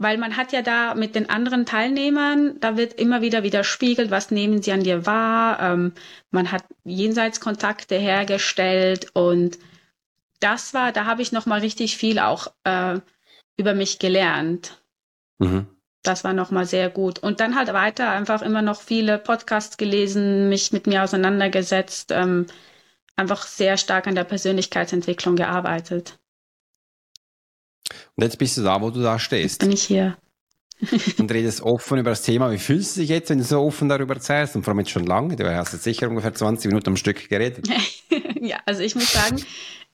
weil 0.00 0.16
man 0.16 0.38
hat 0.38 0.52
ja 0.52 0.62
da 0.62 0.94
mit 0.94 1.14
den 1.14 1.28
anderen 1.28 1.66
Teilnehmern, 1.66 2.58
da 2.58 2.78
wird 2.78 2.94
immer 2.94 3.20
wieder 3.20 3.42
widerspiegelt, 3.42 4.10
was 4.10 4.30
nehmen 4.30 4.62
sie 4.62 4.72
an 4.72 4.82
dir 4.82 5.04
wahr. 5.04 5.60
Ähm, 5.60 5.92
man 6.30 6.50
hat 6.50 6.64
Jenseitskontakte 6.84 7.96
hergestellt 7.96 9.08
und 9.12 9.58
das 10.40 10.72
war, 10.72 10.92
da 10.92 11.04
habe 11.04 11.20
ich 11.20 11.32
noch 11.32 11.44
mal 11.44 11.60
richtig 11.60 11.98
viel 11.98 12.18
auch 12.18 12.46
äh, 12.64 12.98
über 13.58 13.74
mich 13.74 13.98
gelernt. 13.98 14.82
Mhm. 15.38 15.66
Das 16.02 16.24
war 16.24 16.32
noch 16.32 16.50
mal 16.50 16.64
sehr 16.64 16.88
gut. 16.88 17.18
Und 17.18 17.40
dann 17.40 17.54
halt 17.54 17.70
weiter 17.74 18.08
einfach 18.08 18.40
immer 18.40 18.62
noch 18.62 18.80
viele 18.80 19.18
Podcasts 19.18 19.76
gelesen, 19.76 20.48
mich 20.48 20.72
mit 20.72 20.86
mir 20.86 21.04
auseinandergesetzt, 21.04 22.10
ähm, 22.10 22.46
einfach 23.16 23.42
sehr 23.42 23.76
stark 23.76 24.06
an 24.06 24.14
der 24.14 24.24
Persönlichkeitsentwicklung 24.24 25.36
gearbeitet. 25.36 26.19
Und 28.16 28.24
jetzt 28.24 28.38
bist 28.38 28.56
du 28.56 28.62
da, 28.62 28.80
wo 28.80 28.90
du 28.90 29.02
da 29.02 29.18
stehst. 29.18 29.54
Jetzt 29.54 29.58
bin 29.60 29.72
ich 29.72 29.82
hier. 29.82 30.16
und 31.18 31.30
redest 31.30 31.60
offen 31.60 31.98
über 31.98 32.10
das 32.10 32.22
Thema. 32.22 32.50
Wie 32.50 32.58
fühlst 32.58 32.96
du 32.96 33.00
dich 33.00 33.10
jetzt, 33.10 33.30
wenn 33.30 33.38
du 33.38 33.44
so 33.44 33.60
offen 33.60 33.88
darüber 33.88 34.14
erzählst? 34.14 34.56
Und 34.56 34.62
vor 34.62 34.72
allem 34.72 34.80
jetzt 34.80 34.90
schon 34.90 35.04
lange. 35.04 35.36
Du 35.36 35.44
hast 35.54 35.72
jetzt 35.72 35.84
sicher 35.84 36.08
ungefähr 36.08 36.34
20 36.34 36.68
Minuten 36.68 36.90
am 36.90 36.96
Stück 36.96 37.28
geredet. 37.28 37.68
ja, 38.40 38.58
also 38.64 38.80
ich 38.80 38.94
muss 38.94 39.12
sagen, 39.12 39.42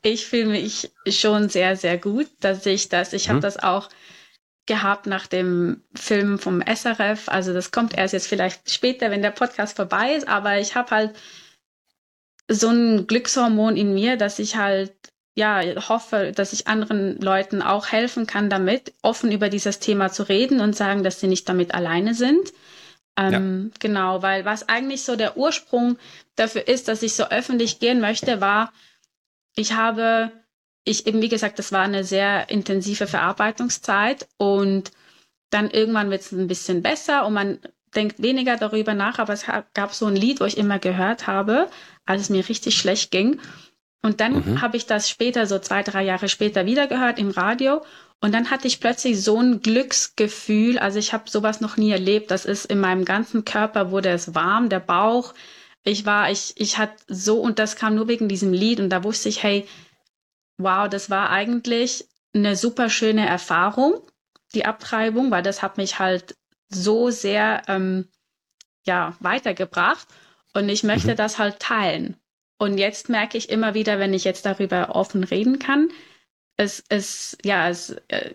ich 0.03 0.27
fühle 0.27 0.47
mich 0.47 0.93
schon 1.09 1.49
sehr, 1.49 1.77
sehr 1.77 1.99
gut, 1.99 2.29
dass 2.41 2.65
ich 2.67 2.89
das, 2.89 3.13
ich 3.13 3.29
habe 3.29 3.39
mhm. 3.39 3.43
das 3.43 3.59
auch 3.59 3.89
gehabt 4.67 5.07
nach 5.07 5.27
dem 5.27 5.83
Film 5.95 6.39
vom 6.39 6.63
SRF. 6.63 7.29
Also 7.29 7.53
das 7.53 7.71
kommt 7.71 7.97
erst 7.97 8.13
jetzt 8.13 8.27
vielleicht 8.27 8.71
später, 8.71 9.11
wenn 9.11 9.23
der 9.23 9.31
Podcast 9.31 9.77
vorbei 9.77 10.15
ist, 10.15 10.29
aber 10.29 10.59
ich 10.59 10.75
habe 10.75 10.91
halt 10.91 11.17
so 12.49 12.69
ein 12.69 13.07
Glückshormon 13.07 13.77
in 13.77 13.95
mir, 13.95 14.17
dass 14.17 14.39
ich 14.39 14.57
halt 14.57 14.93
ja, 15.37 15.61
hoffe, 15.88 16.33
dass 16.35 16.55
ich 16.55 16.66
anderen 16.66 17.20
Leuten 17.20 17.61
auch 17.61 17.88
helfen 17.88 18.27
kann, 18.27 18.49
damit 18.49 18.94
offen 19.03 19.31
über 19.31 19.51
dieses 19.51 19.79
Thema 19.79 20.11
zu 20.11 20.22
reden 20.22 20.61
und 20.61 20.75
sagen, 20.75 21.05
dass 21.05 21.20
sie 21.20 21.27
nicht 21.29 21.46
damit 21.46 21.75
alleine 21.75 22.14
sind. 22.14 22.55
Ähm, 23.18 23.70
ja. 23.70 23.79
Genau, 23.79 24.22
weil 24.22 24.46
was 24.46 24.68
eigentlich 24.70 25.05
so 25.05 25.14
der 25.14 25.37
Ursprung 25.37 25.99
dafür 26.37 26.66
ist, 26.66 26.88
dass 26.88 27.03
ich 27.03 27.14
so 27.14 27.25
öffentlich 27.29 27.81
gehen 27.81 28.01
möchte, 28.01 28.40
war, 28.40 28.72
ich 29.55 29.75
habe, 29.75 30.33
ich 30.85 31.07
eben 31.07 31.20
wie 31.20 31.29
gesagt, 31.29 31.59
das 31.59 31.70
war 31.70 31.83
eine 31.83 32.03
sehr 32.03 32.49
intensive 32.49 33.07
Verarbeitungszeit 33.07 34.27
und 34.38 34.90
dann 35.51 35.70
irgendwann 35.70 36.11
wird 36.11 36.22
es 36.22 36.33
ein 36.33 36.49
bisschen 36.49 36.83
besser 36.83 37.27
und 37.27 37.35
man 37.35 37.59
denkt 37.94 38.22
weniger 38.22 38.57
darüber 38.57 38.94
nach, 38.94 39.18
aber 39.18 39.35
es 39.35 39.44
gab 39.75 39.92
so 39.92 40.07
ein 40.07 40.16
Lied, 40.16 40.40
wo 40.40 40.44
ich 40.46 40.57
immer 40.57 40.79
gehört 40.79 41.27
habe, 41.27 41.68
als 42.07 42.22
es 42.22 42.31
mir 42.31 42.46
richtig 42.49 42.79
schlecht 42.79 43.11
ging. 43.11 43.38
Und 44.03 44.21
dann 44.21 44.35
mhm. 44.35 44.63
habe 44.63 44.77
ich 44.77 44.87
das 44.87 45.11
später, 45.11 45.47
so 45.47 45.59
zwei, 45.59 45.83
drei 45.83 46.05
Jahre 46.05 46.29
später, 46.29 46.67
wieder 46.67 46.87
gehört 46.87 47.19
im 47.19 47.31
Radio. 47.31 47.85
Und 48.21 48.33
dann 48.33 48.51
hatte 48.51 48.67
ich 48.67 48.81
plötzlich 48.81 49.23
so 49.23 49.41
ein 49.41 49.61
Glücksgefühl. 49.61 50.79
Also 50.79 50.99
ich 50.99 51.13
habe 51.13 51.29
sowas 51.29 51.61
noch 51.61 51.77
nie 51.77 51.91
erlebt. 51.91 52.31
Das 52.31 52.45
ist 52.45 52.67
in 52.67 52.81
meinem 52.81 53.05
ganzen 53.05 53.45
Körper 53.45 53.91
wurde 53.91 54.11
es 54.11 54.35
warm, 54.35 54.69
der 54.69 54.81
Bauch. 54.81 55.35
Ich 55.83 56.07
war, 56.07 56.31
ich, 56.31 56.55
ich 56.57 56.79
hatte 56.79 56.97
so, 57.09 57.41
und 57.41 57.59
das 57.59 57.77
kam 57.77 57.95
nur 57.95 58.09
wegen 58.09 58.29
diesem 58.29 58.53
Lied. 58.53 58.81
Und 58.81 58.91
da 58.91 59.05
wusste 59.05 59.29
ich, 59.29 59.43
hey, 59.43 59.67
wow, 60.59 60.89
das 60.89 61.11
war 61.11 61.31
eigentlich 61.31 62.07
eine 62.35 62.57
super 62.57 62.91
schöne 62.91 63.27
Erfahrung, 63.27 64.01
die 64.55 64.65
Abtreibung, 64.65 65.31
weil 65.31 65.43
das 65.43 65.63
hat 65.63 65.77
mich 65.77 65.99
halt 65.99 66.37
so 66.69 67.11
sehr 67.11 67.63
ähm, 67.69 68.09
ja, 68.85 69.15
weitergebracht. 69.21 70.07
Und 70.55 70.69
ich 70.69 70.85
möchte 70.85 71.13
mhm. 71.13 71.17
das 71.17 71.39
halt 71.39 71.61
teilen. 71.61 72.17
Und 72.59 72.79
jetzt 72.79 73.09
merke 73.09 73.37
ich 73.37 73.51
immer 73.51 73.75
wieder, 73.75 73.99
wenn 73.99 74.14
ich 74.14 74.25
jetzt 74.25 74.47
darüber 74.47 74.95
offen 74.95 75.25
reden 75.25 75.59
kann, 75.59 75.88
es, 76.57 76.83
es, 76.88 77.37
ja, 77.45 77.69
es, 77.69 77.90
äh, 78.09 78.35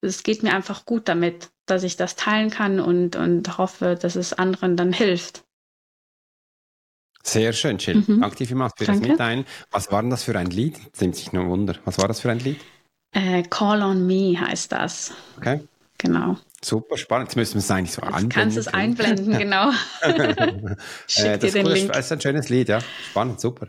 es 0.00 0.22
geht 0.22 0.42
mir 0.42 0.54
einfach 0.54 0.86
gut 0.86 1.08
damit, 1.08 1.50
dass 1.66 1.82
ich 1.82 1.96
das 1.96 2.16
teilen 2.16 2.50
kann 2.50 2.80
und, 2.80 3.16
und 3.16 3.58
hoffe, 3.58 3.96
dass 4.00 4.16
es 4.16 4.32
anderen 4.32 4.76
dann 4.76 4.92
hilft. 4.92 5.44
Sehr 7.22 7.52
schön, 7.52 7.76
Jill. 7.76 8.04
Mhm. 8.06 8.20
Danke 8.22 8.46
vielmals 8.46 8.72
für 8.78 8.86
Danke. 8.86 9.00
das 9.02 9.08
Mitteilen. 9.10 9.44
Was 9.70 9.92
war 9.92 10.00
denn 10.00 10.10
das 10.10 10.24
für 10.24 10.38
ein 10.38 10.46
Lied? 10.46 10.78
Das 10.92 11.00
nimmt 11.02 11.16
sich 11.16 11.32
nur 11.32 11.46
Wunder. 11.48 11.76
Was 11.84 11.98
war 11.98 12.08
das 12.08 12.20
für 12.20 12.30
ein 12.30 12.38
Lied? 12.38 12.60
Äh, 13.12 13.42
Call 13.42 13.82
on 13.82 14.06
Me 14.06 14.38
heißt 14.40 14.72
das. 14.72 15.12
Okay. 15.36 15.60
Genau. 15.98 16.38
Super 16.64 16.96
spannend. 16.96 17.28
Jetzt 17.28 17.36
müssen 17.36 17.54
wir 17.54 17.60
es 17.60 17.70
eigentlich 17.70 17.92
so 17.92 18.02
einblenden. 18.02 18.28
Kannst 18.30 18.56
du 18.56 18.60
es 18.60 18.68
einblenden, 18.68 19.38
genau. 19.38 19.70
Schick 21.06 21.24
äh, 21.24 21.38
dir 21.38 21.52
den 21.52 21.66
cool, 21.66 21.72
Link. 21.72 21.92
Das 21.92 22.06
ist 22.06 22.12
ein 22.12 22.20
schönes 22.20 22.48
Lied, 22.48 22.68
ja. 22.68 22.80
Spannend, 23.10 23.40
super. 23.40 23.68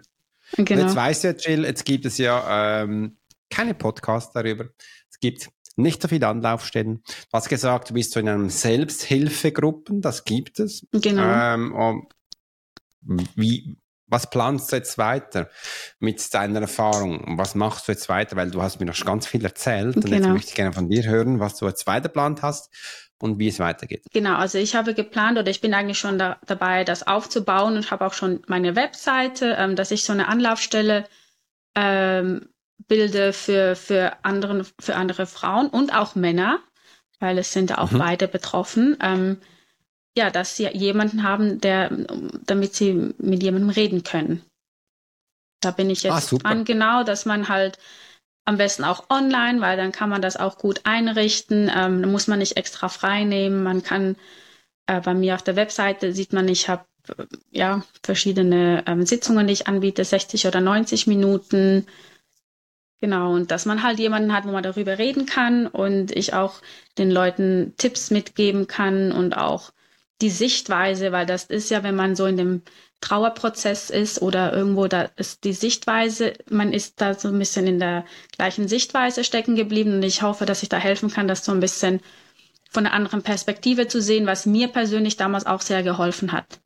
Genau. 0.55 0.81
jetzt 0.81 0.95
weißt 0.95 1.23
du 1.23 1.27
ja, 1.27 1.33
Jill, 1.37 1.63
jetzt 1.65 1.85
gibt 1.85 2.05
es 2.05 2.17
ja 2.17 2.81
ähm, 2.81 3.17
keine 3.51 3.75
Podcasts 3.75 4.33
darüber. 4.33 4.65
Es 5.11 5.19
gibt 5.19 5.49
nicht 5.75 6.01
so 6.01 6.07
viele 6.07 6.27
Anlaufstellen. 6.27 7.03
Du 7.05 7.33
hast 7.33 7.49
gesagt, 7.49 7.91
du 7.91 7.93
bist 7.93 8.11
so 8.11 8.19
in 8.19 8.27
einem 8.27 8.49
Selbsthilfegruppen, 8.49 10.01
das 10.01 10.25
gibt 10.25 10.59
es. 10.59 10.87
Genau. 10.91 11.23
Ähm, 11.23 12.07
wie, 13.35 13.77
was 14.09 14.29
planst 14.29 14.71
du 14.71 14.75
jetzt 14.75 14.97
weiter 14.97 15.49
mit 15.99 16.33
deiner 16.33 16.61
Erfahrung? 16.61 17.37
Was 17.37 17.55
machst 17.55 17.87
du 17.87 17.91
jetzt 17.91 18.09
weiter? 18.09 18.35
Weil 18.35 18.51
du 18.51 18.61
hast 18.61 18.79
mir 18.79 18.85
noch 18.85 18.99
ganz 19.05 19.27
viel 19.27 19.43
erzählt 19.43 19.95
genau. 19.95 20.05
und 20.05 20.11
jetzt 20.11 20.21
genau. 20.21 20.33
möchte 20.33 20.49
ich 20.49 20.55
gerne 20.55 20.73
von 20.73 20.89
dir 20.89 21.03
hören, 21.03 21.39
was 21.39 21.55
du 21.55 21.67
jetzt 21.67 21.87
weiter 21.87 22.09
geplant 22.09 22.41
hast 22.41 22.69
und 23.21 23.39
wie 23.39 23.47
es 23.47 23.59
weitergeht. 23.59 24.05
Genau, 24.11 24.35
also 24.35 24.57
ich 24.57 24.75
habe 24.75 24.93
geplant 24.93 25.37
oder 25.37 25.49
ich 25.49 25.61
bin 25.61 25.73
eigentlich 25.73 25.99
schon 25.99 26.17
da, 26.17 26.37
dabei, 26.45 26.83
das 26.83 27.05
aufzubauen 27.05 27.75
und 27.75 27.91
habe 27.91 28.05
auch 28.05 28.13
schon 28.13 28.41
meine 28.47 28.75
Webseite, 28.75 29.55
ähm, 29.57 29.75
dass 29.75 29.91
ich 29.91 30.03
so 30.03 30.13
eine 30.13 30.27
Anlaufstelle 30.27 31.05
ähm, 31.75 32.49
bilde 32.87 33.33
für, 33.33 33.75
für, 33.75 34.13
anderen, 34.23 34.65
für 34.79 34.95
andere 34.95 35.25
Frauen 35.25 35.67
und 35.67 35.93
auch 35.93 36.15
Männer, 36.15 36.59
weil 37.19 37.37
es 37.37 37.53
sind 37.53 37.77
auch 37.77 37.91
mhm. 37.91 37.99
beide 37.99 38.27
betroffen. 38.27 38.97
Ähm, 39.01 39.37
ja, 40.19 40.29
dass 40.31 40.55
sie 40.55 40.67
jemanden 40.67 41.23
haben, 41.23 41.61
der, 41.61 41.89
damit 42.45 42.75
sie 42.75 43.15
mit 43.17 43.43
jemandem 43.43 43.71
reden 43.71 44.03
können. 44.03 44.43
Da 45.61 45.71
bin 45.71 45.89
ich 45.89 46.03
jetzt 46.03 46.33
ah, 46.33 46.37
dran, 46.37 46.65
genau, 46.65 47.03
dass 47.03 47.25
man 47.25 47.49
halt 47.49 47.79
am 48.45 48.57
besten 48.57 48.83
auch 48.83 49.09
online, 49.09 49.61
weil 49.61 49.77
dann 49.77 49.91
kann 49.91 50.09
man 50.09 50.21
das 50.21 50.37
auch 50.37 50.57
gut 50.57 50.81
einrichten. 50.85 51.71
Ähm, 51.75 52.01
da 52.01 52.07
muss 52.07 52.27
man 52.27 52.39
nicht 52.39 52.57
extra 52.57 52.89
frei 52.89 53.25
nehmen. 53.25 53.63
Man 53.63 53.83
kann 53.83 54.15
Äh, 54.87 55.01
bei 55.01 55.13
mir 55.13 55.35
auf 55.35 55.43
der 55.43 55.55
Webseite 55.55 56.13
sieht 56.13 56.33
man, 56.33 56.47
ich 56.49 56.69
habe 56.69 56.85
äh, 57.09 57.25
ja 57.51 57.83
verschiedene 58.03 58.83
ähm, 58.87 59.05
Sitzungen, 59.05 59.47
die 59.47 59.53
ich 59.53 59.67
anbiete, 59.67 60.03
60 60.03 60.47
oder 60.47 60.61
90 60.61 61.07
Minuten. 61.07 61.87
Genau, 63.01 63.33
und 63.33 63.51
dass 63.51 63.65
man 63.65 63.83
halt 63.83 63.99
jemanden 63.99 64.33
hat, 64.33 64.45
wo 64.45 64.51
man 64.51 64.63
darüber 64.63 64.97
reden 64.97 65.25
kann 65.25 65.67
und 65.67 66.11
ich 66.11 66.33
auch 66.33 66.61
den 66.97 67.11
Leuten 67.11 67.73
Tipps 67.77 68.11
mitgeben 68.11 68.67
kann 68.67 69.11
und 69.13 69.37
auch 69.37 69.71
die 70.21 70.29
Sichtweise, 70.29 71.11
weil 71.11 71.25
das 71.25 71.45
ist 71.45 71.69
ja, 71.69 71.83
wenn 71.83 71.95
man 71.95 72.15
so 72.15 72.25
in 72.25 72.37
dem 72.37 72.61
Trauerprozess 73.01 73.89
ist 73.89 74.21
oder 74.21 74.51
irgendwo 74.53 74.87
da 74.87 75.03
ist 75.15 75.45
die 75.45 75.53
Sichtweise, 75.53 76.33
man 76.49 76.73
ist 76.73 76.99
da 76.99 77.13
so 77.13 77.29
ein 77.29 77.39
bisschen 77.39 77.67
in 77.67 77.79
der 77.79 78.05
gleichen 78.35 78.67
Sichtweise 78.67 79.23
stecken 79.23 79.55
geblieben 79.55 79.93
und 79.93 80.03
ich 80.03 80.21
hoffe, 80.21 80.45
dass 80.45 80.63
ich 80.63 80.69
da 80.69 80.77
helfen 80.77 81.09
kann, 81.09 81.27
das 81.27 81.45
so 81.45 81.53
ein 81.53 81.61
bisschen 81.61 82.01
von 82.69 82.85
einer 82.85 82.93
anderen 82.93 83.23
Perspektive 83.23 83.87
zu 83.87 84.01
sehen, 84.01 84.25
was 84.25 84.45
mir 84.45 84.67
persönlich 84.67 85.17
damals 85.17 85.45
auch 85.45 85.61
sehr 85.61 85.83
geholfen 85.83 86.31
hat. 86.31 86.59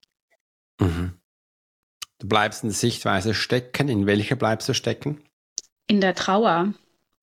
Mhm. 0.80 1.14
Du 2.20 2.28
bleibst 2.28 2.64
in 2.64 2.70
der 2.70 2.78
Sichtweise 2.78 3.34
stecken. 3.34 3.90
In 3.90 4.06
welcher 4.06 4.36
bleibst 4.36 4.68
du 4.70 4.74
stecken? 4.74 5.22
In 5.88 6.02
der 6.02 6.16
Trauer 6.16 6.74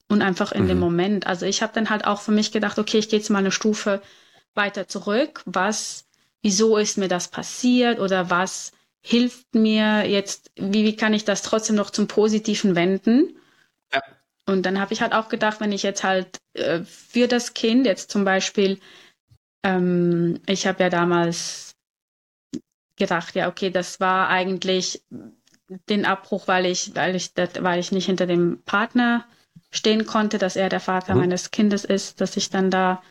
und 0.08 0.22
einfach 0.22 0.52
in 0.52 0.64
mhm. 0.64 0.68
dem 0.68 0.78
Moment. 0.78 1.26
Also 1.26 1.46
ich 1.46 1.62
habe 1.62 1.72
dann 1.74 1.90
halt 1.90 2.06
auch 2.06 2.20
für 2.20 2.32
mich 2.32 2.52
gedacht, 2.52 2.78
okay, 2.78 2.98
ich 2.98 3.08
gehe 3.08 3.18
jetzt 3.18 3.30
mal 3.30 3.38
eine 3.38 3.52
Stufe 3.52 4.02
weiter 4.54 4.88
zurück. 4.88 5.42
Was, 5.46 6.06
wieso 6.42 6.76
ist 6.76 6.98
mir 6.98 7.08
das 7.08 7.28
passiert 7.28 7.98
oder 7.98 8.30
was 8.30 8.72
hilft 9.02 9.54
mir 9.54 10.06
jetzt, 10.08 10.50
wie, 10.56 10.84
wie 10.84 10.96
kann 10.96 11.14
ich 11.14 11.24
das 11.24 11.42
trotzdem 11.42 11.76
noch 11.76 11.90
zum 11.90 12.06
Positiven 12.06 12.74
wenden? 12.74 13.36
Ja. 13.92 14.02
Und 14.46 14.66
dann 14.66 14.80
habe 14.80 14.92
ich 14.92 15.00
halt 15.00 15.12
auch 15.12 15.28
gedacht, 15.28 15.60
wenn 15.60 15.72
ich 15.72 15.82
jetzt 15.82 16.04
halt 16.04 16.38
äh, 16.54 16.80
für 16.82 17.28
das 17.28 17.54
Kind 17.54 17.86
jetzt 17.86 18.10
zum 18.10 18.24
Beispiel, 18.24 18.78
ähm, 19.64 20.40
ich 20.46 20.66
habe 20.66 20.82
ja 20.82 20.90
damals 20.90 21.74
gedacht, 22.96 23.34
ja, 23.34 23.48
okay, 23.48 23.70
das 23.70 24.00
war 24.00 24.28
eigentlich 24.28 25.02
den 25.88 26.04
Abbruch, 26.04 26.48
weil 26.48 26.66
ich, 26.66 26.94
weil 26.94 27.14
ich, 27.16 27.32
weil 27.36 27.80
ich 27.80 27.92
nicht 27.92 28.06
hinter 28.06 28.26
dem 28.26 28.62
Partner 28.64 29.26
stehen 29.70 30.04
konnte, 30.04 30.38
dass 30.38 30.56
er 30.56 30.68
der 30.68 30.80
Vater 30.80 31.14
mhm. 31.14 31.20
meines 31.20 31.50
Kindes 31.50 31.84
ist, 31.84 32.20
dass 32.20 32.36
ich 32.36 32.50
dann 32.50 32.70
da 32.70 33.02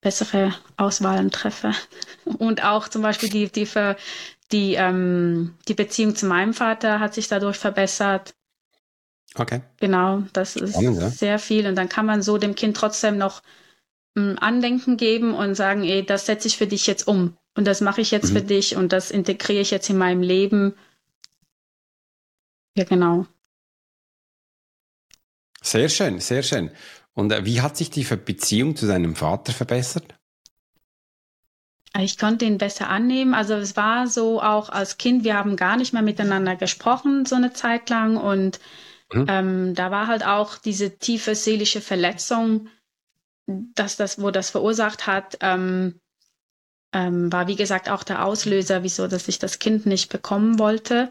bessere 0.00 0.54
Auswahlen 0.76 1.30
treffe. 1.30 1.72
Und 2.24 2.64
auch 2.64 2.88
zum 2.88 3.02
Beispiel 3.02 3.28
die, 3.28 3.50
die, 3.50 3.68
die, 4.52 4.74
ähm, 4.74 5.54
die 5.66 5.74
Beziehung 5.74 6.14
zu 6.14 6.26
meinem 6.26 6.54
Vater 6.54 7.00
hat 7.00 7.14
sich 7.14 7.28
dadurch 7.28 7.56
verbessert. 7.56 8.34
Okay. 9.34 9.60
Genau, 9.78 10.22
das 10.32 10.56
ist 10.56 10.72
Spannend, 10.72 11.00
ja? 11.00 11.10
sehr 11.10 11.38
viel. 11.38 11.66
Und 11.66 11.76
dann 11.76 11.88
kann 11.88 12.06
man 12.06 12.22
so 12.22 12.38
dem 12.38 12.54
Kind 12.54 12.76
trotzdem 12.76 13.18
noch 13.18 13.42
ein 14.16 14.30
ähm, 14.30 14.38
Andenken 14.40 14.96
geben 14.96 15.34
und 15.34 15.54
sagen, 15.54 15.84
ey, 15.84 16.04
das 16.04 16.26
setze 16.26 16.48
ich 16.48 16.56
für 16.56 16.66
dich 16.66 16.86
jetzt 16.86 17.06
um. 17.06 17.36
Und 17.54 17.66
das 17.66 17.80
mache 17.80 18.00
ich 18.00 18.10
jetzt 18.10 18.30
mhm. 18.30 18.36
für 18.36 18.42
dich 18.42 18.76
und 18.76 18.92
das 18.92 19.10
integriere 19.10 19.60
ich 19.60 19.70
jetzt 19.70 19.90
in 19.90 19.98
meinem 19.98 20.22
Leben. 20.22 20.74
Ja, 22.76 22.84
genau. 22.84 23.26
Sehr 25.60 25.88
schön, 25.88 26.20
sehr 26.20 26.42
schön. 26.44 26.70
Und 27.18 27.32
äh, 27.32 27.44
wie 27.44 27.62
hat 27.62 27.76
sich 27.76 27.90
die 27.90 28.04
Beziehung 28.04 28.76
zu 28.76 28.86
deinem 28.86 29.16
Vater 29.16 29.52
verbessert? 29.52 30.14
Ich 31.98 32.16
konnte 32.16 32.44
ihn 32.44 32.58
besser 32.58 32.88
annehmen. 32.88 33.34
Also 33.34 33.54
es 33.54 33.76
war 33.76 34.06
so 34.06 34.40
auch 34.40 34.68
als 34.68 34.98
Kind, 34.98 35.24
wir 35.24 35.34
haben 35.34 35.56
gar 35.56 35.76
nicht 35.76 35.92
mehr 35.92 36.02
miteinander 36.02 36.54
gesprochen, 36.54 37.26
so 37.26 37.34
eine 37.34 37.52
Zeit 37.52 37.90
lang. 37.90 38.18
Und 38.18 38.60
mhm. 39.12 39.26
ähm, 39.28 39.74
da 39.74 39.90
war 39.90 40.06
halt 40.06 40.24
auch 40.24 40.58
diese 40.58 40.96
tiefe 40.96 41.34
seelische 41.34 41.80
Verletzung, 41.80 42.68
dass 43.46 43.96
das, 43.96 44.22
wo 44.22 44.30
das 44.30 44.50
verursacht 44.50 45.08
hat, 45.08 45.38
ähm, 45.40 46.00
ähm, 46.92 47.32
war 47.32 47.48
wie 47.48 47.56
gesagt 47.56 47.90
auch 47.90 48.04
der 48.04 48.24
Auslöser, 48.24 48.84
wieso, 48.84 49.08
dass 49.08 49.26
ich 49.26 49.40
das 49.40 49.58
Kind 49.58 49.86
nicht 49.86 50.08
bekommen 50.08 50.60
wollte. 50.60 51.10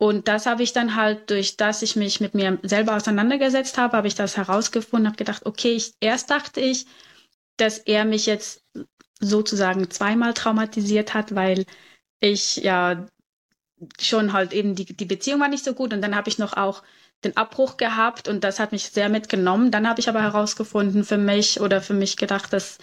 Und 0.00 0.28
das 0.28 0.46
habe 0.46 0.62
ich 0.62 0.72
dann 0.72 0.96
halt 0.96 1.28
durch, 1.28 1.58
dass 1.58 1.82
ich 1.82 1.94
mich 1.94 2.20
mit 2.20 2.34
mir 2.34 2.58
selber 2.62 2.96
auseinandergesetzt 2.96 3.76
habe, 3.76 3.98
habe 3.98 4.08
ich 4.08 4.14
das 4.14 4.38
herausgefunden, 4.38 5.06
habe 5.06 5.18
gedacht, 5.18 5.44
okay, 5.44 5.72
ich, 5.72 5.92
erst 6.00 6.30
dachte 6.30 6.62
ich, 6.62 6.86
dass 7.58 7.76
er 7.76 8.06
mich 8.06 8.24
jetzt 8.24 8.64
sozusagen 9.20 9.90
zweimal 9.90 10.32
traumatisiert 10.32 11.12
hat, 11.12 11.34
weil 11.34 11.66
ich 12.18 12.56
ja 12.56 13.06
schon 14.00 14.32
halt 14.32 14.54
eben 14.54 14.74
die, 14.74 14.86
die 14.86 15.04
Beziehung 15.04 15.40
war 15.40 15.48
nicht 15.48 15.64
so 15.64 15.74
gut 15.74 15.92
und 15.92 16.00
dann 16.00 16.16
habe 16.16 16.30
ich 16.30 16.38
noch 16.38 16.56
auch 16.56 16.82
den 17.22 17.36
Abbruch 17.36 17.76
gehabt 17.76 18.26
und 18.26 18.42
das 18.42 18.58
hat 18.58 18.72
mich 18.72 18.88
sehr 18.88 19.10
mitgenommen. 19.10 19.70
Dann 19.70 19.86
habe 19.86 20.00
ich 20.00 20.08
aber 20.08 20.22
herausgefunden 20.22 21.04
für 21.04 21.18
mich 21.18 21.60
oder 21.60 21.82
für 21.82 21.92
mich 21.94 22.16
gedacht, 22.16 22.54
dass 22.54 22.78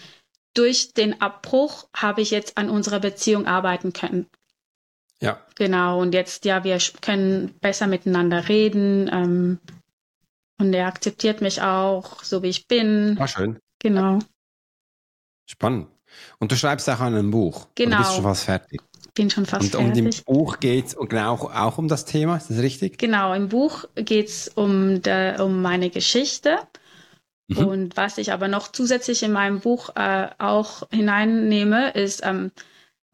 durch 0.53 0.93
den 0.93 1.19
Abbruch 1.19 1.87
habe 1.95 2.21
ich 2.21 2.29
jetzt 2.29 2.59
an 2.59 2.69
unserer 2.69 2.99
Beziehung 2.99 3.47
arbeiten 3.47 3.91
können. 3.91 4.27
Ja. 5.21 5.41
Genau, 5.55 5.99
und 6.01 6.13
jetzt, 6.13 6.45
ja, 6.45 6.63
wir 6.63 6.77
können 7.01 7.53
besser 7.59 7.87
miteinander 7.87 8.49
reden. 8.49 9.09
Ähm, 9.11 9.59
und 10.59 10.73
er 10.73 10.87
akzeptiert 10.87 11.41
mich 11.41 11.61
auch, 11.61 12.23
so 12.23 12.43
wie 12.43 12.49
ich 12.49 12.67
bin. 12.67 13.17
War 13.17 13.27
schön. 13.27 13.59
Genau. 13.79 14.19
Spannend. 15.49 15.87
Und 16.39 16.51
du 16.51 16.55
schreibst 16.55 16.89
auch 16.89 16.99
an 16.99 17.13
einem 17.13 17.31
Buch. 17.31 17.67
Genau. 17.75 17.97
Du 17.97 18.03
bist 18.03 18.15
schon 18.15 18.23
fast 18.23 18.43
fertig. 18.43 18.81
Bin 19.13 19.29
schon 19.29 19.45
fast 19.45 19.75
und 19.75 19.85
fertig. 19.85 20.05
Und 20.05 20.17
im 20.17 20.23
Buch 20.25 20.59
geht 20.59 20.87
es 20.87 20.97
genau 21.09 21.33
auch 21.33 21.77
um 21.77 21.87
das 21.87 22.05
Thema, 22.05 22.37
ist 22.37 22.49
das 22.49 22.59
richtig? 22.59 22.97
Genau, 22.97 23.33
im 23.33 23.49
Buch 23.49 23.85
geht 23.95 24.27
es 24.27 24.47
um, 24.49 25.01
um 25.39 25.61
meine 25.61 25.89
Geschichte. 25.89 26.59
Mhm. 27.47 27.57
Und 27.57 27.97
was 27.97 28.17
ich 28.17 28.31
aber 28.31 28.47
noch 28.47 28.71
zusätzlich 28.71 29.23
in 29.23 29.31
meinem 29.31 29.59
Buch 29.59 29.89
äh, 29.95 30.27
auch 30.37 30.87
hineinnehme, 30.91 31.91
ist, 31.91 32.21
ähm, 32.23 32.51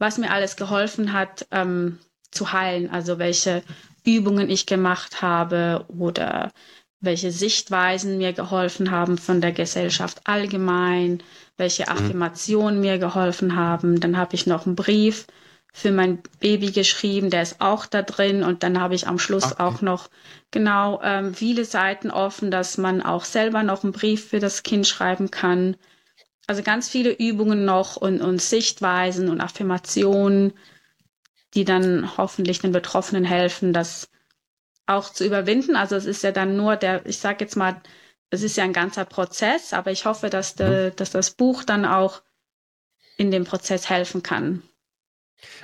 was 0.03 0.17
mir 0.17 0.31
alles 0.31 0.57
geholfen 0.57 1.13
hat, 1.13 1.47
ähm, 1.51 1.97
zu 2.29 2.51
heilen. 2.51 2.89
Also 2.91 3.19
welche 3.19 3.63
Übungen 4.05 4.49
ich 4.49 4.65
gemacht 4.65 5.21
habe 5.21 5.85
oder 5.87 6.51
welche 6.99 7.31
Sichtweisen 7.31 8.17
mir 8.17 8.33
geholfen 8.33 8.91
haben 8.91 9.17
von 9.17 9.39
der 9.39 9.53
Gesellschaft 9.53 10.19
allgemein, 10.25 11.23
welche 11.55 11.83
mhm. 11.83 11.89
Affirmationen 11.89 12.75
mhm. 12.75 12.81
mir 12.81 12.97
geholfen 12.97 13.55
haben. 13.55 14.01
Dann 14.01 14.17
habe 14.17 14.35
ich 14.35 14.45
noch 14.45 14.65
einen 14.65 14.75
Brief 14.75 15.25
für 15.71 15.91
mein 15.91 16.21
Baby 16.41 16.71
geschrieben, 16.71 17.29
der 17.29 17.41
ist 17.41 17.61
auch 17.61 17.85
da 17.85 18.01
drin. 18.01 18.43
Und 18.43 18.63
dann 18.63 18.81
habe 18.81 18.95
ich 18.95 19.07
am 19.07 19.19
Schluss 19.19 19.53
okay. 19.53 19.63
auch 19.63 19.81
noch 19.81 20.09
genau 20.51 20.99
ähm, 21.01 21.33
viele 21.33 21.63
Seiten 21.63 22.11
offen, 22.11 22.51
dass 22.51 22.77
man 22.77 23.01
auch 23.01 23.23
selber 23.23 23.63
noch 23.63 23.83
einen 23.83 23.93
Brief 23.93 24.27
für 24.27 24.39
das 24.39 24.63
Kind 24.63 24.85
schreiben 24.85 25.31
kann. 25.31 25.77
Also 26.47 26.61
ganz 26.61 26.89
viele 26.89 27.11
Übungen 27.11 27.65
noch 27.65 27.95
und, 27.95 28.21
und 28.21 28.41
Sichtweisen 28.41 29.29
und 29.29 29.39
Affirmationen, 29.39 30.53
die 31.53 31.65
dann 31.65 32.17
hoffentlich 32.17 32.59
den 32.59 32.71
Betroffenen 32.71 33.23
helfen, 33.23 33.73
das 33.73 34.09
auch 34.85 35.09
zu 35.09 35.25
überwinden. 35.25 35.75
Also 35.75 35.95
es 35.95 36.05
ist 36.05 36.23
ja 36.23 36.31
dann 36.31 36.57
nur 36.57 36.75
der, 36.75 37.05
ich 37.05 37.19
sage 37.19 37.45
jetzt 37.45 37.55
mal, 37.55 37.81
es 38.29 38.41
ist 38.41 38.57
ja 38.57 38.63
ein 38.63 38.73
ganzer 38.73 39.05
Prozess, 39.05 39.73
aber 39.73 39.91
ich 39.91 40.05
hoffe, 40.05 40.29
dass, 40.29 40.55
de, 40.55 40.89
mhm. 40.89 40.95
dass 40.95 41.11
das 41.11 41.31
Buch 41.31 41.63
dann 41.63 41.85
auch 41.85 42.21
in 43.15 43.31
dem 43.31 43.45
Prozess 43.45 43.89
helfen 43.89 44.23
kann. 44.23 44.63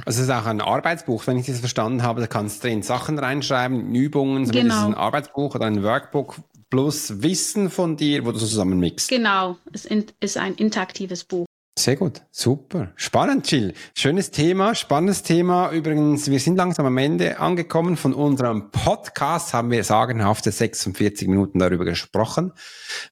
Also 0.05 0.21
es 0.21 0.27
ist 0.27 0.33
auch 0.33 0.45
ein 0.45 0.61
Arbeitsbuch, 0.61 1.25
wenn 1.27 1.37
ich 1.37 1.47
das 1.47 1.59
verstanden 1.59 2.03
habe. 2.03 2.21
Da 2.21 2.27
kannst 2.27 2.63
du 2.63 2.67
drin 2.67 2.83
Sachen 2.83 3.17
reinschreiben, 3.17 3.95
Übungen, 3.95 4.45
so 4.45 4.51
genau. 4.51 4.75
ist 4.75 4.85
ein 4.85 4.93
Arbeitsbuch 4.93 5.55
oder 5.55 5.65
ein 5.65 5.83
Workbook 5.83 6.35
plus 6.69 7.21
Wissen 7.21 7.69
von 7.69 7.97
dir, 7.97 8.25
wo 8.25 8.31
du 8.31 8.39
zusammen 8.39 8.79
mixst. 8.79 9.09
Genau, 9.09 9.57
es 9.73 9.85
ist 10.19 10.37
ein 10.37 10.55
interaktives 10.55 11.23
Buch. 11.23 11.45
Sehr 11.79 11.95
gut, 11.95 12.23
super. 12.29 12.91
Spannend, 12.97 13.49
Jill. 13.49 13.73
Schönes 13.95 14.31
Thema, 14.31 14.75
spannendes 14.75 15.23
Thema. 15.23 15.71
Übrigens, 15.71 16.29
wir 16.29 16.41
sind 16.41 16.57
langsam 16.57 16.85
am 16.85 16.97
Ende 16.97 17.39
angekommen 17.39 17.95
von 17.95 18.13
unserem 18.13 18.69
Podcast, 18.69 19.53
haben 19.53 19.71
wir 19.71 19.81
sagenhafte 19.85 20.51
46 20.51 21.29
Minuten 21.29 21.57
darüber 21.57 21.85
gesprochen. 21.85 22.51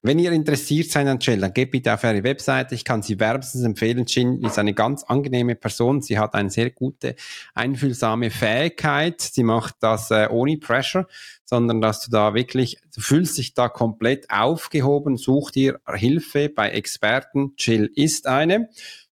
Wenn 0.01 0.19
ihr 0.19 0.33
interessiert 0.33 0.91
seid 0.91 1.07
an 1.07 1.19
Jill, 1.19 1.39
dann 1.39 1.53
geht 1.53 1.71
bitte 1.71 1.93
auf 1.93 2.03
ihre 2.03 2.25
Webseite. 2.25 2.75
Ich 2.75 2.83
kann 2.83 3.01
sie 3.01 3.21
wärmstens 3.21 3.63
empfehlen. 3.63 4.03
Jill 4.05 4.45
ist 4.45 4.59
eine 4.59 4.73
ganz 4.73 5.05
angenehme 5.05 5.55
Person. 5.55 6.01
Sie 6.01 6.19
hat 6.19 6.33
eine 6.33 6.49
sehr 6.49 6.69
gute, 6.69 7.15
einfühlsame 7.53 8.31
Fähigkeit. 8.31 9.21
Sie 9.21 9.43
macht 9.43 9.75
das 9.79 10.11
äh, 10.11 10.27
ohne 10.29 10.57
Pressure 10.57 11.07
sondern 11.49 11.81
dass 11.81 12.01
du 12.01 12.11
da 12.11 12.33
wirklich, 12.33 12.77
du 12.93 13.01
fühlst 13.01 13.37
dich 13.37 13.53
da 13.53 13.69
komplett 13.69 14.29
aufgehoben, 14.29 15.17
such 15.17 15.51
dir 15.51 15.79
Hilfe 15.91 16.49
bei 16.49 16.69
Experten. 16.69 17.55
Chill 17.55 17.89
ist 17.95 18.27
eine. 18.27 18.69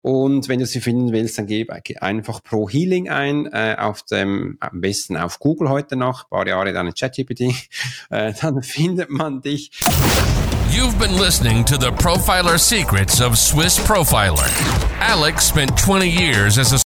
Und 0.02 0.48
wenn 0.48 0.60
du 0.60 0.66
sie 0.66 0.80
finden 0.80 1.12
willst, 1.12 1.36
dann 1.36 1.46
gebe 1.46 1.74
einfach 2.00 2.42
Pro 2.42 2.68
Healing 2.68 3.10
ein, 3.10 3.46
äh, 3.52 3.76
auf 3.78 4.02
dem, 4.04 4.56
am 4.60 4.80
besten 4.80 5.16
auf 5.16 5.38
Google 5.40 5.68
heute 5.68 5.96
noch, 5.96 6.30
paar 6.30 6.46
Jahre 6.46 6.72
dann 6.72 6.86
in 6.86 6.94
ChatGPT, 6.94 7.52
äh, 8.10 8.32
dann 8.40 8.62
findet 8.62 9.10
man 9.10 9.42
dich. 9.42 9.70
You've 10.70 10.98
been 10.98 11.18
listening 11.18 11.64
to 11.66 11.76
the 11.76 11.90
Profiler 11.90 12.56
Secrets 12.56 13.20
of 13.20 13.36
Swiss 13.36 13.78
Profiler. 13.78 14.48
Alex 15.00 15.48
spent 15.48 15.76
20 15.76 16.08
years 16.08 16.58
as 16.58 16.72
a 16.72 16.89